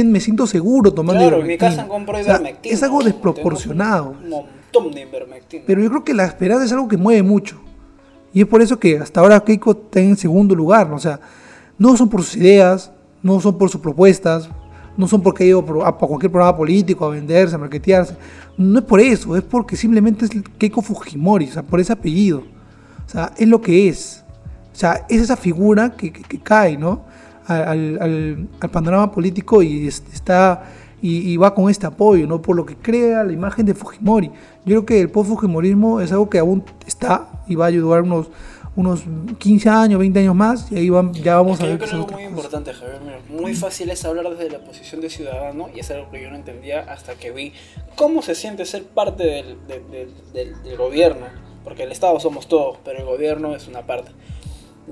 me 0.05 0.19
siento 0.19 0.45
seguro 0.45 0.93
tomando 0.93 1.27
claro, 1.27 1.43
mi 1.43 1.57
casa 1.57 1.87
compro 1.87 2.17
Es 2.63 2.83
algo 2.83 3.03
desproporcionado. 3.03 4.15
Un 4.23 4.29
montón 4.29 4.91
de 4.91 5.01
ivermectina. 5.01 5.63
Pero 5.65 5.81
yo 5.81 5.89
creo 5.89 6.03
que 6.03 6.13
la 6.13 6.25
esperanza 6.25 6.65
es 6.65 6.71
algo 6.71 6.87
que 6.87 6.97
mueve 6.97 7.23
mucho. 7.23 7.61
Y 8.33 8.41
es 8.41 8.47
por 8.47 8.61
eso 8.61 8.79
que 8.79 8.97
hasta 8.97 9.19
ahora 9.19 9.43
Keiko 9.43 9.71
está 9.71 9.99
en 9.99 10.15
segundo 10.17 10.55
lugar. 10.55 10.89
¿no? 10.89 10.95
O 10.95 10.99
sea, 10.99 11.19
no 11.77 11.95
son 11.97 12.09
por 12.09 12.23
sus 12.23 12.37
ideas, 12.37 12.91
no 13.21 13.39
son 13.39 13.57
por 13.57 13.69
sus 13.69 13.81
propuestas, 13.81 14.49
no 14.97 15.07
son 15.07 15.21
porque 15.21 15.43
ha 15.43 15.47
ido 15.47 15.85
a 15.85 15.97
cualquier 15.97 16.31
programa 16.31 16.55
político 16.55 17.05
a 17.05 17.09
venderse, 17.09 17.55
a 17.55 17.57
marketearse. 17.57 18.15
No 18.57 18.79
es 18.79 18.85
por 18.85 18.99
eso, 18.99 19.35
es 19.35 19.43
porque 19.43 19.75
simplemente 19.75 20.25
es 20.25 20.31
Keiko 20.57 20.81
Fujimori, 20.81 21.47
o 21.47 21.53
sea, 21.53 21.63
por 21.63 21.79
ese 21.79 21.93
apellido. 21.93 22.43
O 23.05 23.09
sea, 23.09 23.31
es 23.37 23.47
lo 23.47 23.61
que 23.61 23.87
es. 23.89 24.20
O 24.71 24.75
sea, 24.75 25.05
es 25.09 25.21
esa 25.21 25.37
figura 25.37 25.91
que, 25.91 26.11
cae, 26.43 26.77
¿no? 26.77 27.05
Al, 27.47 28.47
panorama 28.71 29.11
político 29.11 29.61
y 29.61 29.87
está 29.87 30.63
y, 31.01 31.35
va 31.37 31.53
con 31.53 31.69
este 31.69 31.87
apoyo, 31.87 32.27
¿no? 32.27 32.41
Por 32.41 32.55
lo 32.55 32.65
que 32.65 32.75
crea 32.75 33.23
la 33.23 33.33
imagen 33.33 33.65
de 33.65 33.73
Fujimori. 33.73 34.27
Yo 34.27 34.33
creo 34.65 34.85
que 34.85 35.01
el 35.01 35.09
post-Fujimorismo 35.09 35.99
es 35.99 36.11
algo 36.11 36.29
que 36.29 36.39
aún 36.39 36.63
está 36.85 37.27
y 37.47 37.55
va 37.55 37.65
a 37.65 37.67
ayudar 37.69 38.03
unos 38.03 38.29
unos 38.75 39.03
15 39.37 39.69
años, 39.69 39.99
20 39.99 40.19
años 40.19 40.35
más, 40.35 40.71
y 40.71 40.77
ahí 40.77 40.89
ya 41.21 41.35
vamos 41.35 41.59
a 41.59 41.65
ver. 41.65 41.77
Yo 41.77 41.85
creo 41.85 42.07
que 42.07 42.13
es 42.13 42.19
muy 42.19 42.23
importante, 42.23 42.73
Javier. 42.73 42.99
muy 43.29 43.53
fácil 43.53 43.89
es 43.89 44.05
hablar 44.05 44.29
desde 44.29 44.49
la 44.49 44.59
posición 44.59 45.01
de 45.01 45.09
ciudadano, 45.09 45.69
y 45.75 45.79
es 45.79 45.91
algo 45.91 46.09
que 46.09 46.21
yo 46.21 46.29
no 46.29 46.37
entendía 46.37 46.79
hasta 46.81 47.15
que 47.15 47.31
vi 47.31 47.53
cómo 47.95 48.21
se 48.21 48.33
siente 48.35 48.65
ser 48.65 48.85
parte 48.85 49.23
del, 49.23 49.57
del, 49.67 50.63
del, 50.63 50.77
gobierno, 50.77 51.25
porque 51.63 51.83
el 51.83 51.91
Estado 51.91 52.19
somos 52.19 52.47
todos, 52.47 52.77
pero 52.85 52.99
el 52.99 53.05
gobierno 53.05 53.55
es 53.55 53.67
una 53.67 53.85
parte. 53.85 54.11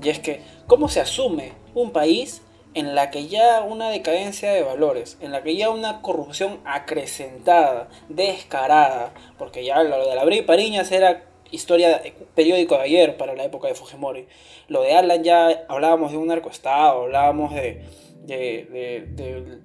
Y 0.02 0.08
es 0.08 0.18
que, 0.18 0.40
¿cómo 0.66 0.88
se 0.88 1.00
asume 1.00 1.52
un 1.74 1.92
país 1.92 2.42
en 2.74 2.94
la 2.94 3.10
que 3.10 3.26
ya 3.26 3.62
una 3.62 3.90
decadencia 3.90 4.52
de 4.52 4.62
valores, 4.62 5.18
en 5.20 5.32
la 5.32 5.42
que 5.42 5.56
ya 5.56 5.70
una 5.70 6.02
corrupción 6.02 6.60
acrecentada, 6.64 7.88
descarada, 8.08 9.12
porque 9.38 9.64
ya 9.64 9.82
lo 9.82 10.08
de 10.08 10.14
la 10.14 10.24
Bri 10.24 10.42
Pariñas 10.42 10.92
era 10.92 11.24
historia 11.50 12.00
periódico 12.34 12.76
de 12.76 12.82
ayer 12.82 13.16
para 13.16 13.34
la 13.34 13.44
época 13.44 13.66
de 13.68 13.74
Fujimori. 13.74 14.26
Lo 14.68 14.82
de 14.82 14.94
Alan 14.94 15.24
ya 15.24 15.64
hablábamos 15.68 16.12
de 16.12 16.18
un 16.18 16.28
narcoestado, 16.28 17.02
hablábamos 17.02 17.52
de, 17.54 17.82
de, 18.24 19.06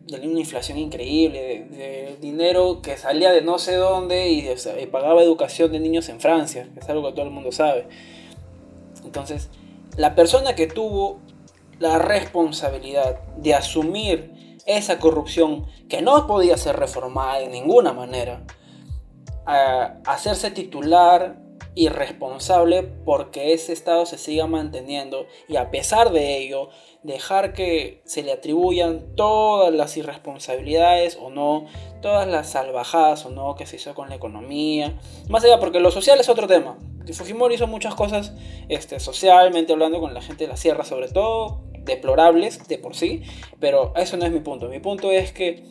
de, 0.08 0.28
una 0.28 0.40
inflación 0.40 0.80
increíble, 0.80 1.66
de, 1.70 2.18
dinero 2.20 2.82
que 2.82 2.98
salía 2.98 3.32
de 3.32 3.42
no 3.42 3.60
sé 3.60 3.76
dónde 3.76 4.30
y, 4.30 4.48
pagaba 4.88 5.22
educación 5.22 5.72
de 5.72 5.80
niños 5.80 6.10
en 6.10 6.20
Francia, 6.20 6.68
es 6.76 6.90
algo 6.90 7.08
que 7.08 7.14
todo 7.14 7.26
el 7.26 7.32
mundo 7.32 7.52
sabe. 7.52 7.86
Entonces, 9.04 9.50
la 9.98 10.16
persona 10.16 10.56
que 10.56 10.68
tuvo 10.68 11.20
la 11.80 12.00
responsabilidad 12.00 13.20
de 13.38 13.54
asumir 13.54 14.58
esa 14.66 15.00
corrupción 15.00 15.66
que 15.90 16.02
no 16.02 16.28
podía 16.28 16.58
ser 16.58 16.78
reformada 16.78 17.40
de 17.40 17.50
ninguna 17.50 17.94
manera, 17.94 18.44
hacerse 20.06 20.52
titular 20.52 21.38
irresponsable 21.76 22.84
porque 22.84 23.54
ese 23.54 23.74
Estado 23.74 24.06
se 24.06 24.18
siga 24.18 24.48
manteniendo 24.48 25.28
y 25.48 25.58
a 25.58 25.70
pesar 25.72 26.12
de 26.12 26.38
ello 26.38 26.70
dejar 27.04 27.54
que 27.54 28.02
se 28.06 28.24
le 28.24 28.32
atribuyan 28.32 29.16
todas 29.16 29.74
las 29.74 29.96
irresponsabilidades 29.98 31.18
o 31.22 31.30
no, 31.30 31.66
todas 32.02 32.28
las 32.28 32.50
salvajadas 32.50 33.26
o 33.26 33.30
no 33.30 33.56
que 33.56 33.66
se 33.66 33.76
hizo 33.76 33.94
con 33.94 34.10
la 34.10 34.16
economía, 34.16 34.98
más 35.30 35.44
allá 35.44 35.60
porque 35.60 35.82
lo 35.82 35.92
social 35.92 36.20
es 36.20 36.30
otro 36.30 36.48
tema. 36.48 36.78
Fujimori 37.14 37.56
hizo 37.56 37.68
muchas 37.68 37.96
cosas 37.96 38.34
este, 38.70 39.00
socialmente 39.00 39.74
hablando 39.74 40.00
con 40.00 40.14
la 40.14 40.22
gente 40.22 40.46
de 40.46 40.50
la 40.50 40.58
sierra 40.58 40.84
sobre 40.84 41.08
todo, 41.10 41.62
deplorables 41.84 42.68
de 42.68 42.78
por 42.78 42.96
sí, 42.96 43.24
pero 43.60 43.94
eso 43.96 44.18
no 44.18 44.26
es 44.26 44.32
mi 44.32 44.40
punto. 44.40 44.68
Mi 44.70 44.80
punto 44.80 45.12
es 45.12 45.32
que 45.32 45.64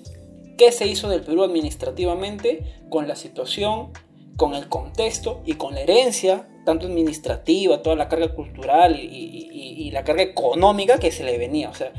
qué 0.56 0.72
se 0.72 0.86
hizo 0.86 1.08
del 1.08 1.22
Perú 1.22 1.42
administrativamente 1.42 2.62
con 2.88 3.08
la 3.08 3.16
situación 3.16 3.90
con 4.36 4.54
el 4.54 4.68
contexto 4.68 5.42
y 5.44 5.54
con 5.54 5.74
la 5.74 5.80
herencia, 5.80 6.46
tanto 6.64 6.86
administrativa, 6.86 7.82
toda 7.82 7.96
la 7.96 8.08
carga 8.08 8.34
cultural 8.34 8.98
y, 9.00 9.90
la 9.92 10.02
carga 10.02 10.22
económica 10.22 10.98
que 10.98 11.12
se 11.12 11.22
le 11.22 11.38
venía. 11.38 11.70
O 11.70 11.74
sea, 11.74 11.92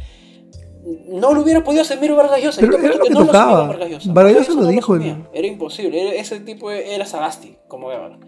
no 1.08 1.34
lo 1.34 1.41
hubiera 1.41 1.63
podido 1.63 1.82
hacer 1.82 1.98
Miro 2.02 2.17
Vargas 2.17 2.43
Llosa. 2.43 2.60
Pero 2.60 2.78
era 2.78 2.95
lo 2.98 3.04
que 3.04 3.10
no 3.10 3.26
tocaba. 3.26 3.74
Lo 3.74 4.13
Vargas 4.13 4.50
lo 4.50 4.67
dijo. 4.67 4.98
Era 5.34 5.48
imposible. 5.48 6.19
ese 6.19 6.41
tipo 6.41 6.71
era 6.71 7.06
Sagasti, 7.06 7.56
como 7.69 7.89
ahora. 7.89 8.19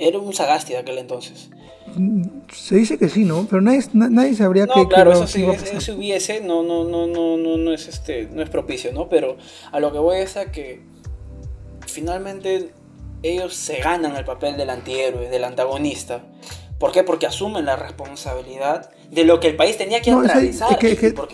Era 0.00 0.18
un 0.18 0.32
Sagasti 0.32 0.72
de 0.72 0.78
aquel 0.78 0.98
entonces. 0.98 1.50
Se 2.52 2.76
dice 2.76 2.98
que 2.98 3.08
sí, 3.08 3.24
¿no? 3.24 3.46
Pero 3.48 3.60
nadie, 3.60 3.82
nadie 3.92 4.34
sabría 4.34 4.64
no, 4.66 4.88
claro, 4.88 5.12
eso 5.12 5.26
sí, 5.26 5.44
si 5.78 5.90
hubiese, 5.92 6.40
no, 6.40 6.62
no, 6.62 6.84
no, 6.84 7.06
no, 7.06 7.36
no, 7.36 7.56
no 7.58 7.72
es 7.72 7.86
este, 7.86 8.26
no 8.32 8.42
es 8.42 8.48
propicio, 8.48 8.92
¿no? 8.92 9.08
Pero 9.08 9.36
a 9.70 9.78
lo 9.78 9.92
que 9.92 9.98
voy 9.98 10.18
es 10.18 10.36
a 10.36 10.50
que 10.50 10.80
finalmente 11.86 12.70
ellos 13.22 13.54
se 13.54 13.76
ganan 13.76 14.16
el 14.16 14.24
papel 14.24 14.56
del 14.56 14.70
antihéroe, 14.70 15.28
del 15.28 15.44
antagonista. 15.44 16.22
¿Por 16.78 16.92
qué? 16.92 17.04
Porque 17.04 17.26
asumen 17.26 17.66
la 17.66 17.76
responsabilidad 17.76 18.90
de 19.10 19.24
lo 19.24 19.38
que 19.38 19.48
el 19.48 19.56
país 19.56 19.76
tenía 19.76 20.00
que 20.00 20.12
no, 20.12 20.22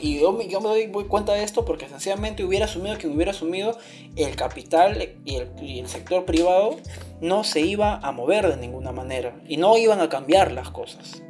y 0.00 0.18
yo, 0.18 0.32
me 0.32 0.68
doy 0.68 0.88
cuenta 1.08 1.34
de 1.34 1.44
esto 1.44 1.64
porque 1.64 1.88
sencillamente 1.88 2.42
hubiera 2.44 2.64
asumido 2.64 2.98
que 2.98 3.06
hubiera 3.06 3.30
asumido 3.30 3.78
el 4.16 4.34
capital 4.34 5.16
y 5.24 5.36
el, 5.36 5.88
sector 5.88 6.24
privado 6.24 6.76
no 7.20 7.44
se 7.44 7.60
iba 7.60 7.96
a 7.96 8.12
mover 8.12 8.48
de 8.48 8.56
ninguna 8.56 8.92
manera 8.92 9.34
y 9.46 9.56
no 9.56 9.76
iban 9.76 10.00
a 10.00 10.08
cambiar 10.08 10.52
las 10.52 10.70
cosas. 10.70 11.22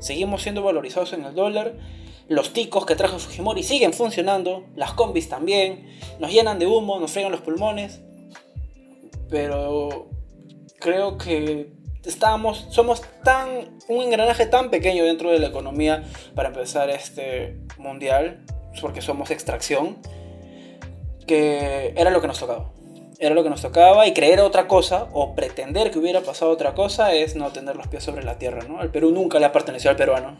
Seguimos 0.00 0.42
siendo 0.42 0.62
valorizados 0.62 1.12
en 1.12 1.24
el 1.24 1.34
dólar. 1.34 1.74
Los 2.28 2.52
ticos 2.52 2.86
que 2.86 2.96
trajo 2.96 3.18
Fujimori 3.18 3.62
siguen 3.62 3.92
funcionando. 3.92 4.64
Las 4.74 4.92
combis 4.94 5.28
también. 5.28 5.86
Nos 6.18 6.32
llenan 6.32 6.58
de 6.58 6.66
humo, 6.66 6.98
nos 6.98 7.12
fregan 7.12 7.32
los 7.32 7.40
pulmones 7.40 8.00
pero 9.32 10.10
creo 10.78 11.16
que 11.16 11.72
estamos, 12.04 12.66
somos 12.70 13.02
tan, 13.24 13.78
un 13.88 14.02
engranaje 14.02 14.44
tan 14.44 14.70
pequeño 14.70 15.04
dentro 15.04 15.30
de 15.30 15.38
la 15.38 15.46
economía 15.46 16.04
para 16.34 16.48
empezar 16.48 16.90
este 16.90 17.56
mundial, 17.78 18.44
porque 18.82 19.00
somos 19.00 19.30
extracción, 19.30 19.96
que 21.26 21.94
era 21.96 22.10
lo 22.10 22.20
que 22.20 22.26
nos 22.26 22.38
tocaba. 22.38 22.71
Era 23.22 23.36
lo 23.36 23.44
que 23.44 23.50
nos 23.50 23.62
tocaba 23.62 24.04
y 24.08 24.12
creer 24.12 24.40
otra 24.40 24.66
cosa 24.66 25.06
o 25.12 25.36
pretender 25.36 25.92
que 25.92 26.00
hubiera 26.00 26.22
pasado 26.22 26.50
otra 26.50 26.74
cosa 26.74 27.14
es 27.14 27.36
no 27.36 27.50
tener 27.50 27.76
los 27.76 27.86
pies 27.86 28.02
sobre 28.02 28.24
la 28.24 28.36
tierra, 28.36 28.64
¿no? 28.68 28.82
El 28.82 28.88
Perú 28.88 29.12
nunca 29.12 29.38
le 29.38 29.46
ha 29.46 29.52
pertenecido 29.52 29.92
al 29.92 29.96
peruano. 29.96 30.36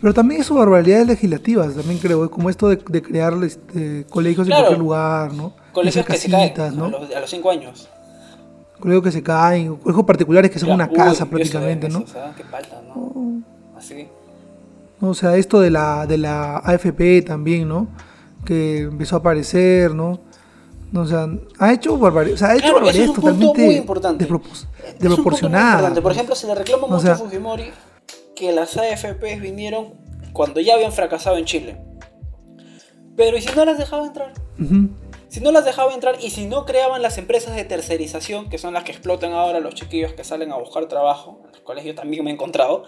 Pero 0.00 0.12
también 0.12 0.40
hizo 0.40 0.52
barbaridades 0.56 1.06
legislativas, 1.06 1.76
también 1.76 2.00
creo, 2.00 2.28
como 2.28 2.50
esto 2.50 2.68
de, 2.68 2.78
crear 2.78 3.34
este, 3.44 4.04
colegios 4.10 4.48
en 4.48 4.52
cualquier 4.52 4.78
lugar, 4.78 5.32
¿no? 5.32 5.54
Colegios 5.70 6.04
que 6.04 6.16
se 6.16 6.28
caen 6.28 6.76
¿no? 6.76 6.86
a 6.86 7.20
los 7.20 7.30
cinco 7.30 7.50
años 7.52 7.88
colegios 8.80 9.04
que 9.04 9.12
se 9.12 9.22
caen, 9.22 9.76
colegios 9.76 10.04
particulares 10.04 10.50
que 10.50 10.58
son 10.58 10.72
una 10.72 10.88
casa 10.88 11.26
prácticamente, 11.26 11.88
¿no? 11.88 12.00
¿no? 12.00 13.42
Así. 13.78 14.08
O 15.00 15.14
sea, 15.14 15.36
esto 15.36 15.60
de 15.60 15.70
la, 15.70 16.06
de 16.06 16.18
la 16.18 16.58
AFP 16.58 17.22
también, 17.22 17.68
¿no? 17.68 17.86
Que 18.44 18.80
empezó 18.80 19.16
a 19.16 19.18
aparecer, 19.20 19.94
¿no? 19.94 20.20
O 20.96 21.04
sea, 21.06 21.26
ha 21.58 21.72
hecho 21.72 21.98
barbaridades, 21.98 22.42
o 22.42 22.46
sea, 22.46 22.54
ha 22.54 22.56
hecho 22.56 22.72
barbaridades 22.72 23.12
totalmente 23.14 23.64
muy 23.64 23.74
importante. 23.74 24.28
desproporcionadas. 25.00 25.98
Por 26.00 26.12
ejemplo, 26.12 26.34
se 26.36 26.46
le 26.46 26.54
reclama 26.54 26.86
mucho 26.86 27.10
a 27.10 27.16
Fujimori 27.16 27.72
que 28.36 28.52
las 28.52 28.76
AFP 28.76 29.40
vinieron 29.40 29.94
cuando 30.32 30.60
ya 30.60 30.74
habían 30.74 30.92
fracasado 30.92 31.36
en 31.36 31.46
Chile. 31.46 31.80
Pero 33.16 33.36
¿y 33.36 33.42
si 33.42 33.54
no 33.54 33.64
las 33.64 33.78
dejaba 33.78 34.06
entrar? 34.06 34.34
Si 35.28 35.40
no 35.40 35.50
las 35.50 35.64
dejaba 35.64 35.92
entrar 35.94 36.16
y 36.20 36.30
si 36.30 36.46
no 36.46 36.64
creaban 36.64 37.02
las 37.02 37.18
empresas 37.18 37.56
de 37.56 37.64
tercerización, 37.64 38.48
que 38.48 38.58
son 38.58 38.74
las 38.74 38.84
que 38.84 38.92
explotan 38.92 39.32
ahora 39.32 39.58
los 39.58 39.74
chiquillos 39.74 40.12
que 40.12 40.22
salen 40.22 40.52
a 40.52 40.56
buscar 40.56 40.86
trabajo, 40.86 41.40
en 41.46 41.52
los 41.52 41.60
cuales 41.60 41.84
yo 41.84 41.94
también 41.96 42.22
me 42.22 42.30
he 42.30 42.34
encontrado, 42.34 42.84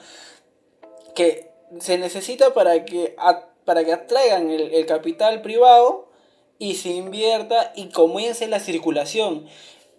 que 1.16 1.51
se 1.81 1.99
necesita 1.99 2.55
para 2.55 2.85
que, 2.85 3.16
para 3.64 3.85
que 3.85 3.92
atraigan 3.92 4.51
el, 4.51 4.73
el 4.75 4.87
capital 4.87 5.42
privado 5.42 6.06
y 6.59 6.75
se 6.75 6.90
invierta 6.90 7.73
y 7.77 7.87
comience 7.87 8.47
la 8.49 8.61
circulación 8.61 9.47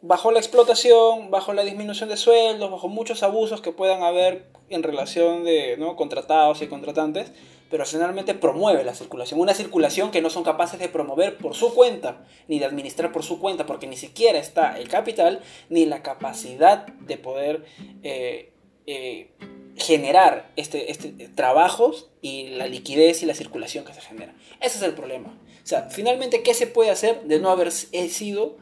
bajo 0.02 0.32
la 0.32 0.40
explotación, 0.40 1.32
bajo 1.32 1.54
la 1.54 1.64
disminución 1.64 2.10
de 2.10 2.18
sueldos, 2.18 2.72
bajo 2.72 2.88
muchos 2.88 3.24
abusos 3.24 3.62
que 3.62 3.72
puedan 3.72 4.04
haber 4.04 4.46
en 4.70 4.84
relación 4.84 5.44
de 5.44 5.76
¿no? 5.78 5.96
contratados 5.96 6.62
y 6.62 6.68
contratantes, 6.68 7.32
pero 7.70 7.86
finalmente 7.86 8.34
promueve 8.34 8.84
la 8.84 8.94
circulación. 8.94 9.40
Una 9.40 9.54
circulación 9.54 10.12
que 10.12 10.22
no 10.22 10.30
son 10.30 10.44
capaces 10.44 10.80
de 10.80 10.90
promover 10.90 11.38
por 11.38 11.56
su 11.56 11.74
cuenta, 11.74 12.26
ni 12.48 12.60
de 12.60 12.66
administrar 12.66 13.12
por 13.12 13.24
su 13.24 13.40
cuenta, 13.40 13.66
porque 13.66 13.88
ni 13.88 13.98
siquiera 13.98 14.40
está 14.40 14.78
el 14.78 14.88
capital, 14.88 15.42
ni 15.70 15.86
la 15.86 16.02
capacidad 16.02 16.86
de 16.86 17.18
poder 17.18 17.66
eh, 18.04 18.54
eh, 18.86 19.32
generar 19.76 20.52
este, 20.56 20.92
este, 20.92 21.10
trabajos 21.30 22.10
y 22.22 22.50
la 22.50 22.68
liquidez 22.68 23.22
y 23.24 23.26
la 23.26 23.36
circulación 23.36 23.86
que 23.86 23.94
se 23.94 24.02
genera. 24.02 24.34
Ese 24.62 24.78
es 24.78 24.84
el 24.84 24.94
problema. 24.94 25.38
O 25.68 25.70
sea, 25.70 25.90
finalmente, 25.92 26.44
¿qué 26.44 26.54
se 26.54 26.66
puede 26.66 26.92
hacer 26.92 27.24
de 27.28 27.42
no 27.42 27.50
haber 27.50 27.74
sido 27.74 28.56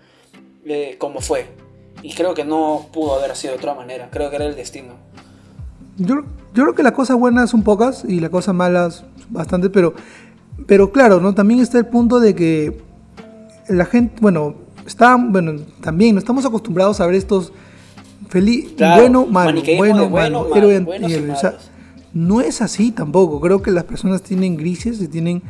eh, 0.66 0.96
como 0.98 1.22
fue? 1.22 1.46
Y 2.02 2.16
creo 2.16 2.34
que 2.34 2.44
no 2.44 2.88
pudo 2.92 3.14
haber 3.14 3.36
sido 3.36 3.54
de 3.54 3.60
otra 3.60 3.76
manera. 3.76 4.10
Creo 4.12 4.32
que 4.32 4.38
era 4.38 4.46
el 4.46 4.56
destino. 4.56 4.96
Yo, 5.98 6.24
yo 6.56 6.64
creo 6.64 6.74
que 6.74 6.82
las 6.82 6.94
cosas 6.94 7.16
buenas 7.16 7.52
son 7.52 7.62
pocas 7.62 8.04
y 8.08 8.20
las 8.22 8.32
cosas 8.32 8.56
malas 8.56 9.04
bastante, 9.30 9.70
pero, 9.70 9.94
pero 10.66 10.92
claro, 10.92 11.20
¿no? 11.22 11.36
También 11.36 11.60
está 11.60 11.78
el 11.78 11.86
punto 11.86 12.20
de 12.20 12.34
que 12.34 12.82
la 13.70 13.86
gente, 13.86 14.16
bueno, 14.20 14.56
está, 14.88 15.16
bueno, 15.16 15.62
también 15.82 16.16
no 16.16 16.20
estamos 16.20 16.44
acostumbrados 16.44 17.00
a 17.02 17.06
ver 17.06 17.14
estos 17.14 17.54
feliz, 18.30 18.74
bueno, 18.80 19.28
malo, 19.28 19.62
bueno, 19.78 20.10
malo, 20.10 20.56
héroe 20.56 20.84
no 22.16 22.42
es 22.42 22.64
así 22.64 22.92
tampoco. 22.92 23.40
Creo 23.42 23.62
que 23.62 23.70
las 23.70 23.84
personas 23.84 24.24
tienen 24.24 24.58
grises 24.58 25.00
y 25.04 25.08
tienen. 25.08 25.44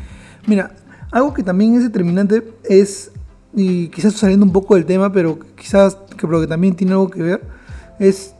Mira, 0.47 0.75
algo 1.15 1.33
que 1.33 1.43
también 1.43 1.75
es 1.75 1.83
determinante 1.83 2.43
es, 2.65 3.09
y 3.53 3.87
quizás 3.87 4.15
saliendo 4.15 4.45
un 4.45 4.51
poco 4.51 4.75
del 4.75 4.85
tema, 4.85 5.13
pero 5.13 5.39
quizás 5.55 5.95
que, 6.17 6.27
que 6.27 6.47
también 6.47 6.75
tiene 6.75 6.91
algo 6.91 7.09
que 7.09 7.21
ver, 7.23 7.41
es 7.99 8.35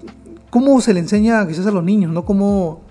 cómo 0.49 0.81
se 0.81 0.93
le 0.93 0.99
enseña 0.99 1.47
quizás 1.47 1.65
a 1.67 1.71
los 1.71 1.85
niños, 1.85 2.11
¿no? 2.11 2.25
Cómo, 2.25 2.81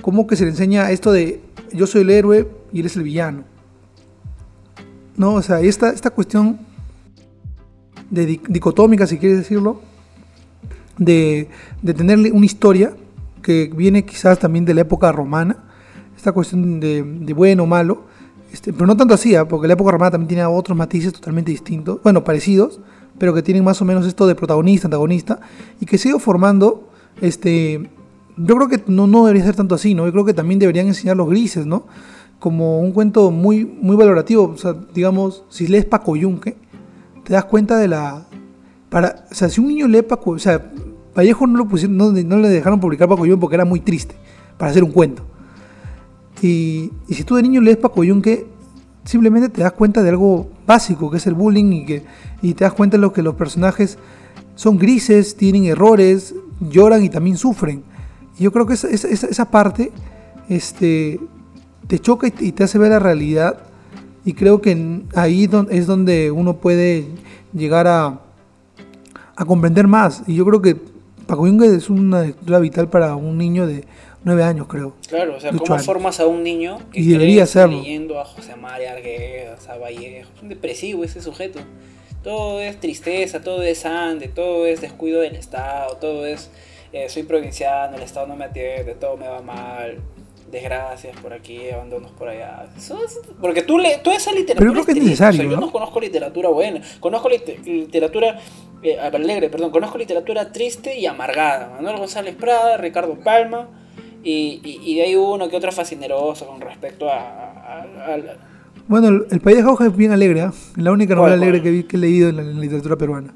cómo 0.00 0.26
que 0.26 0.34
se 0.34 0.44
le 0.44 0.50
enseña 0.52 0.90
esto 0.90 1.12
de 1.12 1.42
yo 1.74 1.86
soy 1.86 2.00
el 2.00 2.10
héroe 2.10 2.48
y 2.72 2.80
eres 2.80 2.96
el 2.96 3.02
villano. 3.02 3.44
¿No? 5.18 5.34
O 5.34 5.42
sea, 5.42 5.60
esta, 5.60 5.90
esta 5.90 6.08
cuestión 6.08 6.60
de 8.08 8.40
dicotómica, 8.48 9.06
si 9.06 9.18
quieres 9.18 9.36
decirlo, 9.36 9.82
de, 10.96 11.50
de 11.82 11.92
tener 11.92 12.18
una 12.32 12.46
historia 12.46 12.94
que 13.42 13.70
viene 13.76 14.06
quizás 14.06 14.38
también 14.38 14.64
de 14.64 14.72
la 14.72 14.80
época 14.80 15.12
romana, 15.12 15.58
esta 16.16 16.32
cuestión 16.32 16.80
de, 16.80 17.34
bueno 17.36 17.64
o 17.64 17.66
malo, 17.66 18.06
este, 18.54 18.72
pero 18.72 18.86
no 18.86 18.96
tanto 18.96 19.14
así, 19.14 19.34
¿ah? 19.34 19.48
porque 19.48 19.66
la 19.66 19.74
época 19.74 19.90
romana 19.90 20.12
también 20.12 20.28
tiene 20.28 20.44
otros 20.44 20.78
matices 20.78 21.12
totalmente 21.12 21.50
distintos, 21.50 22.00
bueno, 22.04 22.22
parecidos, 22.22 22.80
pero 23.18 23.34
que 23.34 23.42
tienen 23.42 23.64
más 23.64 23.82
o 23.82 23.84
menos 23.84 24.06
esto 24.06 24.28
de 24.28 24.36
protagonista, 24.36 24.86
antagonista, 24.86 25.40
y 25.80 25.86
que 25.86 25.98
sigue 25.98 26.20
formando, 26.20 26.88
este, 27.20 27.90
yo 28.36 28.54
creo 28.54 28.68
que 28.68 28.80
no, 28.86 29.08
no 29.08 29.24
debería 29.24 29.44
ser 29.44 29.56
tanto 29.56 29.74
así, 29.74 29.96
¿no? 29.96 30.06
Yo 30.06 30.12
creo 30.12 30.24
que 30.24 30.34
también 30.34 30.60
deberían 30.60 30.86
enseñar 30.86 31.16
los 31.16 31.28
grises, 31.28 31.66
¿no? 31.66 31.88
Como 32.38 32.78
un 32.78 32.92
cuento 32.92 33.32
muy, 33.32 33.64
muy 33.64 33.96
valorativo, 33.96 34.52
o 34.54 34.56
sea, 34.56 34.72
digamos, 34.94 35.42
si 35.48 35.66
lees 35.66 35.84
Paco 35.84 36.14
Yunque, 36.14 36.56
te 37.24 37.32
das 37.32 37.46
cuenta 37.46 37.76
de 37.76 37.88
la... 37.88 38.24
Para, 38.88 39.26
o 39.32 39.34
sea, 39.34 39.48
si 39.48 39.60
un 39.60 39.66
niño 39.66 39.88
lee 39.88 40.02
Paco, 40.02 40.30
o 40.30 40.38
sea, 40.38 40.70
Vallejo 41.12 41.48
no, 41.48 41.58
lo 41.58 41.66
pusieron, 41.66 41.96
no, 41.96 42.12
le 42.12 42.48
dejaron 42.48 42.78
publicar 42.78 43.08
Paco 43.08 43.26
Yunque 43.26 43.40
porque 43.40 43.56
era 43.56 43.64
muy 43.64 43.80
triste, 43.80 44.14
para 44.56 44.70
hacer 44.70 44.84
un 44.84 44.92
cuento. 44.92 45.24
Y, 46.44 46.92
si 47.08 47.24
tú 47.24 47.36
de 47.36 47.42
niño 47.42 47.62
lees 47.62 47.78
Paco 47.78 48.04
Yunque, 48.04 48.46
simplemente 49.02 49.48
te 49.48 49.62
das 49.62 49.72
cuenta 49.72 50.02
de 50.02 50.10
algo 50.10 50.50
básico, 50.66 51.10
que 51.10 51.16
es 51.16 51.26
el 51.26 51.32
bullying, 51.32 51.72
y, 51.72 51.86
que, 51.86 52.04
y 52.42 52.52
te 52.52 52.64
das 52.64 52.74
cuenta 52.74 52.98
de 52.98 53.00
lo 53.00 53.14
que 53.14 53.22
los 53.22 53.34
personajes 53.34 53.96
son 54.54 54.76
grises, 54.76 55.36
tienen 55.36 55.64
errores, 55.64 56.34
lloran 56.60 57.02
y 57.02 57.08
también 57.08 57.38
sufren. 57.38 57.82
Y 58.38 58.44
yo 58.44 58.52
creo 58.52 58.66
que 58.66 58.74
esa, 58.74 58.88
esa, 58.88 59.08
esa 59.08 59.50
parte 59.50 59.90
este, 60.50 61.18
te 61.86 61.98
choca 61.98 62.26
y 62.26 62.52
te 62.52 62.64
hace 62.64 62.76
ver 62.76 62.90
la 62.90 62.98
realidad 62.98 63.60
y 64.26 64.34
creo 64.34 64.60
que 64.60 65.02
ahí 65.14 65.48
es 65.70 65.86
donde 65.86 66.30
uno 66.30 66.58
puede 66.58 67.08
llegar 67.54 67.86
a, 67.86 68.20
a 69.34 69.44
comprender 69.46 69.88
más. 69.88 70.22
Y 70.26 70.34
yo 70.34 70.44
creo 70.44 70.60
que 70.60 70.76
Paco 71.26 71.46
Yungue 71.46 71.74
es 71.74 71.88
una 71.88 72.20
lectura 72.20 72.58
vital 72.58 72.90
para 72.90 73.16
un 73.16 73.38
niño 73.38 73.66
de 73.66 73.86
nueve 74.24 74.42
años, 74.42 74.66
creo. 74.66 74.94
Claro, 75.08 75.36
o 75.36 75.40
sea, 75.40 75.52
¿cómo 75.52 75.78
formas 75.78 76.20
a 76.20 76.26
un 76.26 76.42
niño 76.42 76.78
que 76.92 77.00
y 77.00 77.08
debería 77.08 77.46
serlo. 77.46 77.78
leyendo 77.78 78.18
a 78.18 78.24
José 78.24 78.56
María 78.56 78.92
Arguedas, 78.92 79.68
a 79.68 79.76
Vallejo? 79.76 80.30
Es 80.34 80.42
un 80.42 80.48
depresivo 80.48 81.04
ese 81.04 81.20
sujeto. 81.20 81.60
Todo 82.22 82.60
es 82.60 82.80
tristeza, 82.80 83.42
todo 83.42 83.62
es 83.62 83.84
ande, 83.84 84.28
todo 84.28 84.66
es 84.66 84.80
descuido 84.80 85.20
del 85.20 85.36
Estado, 85.36 85.96
todo 85.98 86.26
es 86.26 86.50
eh, 86.92 87.08
soy 87.08 87.24
provinciano, 87.24 87.96
el 87.96 88.02
Estado 88.02 88.26
no 88.26 88.36
me 88.36 88.46
atiende, 88.46 88.94
todo 88.94 89.16
me 89.16 89.28
va 89.28 89.42
mal 89.42 89.98
desgracias 90.54 91.16
por 91.20 91.32
aquí, 91.32 91.68
abandonos 91.70 92.12
por 92.12 92.28
allá. 92.28 92.66
porque 93.40 93.62
tú, 93.62 93.78
le, 93.78 93.98
toda 93.98 94.16
esa 94.16 94.30
literatura. 94.32 94.60
Pero 94.60 94.72
creo 94.72 94.84
que 94.84 94.92
es 94.92 95.04
necesario. 95.04 95.50
Yo 95.50 95.56
no 95.56 95.72
conozco 95.72 96.00
literatura 96.00 96.48
buena. 96.48 96.80
Conozco 97.00 97.28
literatura 97.28 98.38
eh, 98.82 98.98
alegre, 98.98 99.50
perdón. 99.50 99.70
Conozco 99.70 99.98
literatura 99.98 100.52
triste 100.52 100.96
y 100.96 101.06
amargada. 101.06 101.70
Manuel 101.74 101.96
González 101.98 102.36
Prada, 102.36 102.76
Ricardo 102.76 103.18
Palma. 103.18 103.68
Y, 104.24 104.60
y, 104.64 104.96
de 104.96 105.02
ahí 105.02 105.16
uno 105.16 105.50
que 105.50 105.56
otro 105.56 105.70
fascineroso 105.70 106.46
con 106.46 106.58
respecto 106.58 107.10
a. 107.10 107.84
bueno, 108.88 109.22
el, 109.30 109.40
País 109.40 109.58
de 109.58 109.62
Jauja 109.62 109.86
es 109.86 109.94
bien 109.94 110.12
alegre. 110.12 110.40
¿eh? 110.40 110.50
La 110.76 110.92
única 110.92 111.14
novela 111.14 111.34
alegre 111.34 111.62
que, 111.62 111.86
que, 111.86 111.96
he 111.96 112.00
leído 112.00 112.30
en 112.30 112.36
la, 112.36 112.42
literatura 112.42 112.96
peruana. 112.96 113.34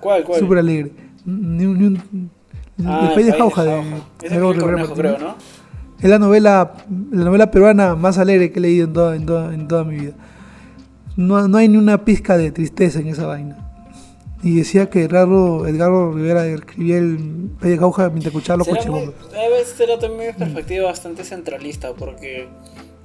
¿Cuál? 0.00 0.24
cuál? 0.24 0.40
Súper 0.40 0.58
alegre. 0.58 0.90
Ni, 1.24 1.64
un, 1.64 2.02
ah, 2.84 3.06
el, 3.08 3.14
País 3.14 3.26
de 3.26 3.32
Jauja 3.34 3.62
de, 3.62 3.70
de, 3.70 4.94
creo, 4.94 5.18
¿no? 5.18 5.36
Es 6.00 6.10
la 6.10 6.18
novela, 6.18 6.74
la 7.10 7.24
novela 7.24 7.50
peruana 7.50 7.94
más 7.94 8.18
alegre 8.18 8.50
que 8.50 8.58
he 8.58 8.62
leído 8.62 8.86
en 8.86 8.92
toda, 8.92 9.16
en 9.16 9.26
toda, 9.26 9.54
en 9.54 9.68
toda 9.68 9.84
mi 9.84 9.96
vida. 9.96 10.12
No, 11.16 11.46
no, 11.48 11.56
hay 11.56 11.68
ni 11.68 11.78
una 11.78 12.04
pizca 12.04 12.36
de 12.36 12.50
tristeza 12.50 12.98
en 12.98 13.06
esa 13.06 13.26
vaina. 13.26 13.65
Y 14.42 14.58
decía 14.58 14.90
que 14.90 15.04
Edgardo, 15.04 15.66
Edgardo 15.66 16.12
Rivera 16.12 16.46
escribía 16.46 16.98
el 16.98 17.50
Pelle 17.60 17.78
Cauja 17.78 18.10
mientras 18.10 18.34
escuchaba 18.34 18.58
los 18.58 18.68
A 18.68 19.48
veces 19.48 19.80
era 19.80 19.98
también 19.98 20.34
una 20.36 20.38
perspectiva 20.38 20.86
bastante 20.86 21.24
centralista, 21.24 21.94
porque 21.94 22.48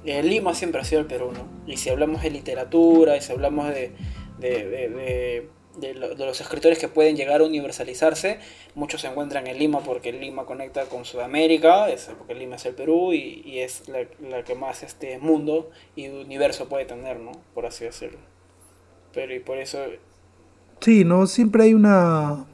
eh, 0.04 0.22
Lima 0.22 0.54
siempre 0.54 0.80
ha 0.80 0.84
sido 0.84 1.00
el 1.00 1.06
Perú, 1.06 1.32
¿no? 1.32 1.46
Y 1.66 1.78
si 1.78 1.90
hablamos 1.90 2.22
de 2.22 2.30
literatura, 2.30 3.16
y 3.16 3.20
si 3.20 3.32
hablamos 3.32 3.68
de, 3.68 3.92
de 4.38 5.48
de, 5.76 5.94
los 5.94 6.40
escritores 6.40 6.78
que 6.78 6.88
pueden 6.88 7.16
llegar 7.16 7.40
a 7.40 7.44
universalizarse, 7.44 8.38
muchos 8.74 9.00
se 9.00 9.08
encuentran 9.08 9.46
en 9.46 9.58
Lima 9.58 9.80
porque 9.80 10.12
Lima 10.12 10.44
conecta 10.44 10.84
con 10.86 11.04
Sudamérica, 11.04 11.88
es, 11.88 12.10
porque 12.18 12.34
Lima 12.34 12.56
es 12.56 12.66
el 12.66 12.74
Perú 12.74 13.12
y, 13.12 13.58
es 13.60 13.88
la, 13.88 14.44
que 14.44 14.54
más 14.54 14.82
este 14.82 15.18
mundo 15.18 15.70
y 15.96 16.08
universo 16.08 16.68
puede 16.68 16.84
tener, 16.84 17.18
¿no? 17.20 17.32
Por 17.54 17.66
así 17.66 17.84
decirlo. 17.84 18.18
Pero 19.12 19.34
y 19.34 19.40
por 19.40 19.58
eso... 19.58 19.78
Sí, 20.82 21.04
¿no? 21.04 21.26
Siempre 21.28 21.62
hay 21.62 21.74
una, 21.74 22.44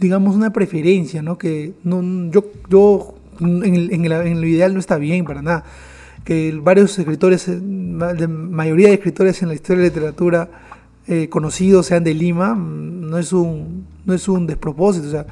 digamos, 0.00 0.34
una 0.34 0.52
preferencia, 0.52 1.22
¿no? 1.22 1.38
Que 1.38 1.72
no, 1.84 2.02
yo, 2.32 2.44
yo 2.68 3.14
en, 3.40 3.62
el, 3.64 3.92
en, 3.92 4.04
en 4.04 4.40
lo 4.40 4.46
ideal 4.46 4.74
no 4.74 4.80
está 4.80 4.98
bien 4.98 5.24
para 5.24 5.40
nada. 5.40 5.64
Que 6.24 6.52
varios 6.60 6.98
escritores, 6.98 7.46
la 7.48 8.28
mayoría 8.28 8.88
de 8.88 8.94
escritores 8.94 9.40
en 9.42 9.48
la 9.48 9.54
historia 9.54 9.84
de 9.84 9.88
la 9.88 9.94
literatura, 9.94 10.50
eh, 11.06 11.28
conocidos 11.28 11.86
sean 11.86 12.02
de 12.02 12.14
Lima, 12.14 12.54
mm, 12.54 13.10
no 13.10 13.18
es 13.18 13.32
un, 13.32 13.86
no 14.04 14.14
es 14.14 14.28
un 14.28 14.46
despropósito, 14.46 15.06
o 15.06 15.10
sea, 15.10 15.26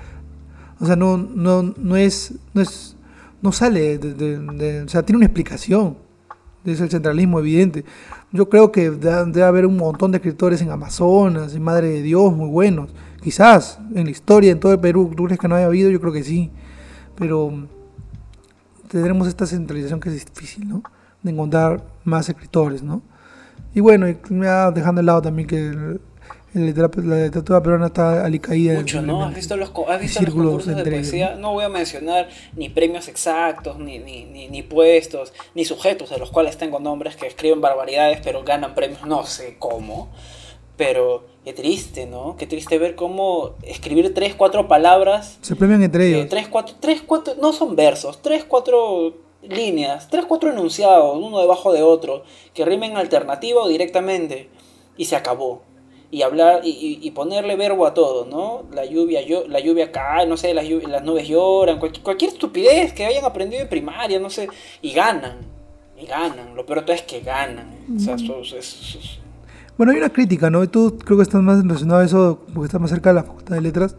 o 0.78 0.86
sea 0.86 0.96
no, 0.96 1.16
no, 1.16 1.74
no, 1.76 1.96
es, 1.96 2.34
no, 2.54 2.62
es, 2.62 2.96
no 3.42 3.52
sale, 3.52 3.98
o 3.98 4.88
sea, 4.88 5.02
tiene 5.04 5.18
una 5.18 5.26
explicación, 5.26 5.96
es 6.64 6.80
el 6.80 6.90
centralismo 6.90 7.40
evidente. 7.40 7.84
Yo 8.32 8.48
creo 8.48 8.70
que 8.70 8.90
debe 8.90 9.42
haber 9.42 9.66
un 9.66 9.76
montón 9.76 10.12
de 10.12 10.18
escritores 10.18 10.60
en 10.62 10.70
Amazonas, 10.70 11.54
en 11.54 11.62
Madre 11.62 11.88
de 11.88 12.02
Dios, 12.02 12.32
muy 12.34 12.48
buenos. 12.48 12.90
Quizás 13.22 13.78
en 13.94 14.04
la 14.04 14.10
historia, 14.10 14.52
en 14.52 14.60
todo 14.60 14.72
el 14.72 14.80
Perú, 14.80 15.12
¿tú 15.16 15.24
crees 15.24 15.38
que 15.38 15.48
no 15.48 15.56
haya 15.56 15.66
habido? 15.66 15.90
Yo 15.90 16.00
creo 16.00 16.12
que 16.12 16.22
sí. 16.22 16.50
Pero 17.16 17.68
tendremos 18.88 19.28
esta 19.28 19.46
centralización 19.46 20.00
que 20.00 20.08
es 20.08 20.24
difícil, 20.24 20.68
¿no? 20.68 20.82
De 21.22 21.30
encontrar 21.30 21.84
más 22.04 22.28
escritores, 22.28 22.82
¿no? 22.82 23.02
Y 23.74 23.80
bueno, 23.80 24.06
dejando 24.06 25.00
de 25.00 25.02
lado 25.02 25.22
también 25.22 25.46
que 25.46 25.98
la 26.52 26.62
literatura 26.62 27.62
peruana 27.62 27.86
está 27.86 28.24
alicaída. 28.24 28.74
Mucho, 28.74 29.02
¿no? 29.02 29.24
¿Has 29.24 29.34
visto 29.34 29.56
los, 29.56 29.70
has 29.88 30.00
visto 30.00 30.22
los 30.22 30.34
concursos 30.34 30.74
de 30.74 30.90
poesía? 30.90 31.36
¿no? 31.36 31.52
voy 31.52 31.64
a 31.64 31.68
mencionar 31.68 32.28
ni 32.56 32.68
premios 32.68 33.08
exactos, 33.08 33.78
ni, 33.78 33.98
ni, 33.98 34.24
ni, 34.24 34.62
puestos, 34.62 35.32
ni 35.54 35.64
sujetos 35.64 36.10
de 36.10 36.18
los 36.18 36.30
cuales 36.30 36.56
tengo 36.58 36.80
nombres 36.80 37.16
que 37.16 37.26
escriben 37.26 37.60
barbaridades, 37.60 38.20
pero 38.22 38.42
ganan 38.42 38.74
premios, 38.74 39.04
no 39.06 39.24
sé 39.24 39.56
cómo. 39.58 40.10
Pero 40.76 41.26
qué 41.44 41.52
triste, 41.52 42.06
¿no? 42.06 42.36
Qué 42.36 42.46
triste 42.46 42.78
ver 42.78 42.94
cómo 42.94 43.54
escribir 43.62 44.12
tres, 44.14 44.34
cuatro 44.34 44.66
palabras. 44.66 45.38
Se 45.42 45.54
premian 45.54 45.82
entre 45.82 46.08
ellos. 46.08 46.28
tres, 46.28 46.48
cuatro, 46.48 46.74
tres, 46.80 47.02
cuatro, 47.06 47.34
no 47.40 47.52
son 47.52 47.76
versos, 47.76 48.22
tres, 48.22 48.44
cuatro 48.44 49.14
líneas, 49.42 50.08
tres, 50.10 50.24
cuatro 50.26 50.50
enunciados, 50.50 51.16
uno 51.16 51.40
debajo 51.40 51.72
de 51.72 51.82
otro, 51.82 52.24
que 52.54 52.64
rimen 52.64 52.96
alternativa 52.96 53.62
o 53.62 53.68
directamente, 53.68 54.48
y 54.96 55.04
se 55.06 55.16
acabó. 55.16 55.62
Y 56.12 56.22
hablar 56.22 56.62
y, 56.64 57.08
ponerle 57.12 57.54
verbo 57.54 57.86
a 57.86 57.94
todo, 57.94 58.26
¿no? 58.26 58.64
La 58.74 58.84
lluvia, 58.84 59.22
yo, 59.22 59.46
la 59.46 59.60
lluvia 59.60 59.92
cae, 59.92 60.26
no 60.26 60.36
sé, 60.36 60.52
las, 60.54 60.68
las 60.68 61.04
nubes 61.04 61.28
lloran, 61.28 61.78
cualquier, 61.78 62.32
estupidez 62.32 62.92
que 62.92 63.04
hayan 63.04 63.24
aprendido 63.24 63.62
en 63.62 63.68
primaria, 63.68 64.18
no 64.18 64.28
sé, 64.28 64.48
y 64.82 64.92
ganan, 64.92 65.38
y 65.96 66.06
ganan. 66.06 66.56
Lo 66.56 66.66
peor 66.66 66.82
todo 66.82 66.94
es 66.94 67.02
que 67.02 67.20
ganan. 67.20 67.78
Bueno, 69.76 69.92
hay 69.92 69.98
una 69.98 70.10
crítica, 70.10 70.50
¿no? 70.50 70.68
Tú 70.68 70.98
creo 70.98 71.16
que 71.16 71.22
estás 71.22 71.42
más 71.42 71.62
relacionado 71.62 72.00
a 72.00 72.04
eso, 72.04 72.40
porque 72.52 72.66
estás 72.66 72.80
más 72.80 72.90
cerca 72.90 73.10
de 73.10 73.14
la 73.14 73.22
Facultad 73.22 73.54
de 73.54 73.60
Letras. 73.60 73.94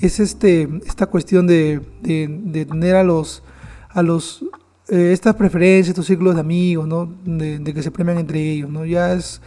Es 0.00 0.18
este, 0.18 0.66
esta 0.86 1.06
cuestión 1.06 1.46
de, 1.46 1.80
de, 2.00 2.26
de 2.26 2.64
tener 2.64 2.96
a 2.96 3.04
los, 3.04 3.42
a 3.90 4.02
los 4.02 4.42
eh, 4.90 5.12
estas 5.12 5.36
preferencias, 5.36 5.90
estos 5.90 6.06
círculos 6.06 6.34
de 6.34 6.40
amigos, 6.40 6.88
¿no? 6.88 7.06
De, 7.24 7.62
que 7.72 7.82
se 7.82 7.92
premian 7.92 8.18
entre 8.18 8.40
ellos, 8.40 8.68
¿no? 8.68 8.84
Ya 8.84 9.12
es, 9.12 9.40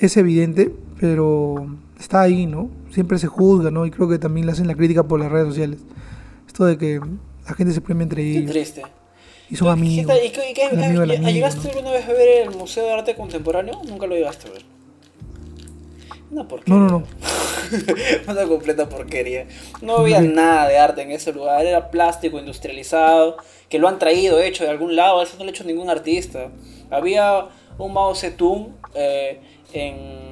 es 0.00 0.16
evidente, 0.16 0.74
pero 0.98 1.66
está 1.98 2.22
ahí, 2.22 2.46
¿no? 2.46 2.70
Siempre 2.90 3.18
se 3.18 3.26
juzga, 3.26 3.70
¿no? 3.70 3.86
Y 3.86 3.90
creo 3.90 4.08
que 4.08 4.18
también 4.18 4.46
le 4.46 4.52
hacen 4.52 4.66
la 4.66 4.74
crítica 4.74 5.02
por 5.02 5.20
las 5.20 5.30
redes 5.30 5.48
sociales. 5.48 5.78
Esto 6.46 6.64
de 6.64 6.78
que 6.78 7.00
la 7.46 7.54
gente 7.54 7.72
se 7.74 7.80
premia 7.80 8.04
entre 8.04 8.22
ellos. 8.22 8.44
Qué 8.46 8.52
triste. 8.52 8.82
Y 9.48 9.56
son 9.56 9.68
amigos. 9.68 10.12
¿Y 10.24 10.30
qué, 10.30 10.50
y 10.50 10.54
qué, 10.54 10.66
el 10.66 10.82
amigo 10.82 11.00
del 11.02 11.10
amigo, 11.12 11.30
¿Llegaste 11.30 11.68
¿no? 11.68 11.78
alguna 11.78 11.90
vez 11.92 12.08
a 12.08 12.12
ver 12.12 12.48
el 12.48 12.50
Museo 12.56 12.84
de 12.84 12.92
Arte 12.92 13.14
Contemporáneo? 13.14 13.80
Nunca 13.86 14.06
lo 14.06 14.14
llegaste 14.14 14.48
a 14.48 14.52
ver. 14.52 14.62
Una 16.30 16.48
porquería. 16.48 16.80
No, 16.80 16.88
no, 16.88 16.98
no. 16.98 17.06
Una 18.32 18.44
completa 18.46 18.88
porquería. 18.88 19.46
No 19.82 19.98
había 19.98 20.20
nada 20.20 20.68
de 20.68 20.78
arte 20.78 21.02
en 21.02 21.12
ese 21.12 21.32
lugar. 21.32 21.64
Era 21.64 21.90
plástico 21.90 22.38
industrializado. 22.38 23.36
Que 23.68 23.78
lo 23.78 23.88
han 23.88 23.98
traído 23.98 24.40
hecho 24.40 24.64
de 24.64 24.70
algún 24.70 24.96
lado. 24.96 25.22
Eso 25.22 25.36
no 25.38 25.44
lo 25.44 25.50
ha 25.50 25.52
hecho 25.52 25.64
ningún 25.64 25.90
artista. 25.90 26.48
Había 26.90 27.46
un 27.78 27.92
Mao 27.92 28.14
Zedong 28.14 28.74
eh, 28.94 29.40
en 29.72 30.25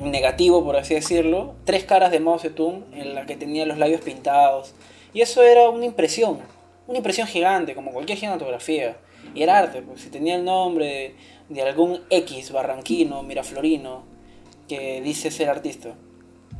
negativo, 0.00 0.64
por 0.64 0.76
así 0.76 0.94
decirlo. 0.94 1.54
Tres 1.64 1.84
caras 1.84 2.10
de 2.10 2.20
Mao 2.20 2.38
Zedong 2.38 2.84
en 2.94 3.14
la 3.14 3.26
que 3.26 3.36
tenía 3.36 3.66
los 3.66 3.78
labios 3.78 4.00
pintados. 4.00 4.74
Y 5.12 5.20
eso 5.20 5.42
era 5.42 5.68
una 5.70 5.84
impresión. 5.84 6.40
Una 6.86 6.98
impresión 6.98 7.26
gigante, 7.26 7.74
como 7.74 7.92
cualquier 7.92 8.18
gigantografía. 8.18 8.96
Y 9.34 9.42
era 9.42 9.58
arte, 9.58 9.82
pues 9.82 10.02
si 10.02 10.10
tenía 10.10 10.36
el 10.36 10.44
nombre 10.44 10.86
de, 11.48 11.54
de 11.54 11.62
algún 11.62 12.00
X 12.10 12.52
barranquino, 12.52 13.22
miraflorino, 13.22 14.02
que 14.68 15.00
dice 15.00 15.30
ser 15.30 15.48
artista. 15.48 15.94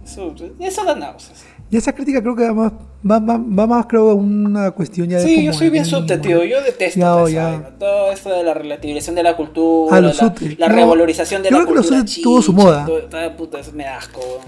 Eso, 0.05 0.35
eso 0.61 0.85
da 0.85 0.95
náuseas. 0.95 1.45
Y 1.75 1.77
esa 1.77 1.93
crítica 1.93 2.23
creo 2.23 2.37
que 2.37 2.45
va 2.49 2.53
más, 2.55 2.73
va, 3.11 3.19
va- 3.19 3.37
va 3.59 3.67
más 3.67 3.87
creo, 3.87 4.11
a 4.11 4.15
una 4.15 4.71
cuestión 4.71 5.09
ya 5.09 5.19
de 5.19 5.25
Sí, 5.25 5.45
yo 5.45 5.53
soy 5.53 5.71
bien 5.71 5.83
tío. 5.83 6.45
Yo 6.45 6.63
detesto 6.63 7.01
Ya, 7.01 7.29
ya. 7.29 7.71
todo 7.81 8.13
esto 8.13 8.31
de 8.31 8.45
la 8.45 8.55
relativización 8.55 9.17
de 9.17 9.25
la 9.25 9.35
cultura, 9.37 9.97
Ah, 9.97 10.01
la, 10.01 10.13
la 10.13 10.69
No, 10.69 10.75
revalorización 10.77 11.43
de 11.43 11.51
yo 11.51 11.59
la 11.59 11.65
creo 11.65 11.75
que 11.75 11.75
lo 11.75 11.81
cultura 11.83 12.07
subte 12.07 12.23
tuvo 12.23 12.41
su 12.43 12.53
moda. 12.53 12.87
todo- 12.87 13.37
puta, 13.37 13.59
eso 13.59 13.73
me 13.73 13.83
da 13.83 13.97
asco. 13.97 14.21
weón. 14.21 14.45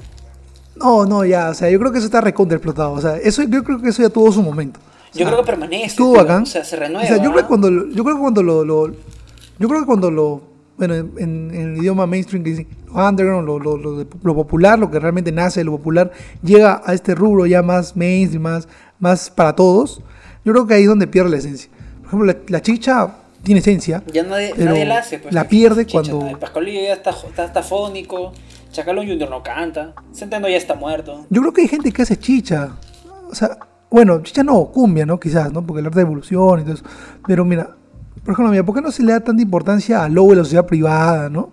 No, 0.76 1.04
no, 1.04 1.24
ya, 1.24 1.50
o 1.50 1.54
sea, 1.54 1.68
yo 1.68 1.80
creo 1.80 1.90
que 1.90 1.98
eso 1.98 2.06
está 2.06 2.20
recontraexplotado. 2.20 2.92
O 2.92 3.00
sea, 3.00 3.16
eso, 3.16 3.42
yo 3.42 3.64
creo 3.64 3.82
que 3.82 3.88
eso 3.88 4.02
ya 4.02 4.08
tuvo 4.08 4.30
su 4.30 4.40
momento. 4.42 4.78
O 5.12 5.18
Yo 5.18 5.26
creo 5.26 5.38
que 5.38 5.46
permanece. 5.46 5.86
Estuvo 5.86 6.12
bacán. 6.14 6.44
O 6.44 6.46
sea, 6.46 6.64
se 6.64 6.76
renueva. 6.76 7.02
O 7.02 7.08
sea, 7.08 7.16
yo 7.16 7.32
creo 7.32 7.42
que 7.42 7.48
cuando, 7.48 7.68
yo 7.70 8.04
creo 8.04 8.14
que 8.14 8.20
cuando 8.20 8.42
lo, 8.44 8.64
lo- 8.64 8.86
yo 9.58 9.68
creo 9.68 9.80
que 9.80 9.86
cuando 9.86 10.12
lo, 10.12 10.42
bueno, 10.78 10.94
en, 10.94 11.12
en 11.18 11.50
el 11.54 11.76
idioma 11.78 12.06
mainstream 12.06 12.42
que 12.44 12.50
dicen, 12.50 12.68
lo 12.86 13.06
underground, 13.08 13.46
lo, 13.46 13.58
lo, 13.58 13.76
lo 13.76 14.06
lo 14.22 14.34
popular, 14.34 14.78
lo 14.78 14.90
que 14.90 14.98
realmente 14.98 15.32
nace 15.32 15.64
lo 15.64 15.72
popular, 15.72 16.10
llega 16.42 16.82
a 16.84 16.92
este 16.94 17.14
rubro 17.14 17.46
ya 17.46 17.62
más 17.62 17.96
mainstream, 17.96 18.42
más, 18.42 18.68
más 18.98 19.30
para 19.30 19.54
todos, 19.54 20.02
yo 20.44 20.52
creo 20.52 20.66
que 20.66 20.74
ahí 20.74 20.82
es 20.82 20.88
donde 20.88 21.06
pierde 21.06 21.30
la 21.30 21.36
esencia. 21.38 21.70
Por 22.00 22.06
ejemplo, 22.08 22.26
la, 22.26 22.36
la 22.48 22.62
chicha 22.62 23.16
tiene 23.42 23.60
esencia, 23.60 24.02
Ya 24.12 24.22
nadie, 24.22 24.52
nadie 24.58 24.84
la 24.84 24.98
hace. 24.98 25.18
Pues, 25.18 25.32
la 25.34 25.44
pierde 25.48 25.86
chicha, 25.86 26.10
cuando- 26.10 26.28
El 26.28 26.38
Pascualillo 26.38 26.80
ya 26.82 26.92
está, 26.94 27.10
está, 27.10 27.44
está 27.46 27.62
fónico. 27.62 28.32
Chacalón 28.72 29.06
Junior 29.06 29.30
no 29.30 29.42
canta. 29.42 29.94
Centeno 30.12 30.48
ya 30.48 30.56
está 30.56 30.74
muerto. 30.74 31.24
Yo 31.30 31.40
creo 31.40 31.52
que 31.52 31.62
hay 31.62 31.68
gente 31.68 31.90
que 31.92 32.02
hace 32.02 32.18
chicha. 32.18 32.72
O 33.30 33.34
sea, 33.34 33.56
bueno, 33.90 34.20
chicha 34.22 34.42
no, 34.42 34.66
cumbia, 34.66 35.06
¿no? 35.06 35.18
Quizás, 35.18 35.52
¿no? 35.52 35.64
Porque 35.64 35.80
el 35.80 35.86
arte 35.86 36.00
de 36.00 36.02
evolución 36.02 36.60
y 36.60 36.62
todo 36.64 36.74
eso. 36.74 36.84
Pero 37.26 37.44
mira, 37.44 37.70
por 38.26 38.32
ejemplo, 38.34 38.50
mira, 38.50 38.64
¿por 38.64 38.74
qué 38.74 38.82
no 38.82 38.90
se 38.92 39.02
le 39.02 39.12
da 39.12 39.20
tanta 39.20 39.40
importancia 39.42 40.06
lobo 40.08 40.30
de 40.30 40.36
la 40.36 40.42
sociedad 40.44 40.66
privada, 40.66 41.30
¿no? 41.30 41.50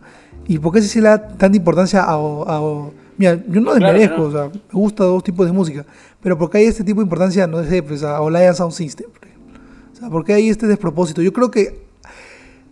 ¿Y 0.48 0.58
por 0.60 0.74
qué 0.74 0.82
sí 0.82 0.88
se 0.90 1.00
le 1.02 1.08
da 1.08 1.28
tanta 1.30 1.56
importancia 1.56 2.04
a... 2.04 2.14
a- 2.16 2.90
mira, 3.18 3.36
yo 3.48 3.62
no 3.62 3.72
Claro, 3.74 3.94
desmerezco, 3.94 4.18
¿no? 4.24 4.28
o 4.28 4.32
sea, 4.32 4.44
me 4.50 4.80
gusta 4.80 5.04
dos 5.06 5.24
tipos 5.24 5.46
de 5.46 5.54
música, 5.54 5.86
pero 6.22 6.38
¿por 6.38 6.50
qué 6.50 6.58
hay 6.58 6.66
este 6.66 6.84
tipo 6.84 7.00
de 7.00 7.06
importancia, 7.06 7.48
no 7.48 7.64
sé, 7.64 7.82
pues 7.84 8.04
a 8.04 8.20
Olayan 8.22 8.56
Sound 8.56 8.74
System, 8.74 9.10
por 9.12 9.24
ejemplo? 9.28 9.60
O 9.94 9.96
sea, 9.96 10.10
¿por 10.10 10.26
qué 10.26 10.34
hay 10.34 10.50
este 10.50 10.68
despropósito? 10.68 11.22
Yo 11.22 11.32
creo 11.32 11.50
que 11.52 11.84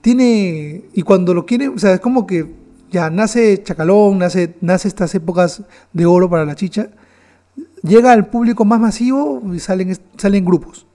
tiene 0.01 0.85
y 0.93 1.01
cuando 1.03 1.33
lo 1.33 1.45
quiere, 1.45 1.67
o 1.69 1.77
sea, 1.77 1.93
es 1.93 1.99
como 1.99 2.25
que 2.25 2.51
ya 2.91 3.09
nace 3.09 3.61
Chacalón, 3.63 4.17
nace 4.17 4.55
nace 4.61 4.87
estas 4.87 5.13
épocas 5.15 5.63
de 5.93 6.05
oro 6.05 6.29
para 6.29 6.43
la 6.45 6.55
chicha, 6.55 6.89
llega 7.83 8.11
al 8.11 8.27
público 8.27 8.65
más 8.65 8.79
masivo 8.79 9.41
y 9.53 9.59
salen 9.59 9.95
salen 10.17 10.43
grupos 10.43 10.85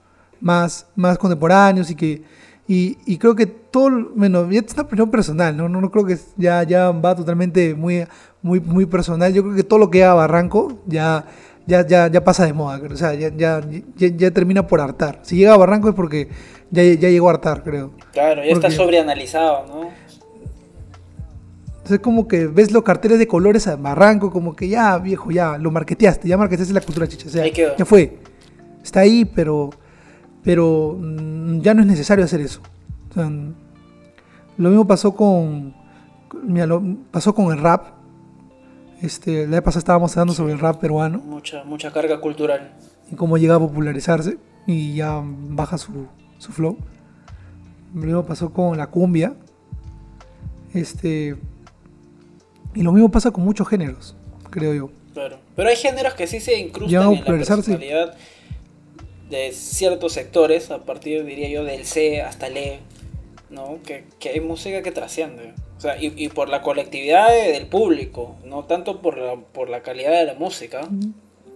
más 0.40 0.86
más 0.96 1.16
contemporáneos 1.18 1.90
y 1.90 1.94
que 1.94 2.22
y, 2.68 2.98
y 3.06 3.18
creo 3.18 3.34
que 3.34 3.46
todo, 3.46 4.10
bueno, 4.14 4.50
ya 4.50 4.60
es 4.60 4.72
una 4.74 4.82
opinión 4.82 5.10
personal, 5.10 5.56
no 5.56 5.68
no, 5.68 5.80
no 5.80 5.90
creo 5.90 6.04
que 6.04 6.18
ya 6.36 6.62
ya 6.64 6.90
va 6.90 7.14
totalmente 7.14 7.74
muy 7.74 8.06
muy 8.42 8.60
muy 8.60 8.86
personal. 8.86 9.32
Yo 9.32 9.42
creo 9.42 9.54
que 9.54 9.64
todo 9.64 9.78
lo 9.78 9.90
que 9.90 10.04
haga 10.04 10.14
Barranco 10.14 10.78
ya 10.86 11.24
ya, 11.66 11.86
ya, 11.86 12.08
ya 12.08 12.24
pasa 12.24 12.46
de 12.46 12.52
moda, 12.52 12.78
creo. 12.78 12.94
o 12.94 12.96
sea, 12.96 13.14
ya, 13.14 13.30
ya, 13.36 13.60
ya, 13.96 14.08
ya 14.08 14.30
termina 14.30 14.66
por 14.66 14.80
hartar. 14.80 15.18
Si 15.22 15.36
llega 15.36 15.54
a 15.54 15.56
Barranco 15.56 15.88
es 15.88 15.94
porque 15.94 16.28
ya, 16.70 16.82
ya 16.82 17.08
llegó 17.08 17.28
a 17.28 17.32
hartar, 17.32 17.62
creo. 17.62 17.92
Claro, 18.12 18.44
ya 18.44 18.52
está 18.52 18.70
sobreanalizado, 18.70 19.66
¿no? 19.66 19.90
Entonces 21.66 21.98
es 21.98 22.00
como 22.00 22.26
que 22.26 22.46
ves 22.46 22.72
los 22.72 22.82
carteles 22.82 23.18
de 23.18 23.26
colores 23.26 23.66
a 23.66 23.76
Barranco, 23.76 24.30
como 24.30 24.54
que 24.56 24.68
ya, 24.68 24.96
viejo, 24.98 25.30
ya, 25.30 25.58
lo 25.58 25.70
marqueteaste, 25.70 26.28
ya 26.28 26.36
marqueteaste 26.36 26.72
la 26.72 26.80
cultura 26.80 27.06
chicha. 27.06 27.28
O 27.28 27.30
sea, 27.30 27.46
ya 27.46 27.84
fue. 27.84 28.18
Está 28.82 29.00
ahí, 29.00 29.24
pero, 29.24 29.70
pero 30.46 30.96
mm, 30.98 31.58
ya 31.60 31.74
no 31.74 31.80
es 31.82 31.88
necesario 31.88 32.24
hacer 32.24 32.40
eso. 32.40 32.60
O 33.10 33.14
sea, 33.14 33.24
lo 33.28 34.68
mismo 34.70 34.86
pasó 34.86 35.14
con, 35.16 35.74
mira, 36.44 36.66
lo- 36.66 36.82
pasó 37.10 37.34
con 37.34 37.52
el 37.52 37.60
rap. 37.60 37.88
Este, 39.02 39.44
la 39.46 39.56
vez 39.56 39.62
pasada 39.62 39.80
estábamos 39.80 40.16
hablando 40.16 40.32
sobre 40.32 40.54
el 40.54 40.58
rap 40.58 40.80
peruano 40.80 41.18
Mucha, 41.18 41.64
mucha 41.64 41.92
carga 41.92 42.18
cultural. 42.20 42.72
y 43.12 43.14
cómo 43.16 43.36
llega 43.36 43.56
a 43.56 43.58
popularizarse 43.58 44.38
y 44.66 44.94
ya 44.94 45.20
baja 45.22 45.76
su, 45.78 46.06
su 46.38 46.52
flow. 46.52 46.78
Lo 47.94 48.00
mismo 48.02 48.24
pasó 48.24 48.52
con 48.52 48.78
la 48.78 48.86
cumbia. 48.86 49.34
Este, 50.72 51.36
y 52.74 52.82
lo 52.82 52.92
mismo 52.92 53.10
pasa 53.10 53.30
con 53.32 53.44
muchos 53.44 53.66
géneros, 53.68 54.14
creo 54.50 54.74
yo. 54.74 54.90
Claro. 55.12 55.38
Pero 55.56 55.68
hay 55.70 55.76
géneros 55.76 56.14
que 56.14 56.26
sí 56.26 56.40
se 56.40 56.52
Llegan 56.52 56.66
incrustan 56.68 57.12
en 57.12 57.18
la 57.18 57.24
personalidad 57.24 58.14
de 59.30 59.52
ciertos 59.52 60.12
sectores, 60.12 60.70
a 60.70 60.78
partir, 60.78 61.24
diría 61.24 61.48
yo, 61.48 61.64
del 61.64 61.84
C 61.84 62.22
hasta 62.22 62.46
el 62.46 62.56
E, 62.56 62.80
¿no? 63.50 63.78
Que, 63.84 64.04
que 64.18 64.30
hay 64.30 64.40
música 64.40 64.82
que 64.82 64.92
trasciende. 64.92 65.52
O 65.76 65.80
sea, 65.80 66.00
y, 66.02 66.12
y 66.16 66.28
por 66.28 66.48
la 66.48 66.62
colectividad 66.62 67.28
de- 67.30 67.52
del 67.52 67.66
público, 67.66 68.36
no 68.44 68.64
tanto 68.64 69.00
por 69.02 69.18
la, 69.18 69.34
por 69.36 69.68
la 69.68 69.82
calidad 69.82 70.12
de 70.12 70.24
la 70.24 70.34
música. 70.34 70.88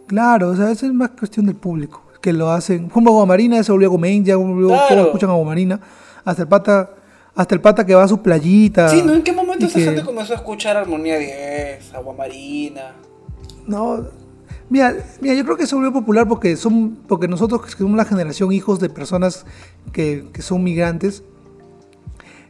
Claro, 0.07 0.49
o 0.51 0.57
sea, 0.57 0.71
eso 0.71 0.87
es 0.87 0.93
más 0.93 1.11
cuestión 1.11 1.47
del 1.47 1.55
público, 1.57 2.03
que 2.21 2.33
lo 2.33 2.51
hacen. 2.51 2.89
Como 2.89 3.11
Aguamarina 3.11 3.63
se 3.63 3.73
volvió 3.73 3.91
Gomain, 3.91 4.25
ya 4.25 4.37
volvió, 4.37 4.69
Claro. 4.69 4.89
todos 4.89 5.07
escuchan 5.07 5.31
Aguamarina. 5.31 5.81
Hasta 6.25 6.43
el 6.43 6.49
pata, 6.49 6.91
hasta 7.35 7.55
el 7.55 7.61
pata 7.61 7.87
que 7.87 7.95
va 7.95 8.03
a 8.05 8.09
su 8.09 8.21
playita. 8.21 8.89
Sí, 8.91 9.03
¿no? 9.03 9.15
¿En 9.15 9.23
qué 9.23 9.33
momento 9.33 9.67
esa 9.67 9.79
que- 9.79 9.85
gente 9.85 10.03
comenzó 10.03 10.33
a 10.35 10.37
escuchar 10.37 10.77
Armonía 10.77 11.17
10, 11.19 11.95
Agua 11.95 12.13
Marina? 12.15 12.93
No, 13.67 14.05
mira, 14.71 14.97
mira, 15.21 15.35
yo 15.35 15.45
creo 15.45 15.57
que 15.59 15.67
se 15.67 15.75
volvió 15.75 15.93
popular 15.93 16.27
porque 16.27 16.57
son, 16.57 16.97
porque 17.07 17.29
nosotros 17.29 17.61
que 17.63 17.71
somos 17.83 17.97
la 17.97 18.07
generación 18.07 18.51
hijos 18.53 18.81
de 18.81 18.89
personas 18.89 19.45
que, 19.93 20.25
que 20.33 20.41
son 20.41 20.65
migrantes, 20.65 21.23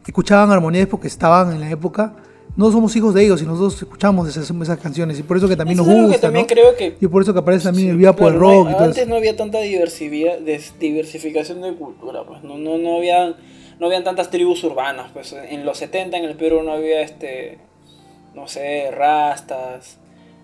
escuchaban 0.07 0.51
armonías 0.51 0.87
porque 0.89 1.09
estaban 1.09 1.53
en 1.53 1.61
la 1.61 1.71
época. 1.71 2.14
No 2.57 2.71
somos 2.73 2.95
hijos 2.97 3.14
de 3.14 3.25
ellos 3.25 3.41
y 3.43 3.47
nosotros 3.47 3.81
escuchamos 3.81 4.29
esas, 4.29 4.51
esas 4.51 4.79
canciones 4.81 5.18
y 5.21 5.23
por 5.23 5.37
eso 5.37 5.49
que 5.49 5.57
también 5.57 5.79
Eso 5.79 5.87
nos 5.87 5.95
algo 5.95 6.09
que 6.09 6.12
gusta, 6.14 6.27
también 6.27 6.47
¿no? 6.47 6.49
creo 6.49 6.77
que 6.77 6.97
Y 7.01 7.07
por 7.07 7.23
eso 7.23 7.33
que 7.33 7.39
aparece 7.39 7.64
también 7.64 7.87
Sí, 7.87 7.91
el 7.93 7.97
Vía 7.97 8.12
por 8.14 8.33
el 8.33 8.39
claro, 8.39 8.64
no 8.64 8.64
rock 8.64 8.71
y 8.71 8.75
todo 8.75 8.85
Antes 8.87 8.99
eso. 9.03 9.09
no 9.09 9.14
había 9.16 9.37
tanta 9.37 9.61
diversidad, 9.61 10.39
diversificación 10.81 11.62
de 11.62 11.75
cultura, 11.77 12.25
pues 12.25 12.43
no, 12.43 12.59
no, 12.59 12.77
no 12.77 12.97
había 12.97 13.37
no 13.79 13.87
habían 13.87 14.03
tantas 14.05 14.31
tribus 14.31 14.62
urbanas, 14.64 15.11
pues 15.14 15.33
en 15.33 15.64
los 15.64 15.79
70 15.79 16.18
en 16.18 16.25
el 16.25 16.37
Perú 16.37 16.62
no 16.64 16.73
había 16.73 17.01
este 17.03 17.59
no 18.35 18.49
sé, 18.49 18.91
rastas, 18.91 19.99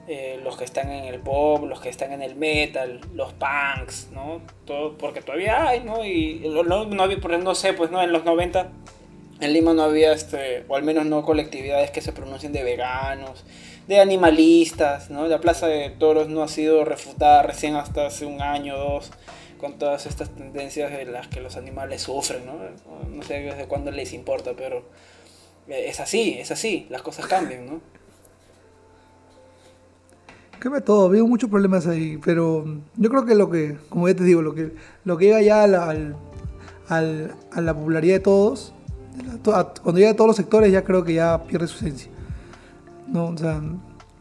eh, 0.08 0.40
los 0.42 0.56
que 0.56 0.64
están 0.64 0.90
en 0.90 1.04
el 1.04 1.20
pop, 1.20 1.64
los 1.64 1.80
que 1.80 1.88
están 1.88 2.12
en 2.12 2.22
el 2.22 2.36
metal, 2.36 3.00
los 3.14 3.32
punks, 3.32 4.10
¿no? 4.12 4.40
Todo, 4.64 4.96
porque 4.96 5.20
todavía 5.20 5.68
hay, 5.68 5.80
¿no? 5.80 6.04
Y 6.04 6.42
no, 6.48 6.84
no 6.84 7.02
había, 7.02 7.18
no 7.38 7.54
sé, 7.54 7.72
pues 7.72 7.90
no, 7.90 8.02
en 8.02 8.12
los 8.12 8.24
90 8.24 8.70
en 9.40 9.52
Lima 9.52 9.74
no 9.74 9.82
había, 9.82 10.12
este, 10.12 10.64
o 10.68 10.76
al 10.76 10.82
menos 10.82 11.06
no 11.06 11.22
colectividades 11.24 11.90
que 11.90 12.00
se 12.00 12.12
pronuncien 12.12 12.52
de 12.52 12.62
veganos, 12.62 13.44
de 13.86 14.00
animalistas, 14.00 15.10
¿no? 15.10 15.28
La 15.28 15.40
Plaza 15.40 15.66
de 15.66 15.90
Toros 15.90 16.28
no 16.28 16.42
ha 16.42 16.48
sido 16.48 16.84
refutada 16.84 17.42
recién 17.42 17.76
hasta 17.76 18.06
hace 18.06 18.26
un 18.26 18.40
año 18.40 18.74
o 18.76 18.78
dos 18.78 19.10
con 19.58 19.78
todas 19.78 20.06
estas 20.06 20.30
tendencias 20.30 20.90
de 20.90 21.04
las 21.06 21.28
que 21.28 21.40
los 21.40 21.56
animales 21.56 22.02
sufren, 22.02 22.44
¿no? 22.46 22.58
No 23.08 23.22
sé 23.22 23.40
desde 23.40 23.66
cuándo 23.66 23.90
les 23.90 24.12
importa, 24.12 24.52
pero 24.56 24.84
eh, 25.68 25.86
es 25.88 26.00
así, 26.00 26.36
es 26.38 26.50
así, 26.50 26.86
las 26.90 27.02
cosas 27.02 27.26
cambian, 27.26 27.66
¿no? 27.66 27.80
Cambia 30.58 30.80
todo, 30.80 31.08
veo 31.08 31.26
muchos 31.26 31.48
problemas 31.50 31.86
ahí, 31.86 32.18
pero 32.24 32.64
yo 32.96 33.10
creo 33.10 33.24
que 33.26 33.34
lo 33.34 33.50
que, 33.50 33.76
como 33.88 34.08
ya 34.08 34.14
te 34.14 34.24
digo, 34.24 34.42
lo 34.42 34.54
que, 34.54 34.72
lo 35.04 35.16
que 35.16 35.26
llega 35.26 35.42
ya 35.42 35.62
al, 35.64 35.74
al- 35.74 36.16
al- 36.88 37.34
a 37.52 37.60
la 37.60 37.74
popularidad 37.74 38.14
de 38.14 38.20
todos, 38.20 38.72
a- 39.52 39.72
cuando 39.82 39.98
llega 39.98 40.12
a 40.12 40.16
todos 40.16 40.28
los 40.28 40.36
sectores 40.36 40.72
ya 40.72 40.82
creo 40.82 41.04
que 41.04 41.14
ya 41.14 41.42
pierde 41.44 41.66
su 41.66 41.76
esencia. 41.76 42.10
¿no? 43.08 43.26
O 43.28 43.36
sea, 43.38 43.60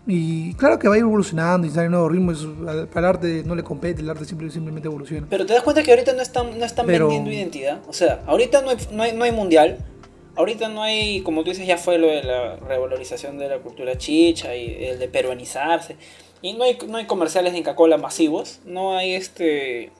y 0.07 0.53
claro 0.55 0.77
que 0.77 0.87
va 0.87 0.97
evolucionando 0.97 1.65
y 1.65 1.71
sale 1.71 1.89
nuevos 1.89 2.11
ritmos, 2.11 2.47
al 2.93 3.05
arte 3.05 3.41
no 3.45 3.55
le 3.55 3.63
compete, 3.63 4.01
el 4.01 4.09
arte 4.09 4.25
simple- 4.25 4.51
simplemente 4.51 4.87
evoluciona. 4.87 5.25
Pero 5.29 5.45
te 5.45 5.53
das 5.53 5.63
cuenta 5.63 5.81
que 5.81 5.91
ahorita 5.91 6.13
no 6.13 6.21
están, 6.21 6.59
no 6.59 6.65
están 6.65 6.85
Pero- 6.85 7.07
vendiendo 7.07 7.31
identidad. 7.31 7.79
O 7.87 7.93
sea, 7.93 8.21
ahorita 8.27 8.61
no 8.61 8.69
hay, 8.69 8.77
no, 8.91 9.03
hay, 9.03 9.13
no 9.15 9.23
hay 9.23 9.31
mundial. 9.31 9.77
Ahorita 10.37 10.67
no 10.67 10.83
hay, 10.83 11.21
como 11.21 11.43
tú 11.45 11.51
dices, 11.51 11.65
ya 11.65 11.77
fue 11.77 11.97
lo 11.97 12.07
de 12.07 12.21
la 12.21 12.57
revalorización 12.57 13.37
de 13.37 13.47
la 13.47 13.59
cultura 13.59 13.97
chicha 13.97 14.53
y 14.53 14.83
el 14.83 14.99
de 14.99 15.07
peruanizarse. 15.07 15.95
Y 16.41 16.53
no 16.53 16.63
hay, 16.63 16.77
no 16.87 16.97
hay 16.97 17.05
comerciales 17.05 17.53
de 17.53 17.59
Inca-Cola 17.59 17.97
masivos. 17.97 18.59
No 18.65 18.97
hay 18.97 19.15
este 19.15 19.91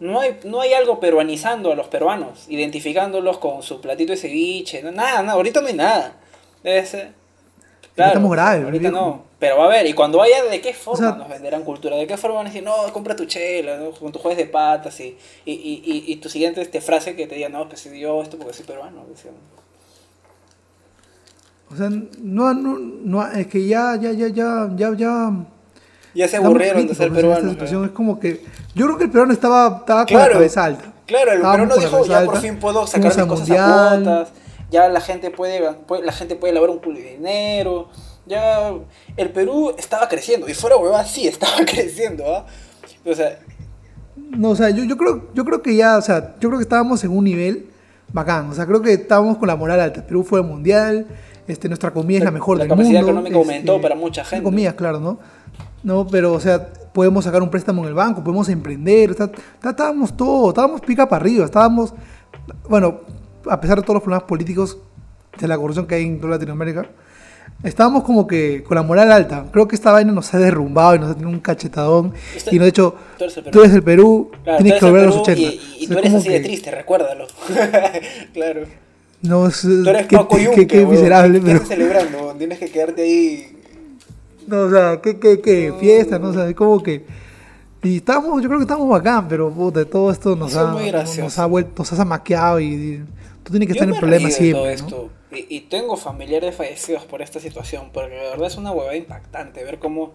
no 0.00 0.20
hay, 0.20 0.38
no 0.44 0.60
hay 0.60 0.72
algo 0.74 1.00
peruanizando 1.00 1.72
a 1.72 1.74
los 1.76 1.86
peruanos, 1.86 2.46
identificándolos 2.48 3.38
con 3.38 3.62
su 3.62 3.80
platito 3.80 4.12
de 4.12 4.18
ceviche, 4.18 4.82
nada, 4.82 5.22
nada, 5.22 5.32
ahorita 5.32 5.60
no 5.60 5.68
hay 5.68 5.74
nada. 5.74 6.16
claro, 6.62 8.08
estamos 8.08 8.30
graves. 8.32 8.64
Ahorita 8.64 8.90
no, 8.90 9.22
pero 9.38 9.58
va 9.58 9.64
a 9.64 9.66
haber, 9.66 9.86
y 9.86 9.92
cuando 9.92 10.18
vaya, 10.18 10.42
¿de 10.44 10.60
qué 10.60 10.74
forma 10.74 11.12
nos 11.12 11.28
venderán 11.28 11.62
cultura? 11.62 11.96
¿De 11.96 12.06
qué 12.06 12.16
forma 12.16 12.38
van 12.38 12.46
a 12.46 12.50
decir, 12.50 12.64
no, 12.64 12.74
compra 12.92 13.14
tu 13.14 13.24
chela, 13.26 13.78
con 13.98 14.10
tus 14.10 14.20
jueves 14.20 14.38
de 14.38 14.46
patas 14.46 14.98
y, 15.00 15.16
y, 15.44 15.52
y, 15.52 16.04
y, 16.12 16.16
tu 16.16 16.28
siguiente 16.28 16.60
este, 16.60 16.80
frase 16.80 17.14
que 17.14 17.26
te 17.26 17.36
diga, 17.36 17.48
no, 17.48 17.68
pues 17.68 17.84
yo 17.84 18.22
esto 18.22 18.36
porque 18.36 18.52
soy 18.52 18.66
peruano? 18.66 19.04
O 21.70 21.76
sea, 21.76 21.88
no, 21.88 22.52
no, 22.52 22.78
no, 22.78 23.26
es 23.32 23.46
que 23.46 23.66
ya, 23.66 23.96
ya, 24.00 24.12
ya, 24.12 24.28
ya, 24.28 24.70
ya, 24.76 24.94
ya 24.96 25.46
ya 26.14 26.28
se 26.28 26.36
aburrieron 26.36 26.86
de 26.86 26.94
ser 26.94 27.12
peruanos. 27.12 27.56
es 27.60 27.90
como 27.90 28.20
que. 28.20 28.44
Yo 28.74 28.86
creo 28.86 28.98
que 28.98 29.04
el 29.04 29.10
peruano 29.10 29.32
estaba, 29.32 29.78
estaba 29.80 30.06
con 30.06 30.16
la 30.16 30.28
cabeza 30.28 30.64
alta. 30.64 30.92
Claro, 31.06 31.32
el 31.32 31.40
peruano 31.40 31.76
dijo, 31.76 32.06
ya 32.06 32.24
por 32.24 32.38
fin 32.38 32.58
puedo 32.58 32.86
sacar 32.86 33.16
mis 33.16 33.26
cosas 33.26 33.50
a 33.50 34.26
ya 34.74 34.88
la 34.88 35.00
gente 35.00 35.30
puede, 35.30 35.60
la 36.02 36.12
gente 36.12 36.34
puede 36.34 36.52
lavar 36.52 36.70
un 36.70 36.80
culo 36.80 36.98
de 36.98 37.12
dinero. 37.12 37.88
Ya 38.26 38.72
el 39.16 39.30
Perú 39.30 39.72
estaba 39.78 40.08
creciendo. 40.08 40.48
Y 40.48 40.54
fuera 40.54 40.76
huevada, 40.76 41.04
sí, 41.04 41.28
estaba 41.28 41.64
creciendo, 41.64 42.24
¿ah? 42.26 42.44
O 43.04 43.14
sea. 43.14 43.38
No, 44.16 44.50
o 44.50 44.56
sea, 44.56 44.70
yo, 44.70 44.82
yo, 44.84 44.96
creo, 44.96 45.28
yo 45.34 45.44
creo 45.44 45.62
que 45.62 45.76
ya, 45.76 45.96
o 45.96 46.02
sea, 46.02 46.34
yo 46.40 46.48
creo 46.48 46.58
que 46.58 46.64
estábamos 46.64 47.04
en 47.04 47.16
un 47.16 47.24
nivel 47.24 47.66
bacán. 48.12 48.50
O 48.50 48.54
sea, 48.54 48.66
creo 48.66 48.82
que 48.82 48.92
estábamos 48.92 49.38
con 49.38 49.46
la 49.46 49.56
moral 49.56 49.80
alta. 49.80 50.04
Perú 50.04 50.24
fue 50.24 50.40
el 50.40 50.46
mundial, 50.46 51.06
este, 51.46 51.68
nuestra 51.68 51.92
comida 51.92 52.18
es 52.18 52.24
la 52.24 52.30
mejor 52.30 52.58
del 52.58 52.68
mundo. 52.68 52.82
La 52.82 52.82
capacidad 52.82 53.02
económica 53.02 53.36
aumentó 53.36 53.72
este, 53.76 53.82
para 53.82 53.94
mucha 53.94 54.24
gente. 54.24 54.42
Comida, 54.42 54.74
claro, 54.74 54.98
¿no? 54.98 55.18
¿No? 55.84 56.06
Pero, 56.08 56.32
o 56.32 56.40
sea, 56.40 56.68
podemos 56.92 57.24
sacar 57.24 57.42
un 57.42 57.50
préstamo 57.50 57.82
en 57.82 57.88
el 57.88 57.94
banco, 57.94 58.24
podemos 58.24 58.48
emprender, 58.48 59.14
estábamos 59.62 60.16
todo, 60.16 60.48
estábamos 60.48 60.80
pica 60.80 61.08
para 61.08 61.22
arriba, 61.22 61.44
estábamos, 61.44 61.94
bueno, 62.68 63.00
a 63.48 63.60
pesar 63.60 63.78
de 63.78 63.82
todos 63.82 63.94
los 63.94 64.02
problemas 64.02 64.24
políticos 64.24 64.78
de 65.38 65.46
la 65.46 65.56
corrupción 65.56 65.86
que 65.86 65.96
hay 65.96 66.04
en 66.04 66.18
toda 66.18 66.32
Latinoamérica, 66.32 66.86
estábamos 67.62 68.04
como 68.04 68.26
que 68.26 68.62
con 68.64 68.76
la 68.76 68.82
moral 68.82 69.12
alta. 69.12 69.46
Creo 69.52 69.68
que 69.68 69.76
esta 69.76 69.92
vaina 69.92 70.12
nos 70.12 70.32
ha 70.34 70.38
derrumbado 70.38 70.94
y 70.94 70.98
nos 70.98 71.10
ha 71.10 71.14
tenido 71.14 71.30
un 71.30 71.40
cachetadón. 71.40 72.14
y 72.50 72.56
nos 72.56 72.62
ha 72.62 72.66
dicho, 72.66 72.94
tú 73.50 73.60
eres, 73.60 73.74
el 73.74 73.82
Perú, 73.82 74.30
tienes 74.58 74.80
que 74.80 74.84
volver 74.84 75.02
a 75.02 75.06
los 75.06 75.16
80. 75.16 75.40
Y, 75.78 75.86
tú 75.86 75.98
eres 75.98 76.14
así 76.14 76.28
de 76.28 76.40
triste, 76.40 76.70
recuérdalo. 76.70 77.26
claro. 78.32 78.62
No, 79.22 79.48
tú 79.50 79.88
eres 79.88 80.06
qué, 80.06 80.16
Paco 80.16 80.38
Yunque, 80.38 80.66
qué, 80.66 80.86
miserable. 80.86 81.40
pero... 81.40 81.54
Estás 81.54 81.68
celebrando, 81.68 82.34
tienes 82.38 82.58
que 82.58 82.68
quedarte 82.68 83.02
ahí 83.02 83.53
no, 84.46 84.60
o 84.62 84.70
sea, 84.70 85.00
¿qué, 85.00 85.18
qué, 85.18 85.40
qué? 85.40 85.72
Fiesta, 85.78 86.18
¿no? 86.18 86.28
O 86.28 86.32
sea, 86.32 86.52
como 86.54 86.82
que... 86.82 87.04
Y 87.82 87.98
estamos, 87.98 88.42
yo 88.42 88.48
creo 88.48 88.58
que 88.58 88.64
estamos 88.64 88.88
bacán, 88.88 89.28
pero 89.28 89.50
puta, 89.50 89.84
todo 89.84 90.10
esto 90.10 90.34
nos, 90.34 90.56
ha, 90.56 90.72
nos, 90.72 91.38
ha 91.38 91.46
vuelto, 91.46 91.82
nos 91.82 91.92
ha 91.92 92.04
maqueado 92.04 92.58
y, 92.58 93.04
tú 93.42 93.50
tienes 93.52 93.66
que 93.66 93.72
estar 93.74 93.86
en 93.86 93.96
problemas 93.96 94.32
siempre. 94.34 94.72
esto. 94.72 95.10
Y, 95.30 95.56
y, 95.56 95.60
tengo 95.62 95.96
familiares 95.98 96.54
fallecidos 96.54 97.04
por 97.04 97.20
esta 97.20 97.40
situación, 97.40 97.90
porque 97.92 98.14
de 98.14 98.30
verdad 98.30 98.46
es 98.46 98.56
una 98.56 98.72
huevada 98.72 98.96
impactante 98.96 99.62
ver 99.64 99.78
cómo 99.80 100.14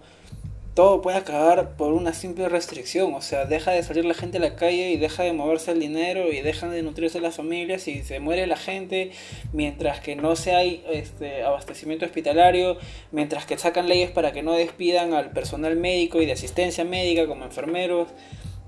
todo 0.79 1.01
puede 1.01 1.17
acabar 1.17 1.75
por 1.75 1.91
una 1.91 2.13
simple 2.13 2.47
restricción. 2.47 3.13
O 3.13 3.21
sea, 3.21 3.43
deja 3.43 3.71
de 3.71 3.83
salir 3.83 4.05
la 4.05 4.13
gente 4.13 4.37
a 4.37 4.39
la 4.39 4.55
calle 4.55 4.91
y 4.91 4.95
deja 4.95 5.23
de 5.23 5.33
moverse 5.33 5.71
el 5.71 5.81
dinero 5.81 6.31
y 6.31 6.39
dejan 6.39 6.71
de 6.71 6.81
nutrirse 6.83 7.19
las 7.19 7.35
familias 7.35 7.89
y 7.89 8.01
se 8.01 8.21
muere 8.21 8.47
la 8.47 8.55
gente 8.55 9.11
mientras 9.51 9.99
que 9.99 10.15
no 10.15 10.37
se 10.37 10.55
hay 10.55 10.81
este, 10.89 11.43
abastecimiento 11.43 12.05
hospitalario, 12.05 12.77
mientras 13.11 13.45
que 13.45 13.57
sacan 13.57 13.89
leyes 13.89 14.09
para 14.09 14.31
que 14.31 14.41
no 14.41 14.53
despidan 14.53 15.13
al 15.13 15.31
personal 15.31 15.75
médico 15.75 16.21
y 16.21 16.25
de 16.25 16.31
asistencia 16.31 16.85
médica 16.85 17.27
como 17.27 17.43
enfermeros 17.43 18.07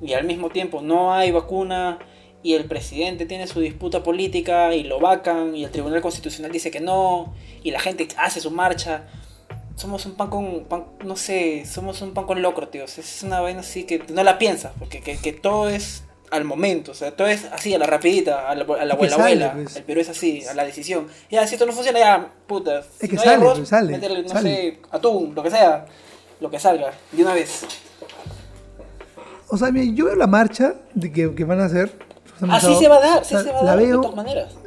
y 0.02 0.12
al 0.12 0.26
mismo 0.26 0.50
tiempo 0.50 0.82
no 0.82 1.14
hay 1.14 1.32
vacuna 1.32 2.00
y 2.44 2.56
el 2.56 2.66
presidente 2.66 3.26
tiene 3.26 3.48
su 3.48 3.62
disputa 3.62 4.04
política 4.04 4.76
y 4.76 4.84
lo 4.84 5.00
vacan 5.00 5.56
y 5.56 5.64
el 5.64 5.72
Tribunal 5.72 6.02
Constitucional 6.02 6.52
dice 6.52 6.72
que 6.72 6.82
no 6.82 7.34
y 7.64 7.72
la 7.72 7.80
gente 7.80 8.06
hace 8.18 8.42
su 8.42 8.52
marcha 8.52 9.08
somos 9.76 10.06
un 10.06 10.14
pan 10.14 10.30
con, 10.30 10.66
no 11.04 11.16
sé, 11.16 11.66
somos 11.66 12.02
un 12.02 12.14
pan 12.14 12.26
con 12.26 12.42
locro, 12.42 12.68
tío. 12.68 12.86
Es 12.86 13.24
una 13.24 13.40
vaina 13.40 13.62
así 13.62 13.84
que 13.84 14.04
no 14.10 14.24
la 14.24 14.38
piensas, 14.38 14.74
porque 14.78 15.02
que, 15.02 15.34
todo 15.34 15.70
es 15.70 16.04
al 16.30 16.46
momento, 16.46 16.92
o 16.92 16.96
sea, 16.96 17.12
todo 17.12 17.28
es 17.28 17.46
así, 17.52 17.74
a 17.74 17.80
la 17.80 17.86
rapidita, 17.86 18.50
a 18.50 18.56
la, 18.56 18.64
abuela, 18.64 19.16
abuela. 19.16 19.54
Pues. 19.54 19.76
El 19.76 19.84
Perú 19.84 20.02
es 20.02 20.10
así, 20.10 20.46
a 20.46 20.54
la 20.54 20.64
decisión. 20.64 21.08
Ya, 21.30 21.46
si 21.46 21.56
esto 21.56 21.66
no 21.66 21.74
funciona, 21.74 22.00
ya, 22.00 22.32
puta. 22.48 22.84
Es 23.00 23.10
que 23.10 23.18
sale, 23.18 23.32
arroz, 23.32 23.68
sale, 23.68 24.24
no 24.24 24.42
sé, 24.42 24.80
atún, 24.92 25.34
lo 25.36 25.44
que 25.44 25.52
sea, 25.52 25.86
lo 26.40 26.50
que 26.50 26.60
salga, 26.60 26.94
de 27.12 27.22
una 27.24 27.34
vez. 27.34 27.66
O 29.50 29.58
sea, 29.58 29.70
yo 29.70 30.06
veo 30.06 30.16
la 30.16 30.28
marcha 30.28 30.76
de 30.94 31.12
que, 31.12 31.36
que 31.36 31.44
van 31.44 31.60
a 31.60 31.66
hacer. 31.66 31.92
Así 32.50 32.76
se 32.76 32.88
va 32.88 32.98
a 32.98 33.00
dar, 33.02 33.26
sí 33.26 33.36
se 33.36 33.52
va 33.52 33.60
a 33.60 33.64
dar, 33.64 33.80
de 33.80 33.92
todas 33.92 34.16
maneras. 34.16 34.61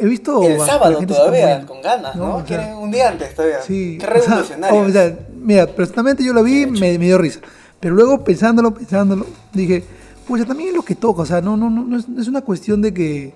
He 0.00 0.06
visto. 0.06 0.42
El 0.42 0.60
sábado 0.60 0.98
todavía, 1.06 1.64
con 1.66 1.80
ganas, 1.80 2.16
¿no? 2.16 2.44
un 2.80 2.90
día 2.90 3.08
antes 3.08 3.34
todavía. 3.34 3.62
Sí. 3.62 3.98
Qué 3.98 4.06
revolucionario. 4.06 4.80
O 4.80 4.90
sea, 4.90 5.18
mira, 5.34 5.66
personalmente 5.66 6.24
yo 6.24 6.32
lo 6.32 6.42
vi, 6.42 6.66
me, 6.66 6.98
me, 6.98 7.04
dio 7.06 7.18
risa. 7.18 7.40
Pero 7.80 7.94
luego 7.94 8.24
pensándolo, 8.24 8.72
pensándolo, 8.74 9.26
dije, 9.52 9.84
pues 10.26 10.46
también 10.46 10.70
es 10.70 10.74
lo 10.74 10.82
que 10.82 10.94
toca. 10.94 11.22
O 11.22 11.26
sea, 11.26 11.40
no, 11.40 11.56
no, 11.56 11.70
no, 11.70 11.84
no 11.84 11.96
es, 11.96 12.28
una 12.28 12.42
cuestión 12.42 12.82
de 12.82 12.94
que. 12.94 13.34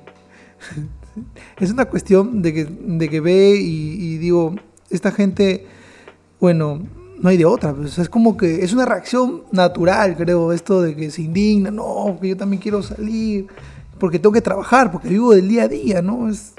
es 1.61 1.71
una 1.71 1.85
cuestión 1.85 2.43
de 2.43 2.55
que, 2.55 2.65
de 2.65 3.09
que 3.09 3.21
ve 3.21 3.57
y, 3.61 4.15
y 4.15 4.19
digo, 4.19 4.55
esta 4.91 5.13
gente, 5.13 5.67
bueno, 6.41 6.83
no 7.21 7.29
hay 7.29 7.37
de 7.37 7.45
otra. 7.45 7.75
Pues, 7.75 7.99
es 7.99 8.09
como 8.09 8.37
que 8.37 8.65
es 8.65 8.73
una 8.73 8.85
reacción 8.85 9.43
natural, 9.53 10.17
creo, 10.17 10.53
esto 10.53 10.83
de 10.83 10.95
que 10.95 11.11
se 11.11 11.23
indigna, 11.23 11.71
no, 11.71 12.19
que 12.21 12.29
yo 12.29 12.37
también 12.37 12.63
quiero 12.63 12.83
salir 12.83 13.47
porque 13.99 14.19
tengo 14.19 14.33
que 14.33 14.41
trabajar, 14.41 14.91
porque 14.91 15.09
vivo 15.09 15.35
del 15.35 15.49
día 15.49 15.65
a 15.65 15.69
día, 15.69 16.03
¿no? 16.03 16.31
Es, 16.31 16.55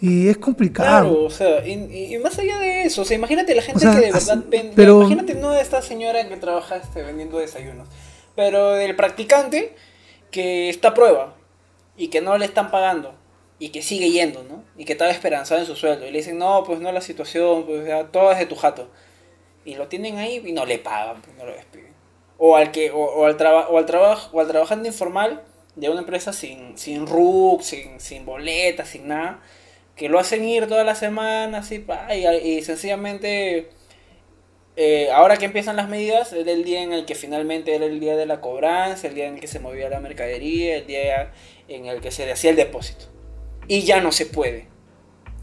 y 0.00 0.28
es 0.28 0.38
complicado. 0.38 1.08
Claro, 1.08 1.24
o 1.24 1.30
sea, 1.30 1.66
y, 1.66 2.16
más 2.18 2.38
allá 2.38 2.58
de 2.58 2.82
eso, 2.84 3.02
o 3.02 3.04
sea, 3.04 3.16
imagínate 3.16 3.54
la 3.54 3.62
gente 3.62 3.84
que 3.84 3.96
de 3.96 4.12
verdad... 4.12 4.44
Pero, 4.76 5.00
imagínate 5.00 5.34
no 5.34 5.50
de 5.50 5.60
esta 5.60 5.82
señora 5.82 6.28
que 6.28 6.36
trabaja 6.36 6.76
este, 6.76 7.02
vendiendo 7.02 7.38
desayunos, 7.38 7.88
pero 8.36 8.74
del 8.74 8.94
practicante 8.94 9.74
que 10.30 10.68
está 10.68 10.88
a 10.88 10.94
prueba 10.94 11.34
y 11.96 12.08
que 12.08 12.20
no 12.20 12.38
le 12.38 12.44
están 12.44 12.70
pagando 12.70 13.14
y 13.58 13.70
que 13.70 13.82
sigue 13.82 14.10
yendo, 14.10 14.44
¿no? 14.44 14.62
Y 14.76 14.84
que 14.84 14.92
estaba 14.92 15.10
esperanzado 15.10 15.60
en 15.60 15.66
su 15.66 15.74
sueldo 15.74 16.06
y 16.06 16.12
le 16.12 16.18
dicen, 16.18 16.38
no, 16.38 16.62
pues 16.64 16.78
no 16.78 16.92
la 16.92 17.00
situación, 17.00 17.64
pues 17.64 17.86
ya, 17.86 18.04
todo 18.04 18.30
es 18.30 18.38
de 18.38 18.46
tu 18.46 18.54
jato. 18.54 18.88
Y 19.64 19.74
lo 19.74 19.88
tienen 19.88 20.18
ahí 20.18 20.40
y 20.46 20.52
no 20.52 20.64
le 20.64 20.78
pagan, 20.78 21.20
pues 21.22 21.36
no 21.36 21.44
lo 21.44 21.52
despiden. 21.52 21.92
O 22.38 22.54
al, 22.54 22.70
que, 22.70 22.92
o, 22.92 23.26
al, 23.26 23.36
o 23.68 23.78
al, 23.78 23.86
trabajo, 23.86 24.30
o 24.32 24.40
al 24.40 24.46
trabajando 24.46 24.86
informal 24.86 25.42
de 25.78 25.88
una 25.88 26.00
empresa 26.00 26.32
sin, 26.32 26.76
sin 26.76 27.06
RUC, 27.06 27.62
sin, 27.62 28.00
sin 28.00 28.24
boletas, 28.24 28.88
sin 28.88 29.08
nada, 29.08 29.40
que 29.94 30.08
lo 30.08 30.18
hacen 30.18 30.44
ir 30.44 30.66
todas 30.66 30.84
las 30.84 30.98
semanas 30.98 31.70
y, 31.72 31.84
y, 32.44 32.62
sencillamente 32.62 33.70
eh, 34.76 35.10
ahora 35.12 35.36
que 35.36 35.44
empiezan 35.44 35.76
las 35.76 35.88
medidas, 35.88 36.32
era 36.32 36.52
el 36.52 36.64
día 36.64 36.82
en 36.82 36.92
el 36.92 37.04
que 37.04 37.14
finalmente 37.14 37.74
era 37.74 37.86
el 37.86 38.00
día 38.00 38.16
de 38.16 38.26
la 38.26 38.40
cobranza, 38.40 39.08
el 39.08 39.14
día 39.14 39.26
en 39.26 39.34
el 39.34 39.40
que 39.40 39.48
se 39.48 39.60
movía 39.60 39.88
la 39.88 40.00
mercadería, 40.00 40.76
el 40.76 40.86
día 40.86 41.32
en 41.68 41.86
el 41.86 42.00
que 42.00 42.10
se 42.10 42.30
hacía 42.30 42.50
el 42.50 42.56
depósito. 42.56 43.06
Y 43.66 43.82
ya 43.82 44.00
no 44.00 44.12
se 44.12 44.26
puede. 44.26 44.68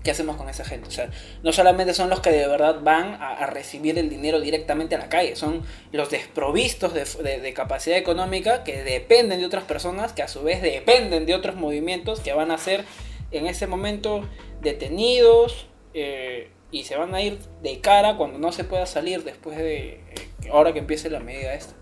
¿Qué 0.05 0.11
hacemos 0.11 0.37
con 0.37 0.47
esa 0.47 0.63
gente? 0.63 0.87
O 0.87 0.91
sea, 0.91 1.09
no 1.43 1.51
solamente 1.51 1.93
son 1.95 2.09
los 2.09 2.21
que 2.21 2.29
de 2.29 2.47
verdad 2.47 2.79
van 2.81 3.17
a, 3.19 3.47
recibir 3.47 3.97
el 3.97 4.07
dinero 4.07 4.39
directamente 4.39 4.95
a 4.95 4.99
la 4.99 5.09
calle, 5.09 5.35
son 5.35 5.63
los 5.91 6.11
desprovistos 6.11 6.93
de, 6.93 7.53
capacidad 7.53 7.97
económica 7.97 8.63
que 8.63 8.83
dependen 8.83 9.39
de 9.39 9.45
otras 9.45 9.63
personas, 9.63 10.13
que 10.13 10.21
a 10.21 10.27
su 10.27 10.43
vez 10.43 10.61
dependen 10.61 11.25
de 11.25 11.33
otros 11.33 11.55
movimientos 11.55 12.19
que 12.19 12.33
van 12.33 12.51
a 12.51 12.57
ser 12.57 12.85
en 13.31 13.47
ese 13.47 13.65
momento 13.65 14.21
detenidos 14.61 15.67
eh, 15.93 16.49
y 16.71 16.83
se 16.83 16.95
van 16.95 17.15
a 17.15 17.21
ir 17.21 17.39
de 17.63 17.79
cara 17.79 18.15
cuando 18.15 18.37
no 18.37 18.51
se 18.51 18.63
pueda 18.63 18.85
salir 18.85 19.23
después 19.23 19.57
de 19.57 19.87
eh, 19.87 20.01
ahora 20.51 20.71
que 20.71 20.79
empiece 20.79 21.09
la 21.09 21.19
medida 21.19 21.53
esta. 21.55 21.73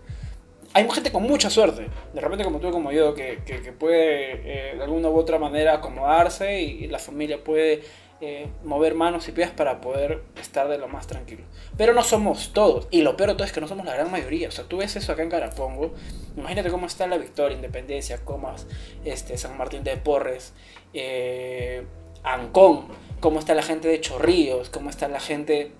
Hay 0.72 0.88
gente 0.90 1.12
con 1.12 1.22
mucha 1.22 1.50
suerte, 1.50 1.88
de 2.14 2.20
repente 2.20 2.42
como 2.42 2.58
tú 2.58 2.70
como 2.70 2.90
yo, 2.90 3.14
que, 3.14 3.38
puede 3.78 4.70
eh, 4.72 4.76
de 4.76 4.82
alguna 4.82 5.08
u 5.08 5.16
otra 5.16 5.38
manera 5.38 5.74
acomodarse 5.74 6.62
y 6.62 6.86
la 6.88 6.98
familia 6.98 7.44
puede 7.44 7.82
eh, 8.20 8.48
mover 8.62 8.94
manos 8.94 9.28
y 9.28 9.32
pies 9.32 9.50
para 9.50 9.80
poder 9.80 10.22
estar 10.40 10.68
de 10.68 10.78
lo 10.78 10.88
más 10.88 11.06
tranquilo. 11.06 11.42
Pero 11.76 11.92
no 11.92 12.02
somos 12.02 12.52
todos. 12.52 12.86
Y 12.90 13.02
lo 13.02 13.16
peor 13.16 13.34
todo 13.34 13.44
es 13.44 13.52
que 13.52 13.60
no 13.60 13.68
somos 13.68 13.84
la 13.84 13.94
gran 13.94 14.10
mayoría. 14.10 14.48
O 14.48 14.50
sea, 14.52 14.64
tú 14.64 14.78
ves 14.78 14.94
eso 14.96 15.12
acá 15.12 15.22
en 15.22 15.30
Carapongo. 15.30 15.92
Imagínate 16.36 16.70
cómo 16.70 16.86
está 16.86 17.06
la 17.06 17.18
Victoria, 17.18 17.56
Independencia, 17.56 18.24
Comas, 18.24 18.66
este, 19.04 19.36
San 19.36 19.58
Martín 19.58 19.82
de 19.82 19.96
Porres, 19.96 20.52
eh, 20.92 21.84
Ancón. 22.22 22.88
Cómo 23.20 23.40
está 23.40 23.54
la 23.54 23.62
gente 23.62 23.88
de 23.88 24.00
Chorrillos. 24.00 24.70
Cómo 24.70 24.90
está 24.90 25.08
la 25.08 25.20
gente 25.20 25.72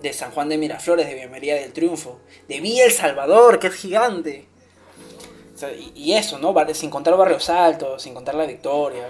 de 0.00 0.12
San 0.12 0.30
Juan 0.30 0.48
de 0.48 0.58
Miraflores, 0.58 1.06
de 1.06 1.14
Bienvenida 1.14 1.56
del 1.56 1.72
Triunfo. 1.72 2.20
De 2.48 2.60
Villa 2.60 2.84
El 2.84 2.92
Salvador, 2.92 3.58
que 3.58 3.66
es 3.66 3.74
gigante. 3.74 4.46
y, 5.94 6.12
eso, 6.12 6.38
¿no? 6.38 6.54
Sin 6.74 6.90
contar 6.90 7.16
Barrios 7.16 7.50
Altos, 7.50 8.02
sin 8.02 8.14
contar 8.14 8.36
la 8.36 8.46
Victoria. 8.46 9.08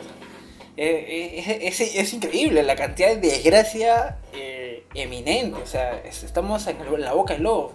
Eh, 0.76 1.62
es, 1.62 1.80
es, 1.80 2.12
increíble 2.12 2.62
la 2.62 2.76
cantidad 2.76 3.16
de 3.16 3.16
desgracia 3.16 4.18
eh, 4.34 4.84
eminente. 4.94 5.60
O 5.60 5.66
sea, 5.66 5.98
estamos 6.04 6.66
en 6.66 6.78
la 7.00 7.12
boca 7.12 7.34
del 7.34 7.44
lobo. 7.44 7.72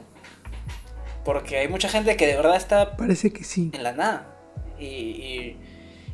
Porque 1.25 1.57
hay 1.57 1.67
mucha 1.67 1.89
gente 1.89 2.15
que 2.15 2.27
de 2.27 2.35
verdad 2.35 2.55
está... 2.55 2.97
Parece 2.97 3.31
que 3.31 3.43
sí. 3.43 3.71
En 3.73 3.83
la 3.83 3.93
nada. 3.93 4.35
Y, 4.79 4.85
y, 4.85 5.57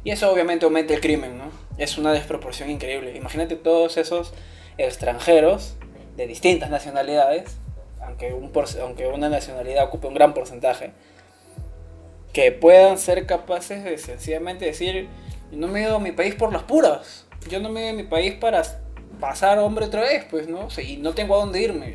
eso 0.05 0.31
obviamente 0.31 0.65
aumenta 0.65 0.93
el 0.93 1.01
crimen, 1.01 1.37
¿no? 1.37 1.51
Es 1.77 1.97
una 1.97 2.13
desproporción 2.13 2.69
increíble. 2.69 3.15
Imagínate 3.15 3.57
todos 3.57 3.97
esos 3.97 4.33
extranjeros 4.77 5.75
de 6.15 6.27
distintas 6.27 6.69
nacionalidades, 6.69 7.57
aunque, 8.01 8.33
un 8.33 8.51
aunque 8.81 9.07
una 9.07 9.27
nacionalidad 9.27 9.85
ocupe 9.85 10.07
un 10.07 10.13
gran 10.13 10.33
porcentaje, 10.33 10.91
que 12.31 12.51
puedan 12.51 12.97
ser 12.97 13.25
capaces 13.25 13.83
de 13.83 13.97
sencillamente 13.97 14.65
decir, 14.65 15.09
no 15.51 15.67
me 15.67 15.79
he 15.79 15.83
ido 15.83 15.95
a 15.97 15.99
mi 15.99 16.11
país 16.11 16.35
por 16.35 16.51
las 16.51 16.63
puras, 16.63 17.25
yo 17.49 17.59
no 17.59 17.69
me 17.69 17.81
he 17.81 17.83
ido 17.85 17.93
a 17.93 18.03
mi 18.03 18.03
país 18.03 18.33
para 18.33 18.63
pasar 19.19 19.59
hombre 19.59 19.85
otra 19.85 20.01
vez, 20.01 20.25
pues, 20.29 20.47
¿no? 20.47 20.67
y 20.81 20.97
no 20.97 21.13
tengo 21.13 21.35
a 21.35 21.39
dónde 21.39 21.61
irme. 21.61 21.93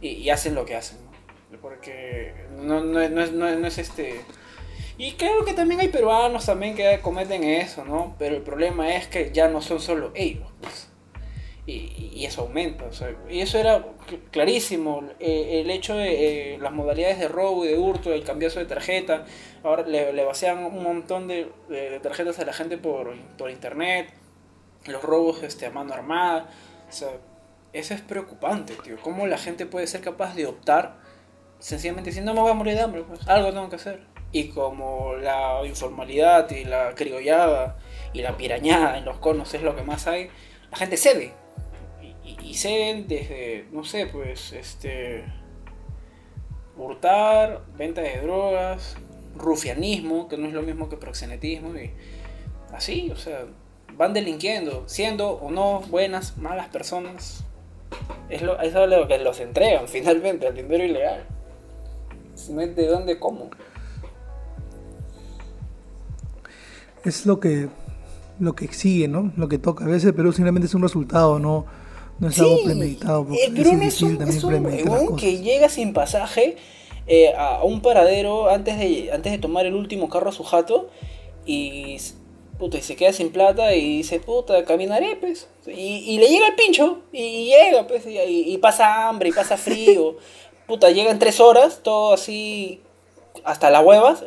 Y, 0.00 0.28
hacen 0.30 0.54
lo 0.54 0.64
que 0.64 0.76
hacen, 0.76 0.98
¿no? 1.50 1.58
Porque 1.58 2.32
no, 2.58 2.84
no, 2.84 3.08
no, 3.08 3.22
es, 3.22 3.32
no, 3.32 3.48
es 3.48 3.78
este... 3.78 4.20
Y 4.98 5.12
creo 5.12 5.44
que 5.44 5.52
también 5.52 5.80
hay 5.80 5.88
peruanos 5.88 6.46
también 6.46 6.74
que 6.74 7.00
cometen 7.00 7.44
eso, 7.44 7.84
¿no? 7.84 8.14
Pero 8.18 8.36
el 8.36 8.42
problema 8.42 8.94
es 8.94 9.08
que 9.08 9.30
ya 9.32 9.48
no 9.48 9.60
son 9.60 9.80
solo 9.80 10.12
ellos, 10.14 10.48
pues. 10.60 10.88
Y, 11.66 12.24
eso 12.24 12.42
aumenta, 12.42 12.84
o 12.84 12.92
sea, 12.92 13.14
y 13.28 13.40
eso 13.40 13.58
era 13.58 13.84
clarísimo, 14.30 15.02
eh, 15.18 15.62
el 15.62 15.70
hecho 15.70 15.96
de 15.96 16.54
eh, 16.54 16.58
las 16.58 16.72
modalidades 16.72 17.18
de 17.18 17.28
robo 17.28 17.64
y 17.64 17.68
de 17.68 17.78
hurto, 17.78 18.12
el 18.12 18.22
cambiazo 18.22 18.60
de 18.60 18.66
tarjeta, 18.66 19.24
ahora 19.64 19.82
le, 19.82 20.12
le 20.12 20.24
vacían 20.24 20.64
un 20.64 20.82
montón 20.82 21.26
de, 21.26 21.50
de, 21.68 21.98
tarjetas 22.00 22.38
a 22.38 22.44
la 22.44 22.52
gente 22.52 22.78
por, 22.78 23.14
por 23.36 23.50
internet, 23.50 24.12
los 24.86 25.02
robos 25.02 25.42
este, 25.42 25.66
a 25.66 25.70
mano 25.70 25.92
armada. 25.92 26.48
O 26.88 26.92
sea, 26.92 27.08
eso 27.72 27.94
es 27.94 28.00
preocupante, 28.00 28.74
tío. 28.82 28.96
¿Cómo 29.02 29.26
la 29.26 29.38
gente 29.38 29.66
puede 29.66 29.86
ser 29.86 30.00
capaz 30.00 30.34
de 30.34 30.46
optar 30.46 30.96
sencillamente 31.58 32.10
diciendo, 32.10 32.32
no 32.32 32.36
me 32.36 32.42
voy 32.42 32.50
a 32.52 32.54
morir 32.54 32.74
de 32.74 32.80
hambre? 32.80 33.02
Pues 33.02 33.26
algo 33.28 33.52
tengo 33.52 33.68
que 33.68 33.76
hacer. 33.76 34.00
Y 34.32 34.48
como 34.48 35.14
la 35.14 35.60
informalidad 35.64 36.50
y 36.50 36.64
la 36.64 36.94
criollada 36.94 37.76
y 38.12 38.22
la 38.22 38.36
pirañada 38.36 38.98
en 38.98 39.04
los 39.04 39.18
conos 39.18 39.52
es 39.54 39.62
lo 39.62 39.74
que 39.76 39.82
más 39.82 40.06
hay, 40.06 40.30
la 40.70 40.76
gente 40.76 40.96
cede. 40.96 41.32
Y, 42.26 42.36
y, 42.42 42.54
ceden 42.54 43.06
desde, 43.06 43.66
no 43.70 43.84
sé, 43.84 44.06
pues, 44.06 44.52
este. 44.52 45.24
hurtar, 46.76 47.62
venta 47.78 48.00
de 48.00 48.20
drogas, 48.20 48.96
rufianismo, 49.36 50.28
que 50.28 50.36
no 50.36 50.48
es 50.48 50.52
lo 50.52 50.62
mismo 50.62 50.88
que 50.88 50.96
proxenetismo, 50.96 51.76
y 51.76 51.92
así, 52.72 53.10
o 53.12 53.16
sea, 53.16 53.46
van 53.96 54.12
delinquiendo, 54.12 54.84
siendo 54.86 55.30
o 55.30 55.50
no 55.50 55.80
buenas, 55.88 56.36
malas 56.36 56.68
personas. 56.68 57.44
Es, 58.28 58.42
lo, 58.42 58.60
es 58.60 58.74
lo 58.74 59.06
que 59.06 59.18
los 59.18 59.38
entregan 59.40 59.86
finalmente 59.88 60.46
al 60.46 60.54
dinero 60.54 60.84
ilegal. 60.84 61.24
¿De 62.48 62.86
dónde, 62.86 63.18
cómo? 63.18 63.50
Es 67.04 67.24
lo 67.24 67.40
que 67.40 67.68
lo 68.38 68.54
que 68.54 68.66
exige, 68.66 69.08
¿no? 69.08 69.32
Lo 69.36 69.48
que 69.48 69.58
toca. 69.58 69.84
A 69.84 69.88
veces 69.88 70.12
pero 70.14 70.32
simplemente 70.32 70.66
es 70.66 70.74
un 70.74 70.82
resultado, 70.82 71.38
no, 71.38 71.64
no 72.18 72.28
es 72.28 72.38
algo 72.40 72.64
premeditado. 72.64 73.26
El 73.30 73.52
Perú 73.54 73.78
es, 73.82 74.02
un, 74.02 74.22
es 74.22 74.44
un 74.44 75.16
que 75.16 75.38
llega 75.38 75.68
sin 75.68 75.92
pasaje 75.92 76.56
eh, 77.06 77.32
a 77.36 77.62
un 77.62 77.82
paradero 77.82 78.48
antes 78.48 78.78
de, 78.78 79.10
antes 79.12 79.32
de 79.32 79.38
tomar 79.38 79.66
el 79.66 79.74
último 79.74 80.08
carro 80.08 80.30
a 80.30 80.32
su 80.32 80.42
jato 80.42 80.88
y 81.44 81.98
puta, 82.58 82.78
y 82.78 82.82
se 82.82 82.96
queda 82.96 83.12
sin 83.12 83.30
plata 83.30 83.74
y 83.74 83.98
dice, 83.98 84.18
puta, 84.18 84.64
caminaré, 84.64 85.16
pues. 85.16 85.48
Y, 85.66 86.18
le 86.18 86.28
llega 86.28 86.48
el 86.48 86.54
pincho, 86.54 87.02
y, 87.12 87.46
llega, 87.46 87.86
pues, 87.86 88.04
y, 88.06 88.56
pasa 88.58 89.08
hambre, 89.08 89.28
y 89.28 89.32
pasa 89.32 89.56
frío. 89.56 90.16
puta, 90.66 90.90
llega 90.90 91.10
en 91.10 91.18
tres 91.18 91.38
horas, 91.38 91.80
todo 91.82 92.14
así, 92.14 92.80
hasta 93.44 93.70
las 93.70 93.84
huevas. 93.84 94.24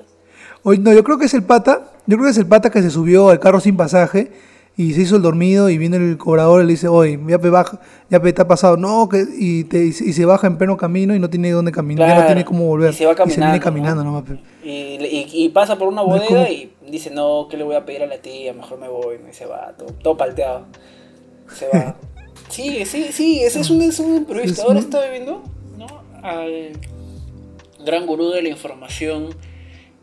Oye, 0.63 0.79
no, 0.79 0.93
yo 0.93 1.03
creo 1.03 1.17
que 1.17 1.25
es 1.25 1.33
el 1.33 1.43
pata, 1.43 1.91
yo 2.05 2.17
creo 2.17 2.27
que 2.27 2.31
es 2.31 2.37
el 2.37 2.47
pata 2.47 2.69
que 2.69 2.81
se 2.81 2.91
subió 2.91 3.29
al 3.29 3.39
carro 3.39 3.59
sin 3.59 3.77
pasaje 3.77 4.31
y 4.79 4.93
se 4.93 5.01
hizo 5.01 5.17
el 5.17 5.21
dormido 5.21 5.69
y 5.69 5.77
viene 5.77 5.97
el 5.97 6.17
cobrador 6.17 6.63
y 6.63 6.65
le 6.65 6.71
dice, 6.71 6.87
oye, 6.87 7.19
ya 7.27 7.37
te 7.37 7.49
baja, 7.49 7.81
ya 8.09 8.21
te 8.21 8.41
ha 8.41 8.47
pasado, 8.47 8.77
no, 8.77 9.09
que, 9.09 9.25
y, 9.37 9.65
te, 9.65 9.87
y, 9.87 9.91
se 9.91 10.23
baja 10.23 10.47
en 10.47 10.57
pleno 10.57 10.77
camino 10.77 11.13
y 11.13 11.19
no 11.19 11.29
tiene 11.29 11.51
dónde 11.51 11.73
caminar, 11.73 12.07
ya 12.07 12.21
no 12.21 12.25
tiene 12.27 12.45
cómo 12.45 12.65
volver. 12.65 12.91
Y 12.91 12.93
se 12.93 13.05
va 13.05 13.13
caminando. 13.13 13.45
viene 13.47 13.59
caminando 13.59 14.03
¿no? 14.05 14.23
y, 14.63 15.49
pasa 15.49 15.77
por 15.77 15.89
una 15.89 16.01
bodega 16.01 16.49
y 16.49 16.71
dice, 16.89 17.11
no, 17.11 17.47
¿qué 17.51 17.57
le 17.57 17.65
voy 17.65 17.75
a 17.75 17.83
pedir 17.83 18.03
a 18.03 18.05
la 18.05 18.19
tía? 18.19 18.53
Mejor 18.53 18.79
me 18.79 18.87
voy, 18.87 19.17
y 19.29 19.33
se 19.33 19.45
va, 19.45 19.75
todo, 20.01 20.15
palteado. 20.15 20.67
Se 21.53 21.67
va. 21.67 21.97
sí, 22.47 22.85
sí, 22.85 23.07
sí, 23.11 23.43
ese 23.43 23.59
es 23.59 23.69
un, 23.69 23.81
es 23.81 23.99
un 23.99 24.15
improviso. 24.15 24.63
Ahora 24.65 24.79
estoy 24.79 25.09
viendo, 25.09 25.43
¿no? 25.77 25.87
Al 26.23 26.71
gran 27.83 28.05
gurú 28.07 28.29
de 28.29 28.43
la 28.43 28.47
información 28.47 29.35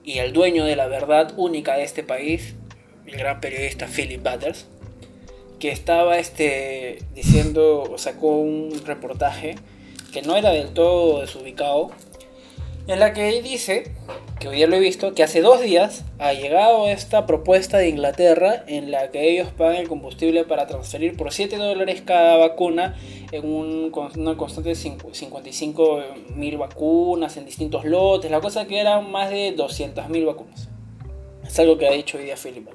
y 0.04 0.18
al 0.18 0.34
dueño 0.34 0.66
de 0.66 0.76
la 0.76 0.86
verdad 0.86 1.32
única 1.38 1.78
de 1.78 1.84
este 1.84 2.02
país, 2.02 2.56
el 3.06 3.16
gran 3.16 3.40
periodista 3.40 3.86
Philip 3.86 4.22
Butters, 4.22 4.66
que 5.58 5.70
estaba 5.70 6.18
este, 6.18 6.98
diciendo, 7.14 7.94
sacó 7.96 8.28
un 8.38 8.82
reportaje 8.84 9.56
que 10.12 10.22
no 10.22 10.36
era 10.36 10.50
del 10.50 10.68
todo 10.68 11.20
desubicado, 11.20 11.90
en 12.86 13.00
la 13.00 13.12
que 13.12 13.42
dice, 13.42 13.92
que 14.38 14.48
hoy 14.48 14.56
día 14.56 14.66
lo 14.66 14.76
he 14.76 14.80
visto, 14.80 15.12
que 15.14 15.22
hace 15.22 15.40
dos 15.40 15.60
días 15.60 16.04
ha 16.18 16.32
llegado 16.32 16.88
esta 16.88 17.26
propuesta 17.26 17.78
de 17.78 17.88
Inglaterra 17.88 18.64
en 18.68 18.90
la 18.90 19.10
que 19.10 19.28
ellos 19.28 19.48
pagan 19.56 19.76
el 19.76 19.88
combustible 19.88 20.44
para 20.44 20.66
transferir 20.66 21.16
por 21.16 21.32
7 21.32 21.56
dólares 21.56 22.02
cada 22.04 22.36
vacuna 22.36 22.94
en 23.32 23.44
un, 23.44 23.92
una 24.16 24.36
constante 24.36 24.70
de 24.70 24.74
55 24.76 26.02
mil 26.36 26.58
vacunas 26.58 27.36
en 27.36 27.46
distintos 27.46 27.84
lotes, 27.84 28.30
la 28.30 28.40
cosa 28.40 28.66
que 28.66 28.78
eran 28.78 29.10
más 29.10 29.30
de 29.30 29.52
200 29.52 30.08
mil 30.08 30.26
vacunas. 30.26 30.68
Es 31.46 31.58
algo 31.58 31.78
que 31.78 31.88
ha 31.88 31.92
dicho 31.92 32.18
hoy 32.18 32.24
día 32.24 32.36
Philip. 32.36 32.68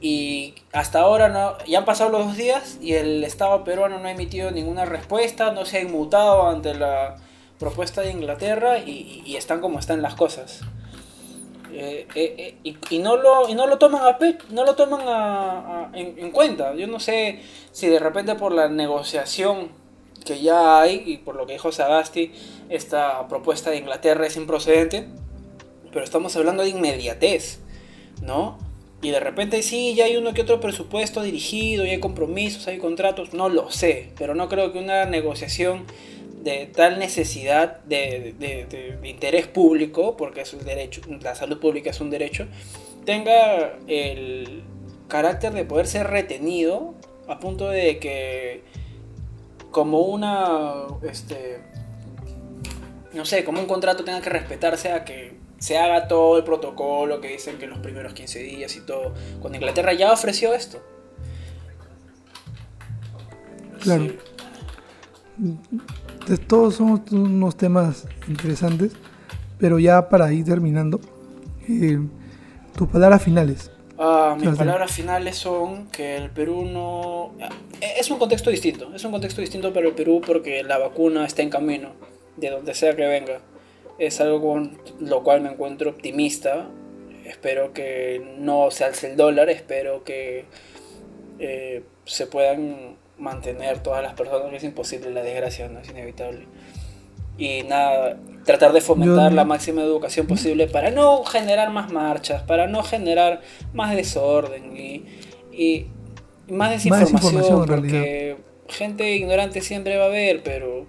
Y 0.00 0.54
hasta 0.72 1.00
ahora 1.00 1.28
no, 1.28 1.56
ya 1.66 1.78
han 1.78 1.84
pasado 1.84 2.10
los 2.10 2.26
dos 2.26 2.36
días 2.36 2.78
y 2.80 2.94
el 2.94 3.24
Estado 3.24 3.64
peruano 3.64 3.98
no 3.98 4.06
ha 4.06 4.12
emitido 4.12 4.50
ninguna 4.50 4.84
respuesta, 4.84 5.50
no 5.52 5.64
se 5.64 5.78
ha 5.78 5.80
inmutado 5.80 6.48
ante 6.48 6.74
la 6.74 7.16
propuesta 7.58 8.02
de 8.02 8.12
Inglaterra 8.12 8.78
y, 8.78 9.34
están 9.36 9.60
como 9.60 9.78
están 9.78 10.00
las 10.02 10.14
cosas. 10.14 10.60
Eh, 11.72 12.06
eh, 12.14 12.56
eh, 12.64 12.76
y, 12.90 12.98
no 12.98 13.16
lo, 13.16 13.48
y 13.48 13.54
no 13.54 13.66
lo 13.66 13.78
toman, 13.78 14.02
a, 14.02 14.18
no 14.50 14.64
lo 14.64 14.74
toman 14.74 15.94
en, 15.94 16.30
cuenta. 16.30 16.74
Yo 16.74 16.86
no 16.86 17.00
sé 17.00 17.40
si 17.72 17.88
de 17.88 17.98
repente 17.98 18.36
por 18.36 18.52
la 18.52 18.68
negociación 18.68 19.70
que 20.24 20.40
ya 20.40 20.80
hay 20.80 21.02
y 21.06 21.18
por 21.18 21.36
lo 21.36 21.46
que 21.46 21.54
dijo 21.54 21.72
Sagasti, 21.72 22.32
esta 22.68 23.26
propuesta 23.28 23.70
de 23.70 23.78
Inglaterra 23.78 24.26
es 24.26 24.36
improcedente, 24.36 25.08
pero 25.92 26.04
estamos 26.04 26.36
hablando 26.36 26.62
de 26.62 26.70
inmediatez, 26.70 27.60
¿no? 28.22 28.58
Y 29.00 29.10
de 29.10 29.20
repente 29.20 29.62
sí, 29.62 29.94
ya 29.94 30.06
hay 30.06 30.16
uno 30.16 30.34
que 30.34 30.42
otro 30.42 30.60
presupuesto 30.60 31.22
dirigido, 31.22 31.86
y 31.86 31.90
hay 31.90 32.00
compromisos, 32.00 32.66
hay 32.66 32.78
contratos, 32.78 33.32
no 33.32 33.48
lo 33.48 33.70
sé, 33.70 34.10
pero 34.18 34.34
no 34.34 34.48
creo 34.48 34.72
que 34.72 34.80
una 34.80 35.04
negociación 35.04 35.84
de 36.42 36.66
tal 36.66 36.98
necesidad 36.98 37.80
de, 37.84 38.34
de, 38.38 39.08
interés 39.08 39.46
público, 39.46 40.16
porque 40.16 40.40
es 40.40 40.52
un 40.52 40.64
derecho, 40.64 41.00
la 41.20 41.34
salud 41.34 41.60
pública 41.60 41.90
es 41.90 42.00
un 42.00 42.10
derecho, 42.10 42.46
tenga 43.04 43.76
el 43.86 44.62
carácter 45.06 45.52
de 45.52 45.64
poder 45.64 45.86
ser 45.86 46.08
retenido 46.08 46.94
a 47.28 47.38
punto 47.38 47.68
de 47.68 47.98
que 47.98 48.62
como 49.70 50.00
una, 50.00 50.86
este, 51.08 51.60
no 53.12 53.24
sé, 53.24 53.44
como 53.44 53.60
un 53.60 53.66
contrato 53.66 54.04
tenga 54.04 54.20
que 54.20 54.30
respetarse 54.30 54.90
a 54.90 55.04
que 55.04 55.37
se 55.58 55.78
haga 55.78 56.08
todo 56.08 56.38
el 56.38 56.44
protocolo 56.44 57.20
que 57.20 57.28
dicen 57.28 57.58
que 57.58 57.66
los 57.66 57.78
primeros 57.78 58.14
15 58.14 58.38
días 58.40 58.76
y 58.76 58.80
todo, 58.80 59.14
cuando 59.40 59.56
Inglaterra 59.56 59.92
ya 59.92 60.12
ofreció 60.12 60.54
esto. 60.54 60.82
Claro 63.80 64.06
todos 66.46 66.76
son 66.76 67.02
unos 67.12 67.56
temas 67.56 68.06
interesantes, 68.26 68.92
pero 69.58 69.78
ya 69.78 70.08
para 70.08 70.32
ir 70.32 70.44
terminando, 70.44 71.00
eh, 71.68 71.98
tus 72.76 72.88
palabras 72.88 73.22
finales. 73.22 73.70
Ah, 73.98 74.36
mis 74.38 74.56
palabras 74.56 74.92
finales 74.92 75.36
son 75.36 75.88
que 75.88 76.16
el 76.16 76.30
Perú 76.30 76.64
no... 76.64 77.32
Eh, 77.80 77.94
es 77.98 78.10
un 78.10 78.18
contexto 78.18 78.50
distinto, 78.50 78.94
es 78.94 79.04
un 79.04 79.10
contexto 79.10 79.40
distinto 79.40 79.72
para 79.72 79.88
el 79.88 79.94
Perú 79.94 80.20
porque 80.24 80.62
la 80.62 80.78
vacuna 80.78 81.26
está 81.26 81.42
en 81.42 81.50
camino, 81.50 81.90
de 82.36 82.50
donde 82.50 82.74
sea 82.74 82.94
que 82.94 83.06
venga. 83.06 83.40
Es 83.98 84.20
algo 84.20 84.40
con 84.40 84.78
lo 85.00 85.22
cual 85.22 85.40
me 85.40 85.50
encuentro 85.50 85.90
optimista. 85.90 86.68
Espero 87.24 87.72
que 87.72 88.34
no 88.38 88.70
se 88.70 88.84
alce 88.84 89.10
el 89.10 89.16
dólar, 89.16 89.50
espero 89.50 90.04
que 90.04 90.46
eh, 91.38 91.82
se 92.04 92.26
puedan 92.26 92.96
mantener 93.18 93.80
todas 93.82 94.02
las 94.02 94.14
personas, 94.14 94.52
es 94.54 94.64
imposible, 94.64 95.10
la 95.10 95.22
desgracia 95.22 95.68
no 95.68 95.80
es 95.80 95.90
inevitable. 95.90 96.46
Y 97.36 97.62
nada, 97.64 98.18
tratar 98.44 98.72
de 98.72 98.80
fomentar 98.80 99.32
la 99.32 99.44
máxima 99.44 99.82
educación 99.82 100.26
posible 100.26 100.66
para 100.66 100.90
no 100.90 101.22
generar 101.24 101.70
más 101.70 101.92
marchas, 101.92 102.42
para 102.42 102.66
no 102.66 102.82
generar 102.82 103.42
más 103.72 103.94
desorden 103.94 104.76
y, 104.76 105.04
y 105.52 105.86
más 106.48 106.70
desinformación, 106.70 107.66
porque 107.66 108.36
gente 108.68 109.14
ignorante 109.14 109.60
siempre 109.60 109.96
va 109.98 110.04
a 110.04 110.08
haber, 110.08 110.42
pero 110.42 110.86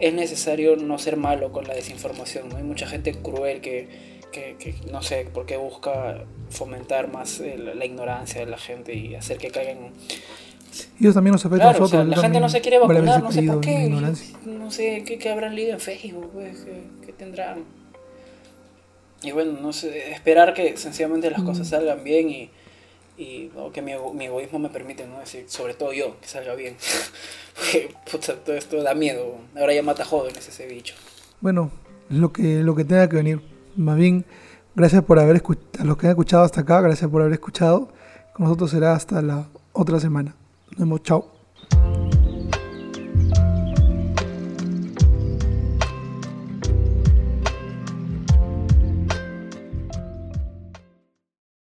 es 0.00 0.14
necesario 0.14 0.76
no 0.76 0.98
ser 0.98 1.16
malo 1.16 1.52
con 1.52 1.66
la 1.66 1.74
desinformación. 1.74 2.48
¿no? 2.48 2.56
Hay 2.56 2.62
mucha 2.62 2.86
gente 2.86 3.12
cruel 3.14 3.60
que, 3.60 3.88
que, 4.32 4.56
que 4.58 4.74
no 4.90 5.02
sé 5.02 5.26
por 5.32 5.46
qué 5.46 5.56
busca 5.56 6.24
fomentar 6.50 7.12
más 7.12 7.40
la 7.40 7.84
ignorancia 7.84 8.40
de 8.40 8.50
la 8.50 8.58
gente 8.58 8.94
y 8.94 9.14
hacer 9.14 9.38
que 9.38 9.50
caigan 9.50 9.92
ellos 11.00 11.14
también 11.14 11.32
nos 11.32 11.44
afectan 11.44 11.68
a 11.74 11.78
nosotros. 11.78 12.06
la 12.06 12.16
gente 12.16 12.40
no 12.40 12.48
se 12.48 12.60
quiere 12.60 12.78
vacunar, 12.78 13.22
no 13.22 13.32
sé 13.32 13.42
por 13.42 13.60
qué. 13.60 13.88
No 14.44 14.70
sé 14.70 15.04
qué, 15.04 15.30
habrán 15.30 15.54
leído 15.54 15.72
en 15.72 15.80
Facebook, 15.80 16.30
pues, 16.32 16.66
qué, 17.04 17.12
tendrán. 17.12 17.64
Y 19.22 19.32
bueno, 19.32 19.58
no 19.60 19.72
sé, 19.72 20.12
esperar 20.12 20.54
que 20.54 20.76
sencillamente 20.76 21.30
las 21.30 21.42
cosas 21.42 21.66
mm. 21.66 21.70
salgan 21.70 22.04
bien 22.04 22.30
y, 22.30 22.50
y 23.20 23.50
que 23.74 23.82
mi, 23.82 23.92
egoísmo 23.92 24.58
me 24.58 24.70
permite, 24.70 25.06
¿no? 25.06 25.18
Decir, 25.18 25.44
sobre 25.46 25.74
todo 25.74 25.92
yo, 25.92 26.18
que 26.20 26.26
salga 26.26 26.54
bien. 26.54 26.76
Porque 28.10 28.32
todo 28.32 28.56
esto 28.56 28.82
da 28.82 28.94
miedo. 28.94 29.36
Ahora 29.54 29.74
ya 29.74 29.82
mata 29.82 30.06
jóvenes 30.06 30.48
ese 30.48 30.66
bicho. 30.66 30.94
Bueno, 31.42 31.70
lo 32.08 32.32
que, 32.32 32.62
lo 32.62 32.74
que 32.74 32.84
tenga 32.84 33.08
que 33.10 33.16
venir. 33.16 33.42
Más 33.76 33.98
bien, 33.98 34.24
gracias 34.74 35.04
por 35.04 35.18
haber 35.18 35.36
escuchado, 35.36 35.82
a 35.82 35.84
los 35.84 35.98
que 35.98 36.06
han 36.06 36.12
escuchado 36.12 36.44
hasta 36.44 36.62
acá, 36.62 36.80
gracias 36.80 37.10
por 37.10 37.20
haber 37.20 37.34
escuchado. 37.34 37.92
Con 38.32 38.44
nosotros 38.44 38.70
será 38.70 38.94
hasta 38.94 39.20
la 39.20 39.48
otra 39.74 40.00
semana. 40.00 40.34
Nos 40.70 40.78
vemos, 40.78 41.02
chao. 41.02 41.39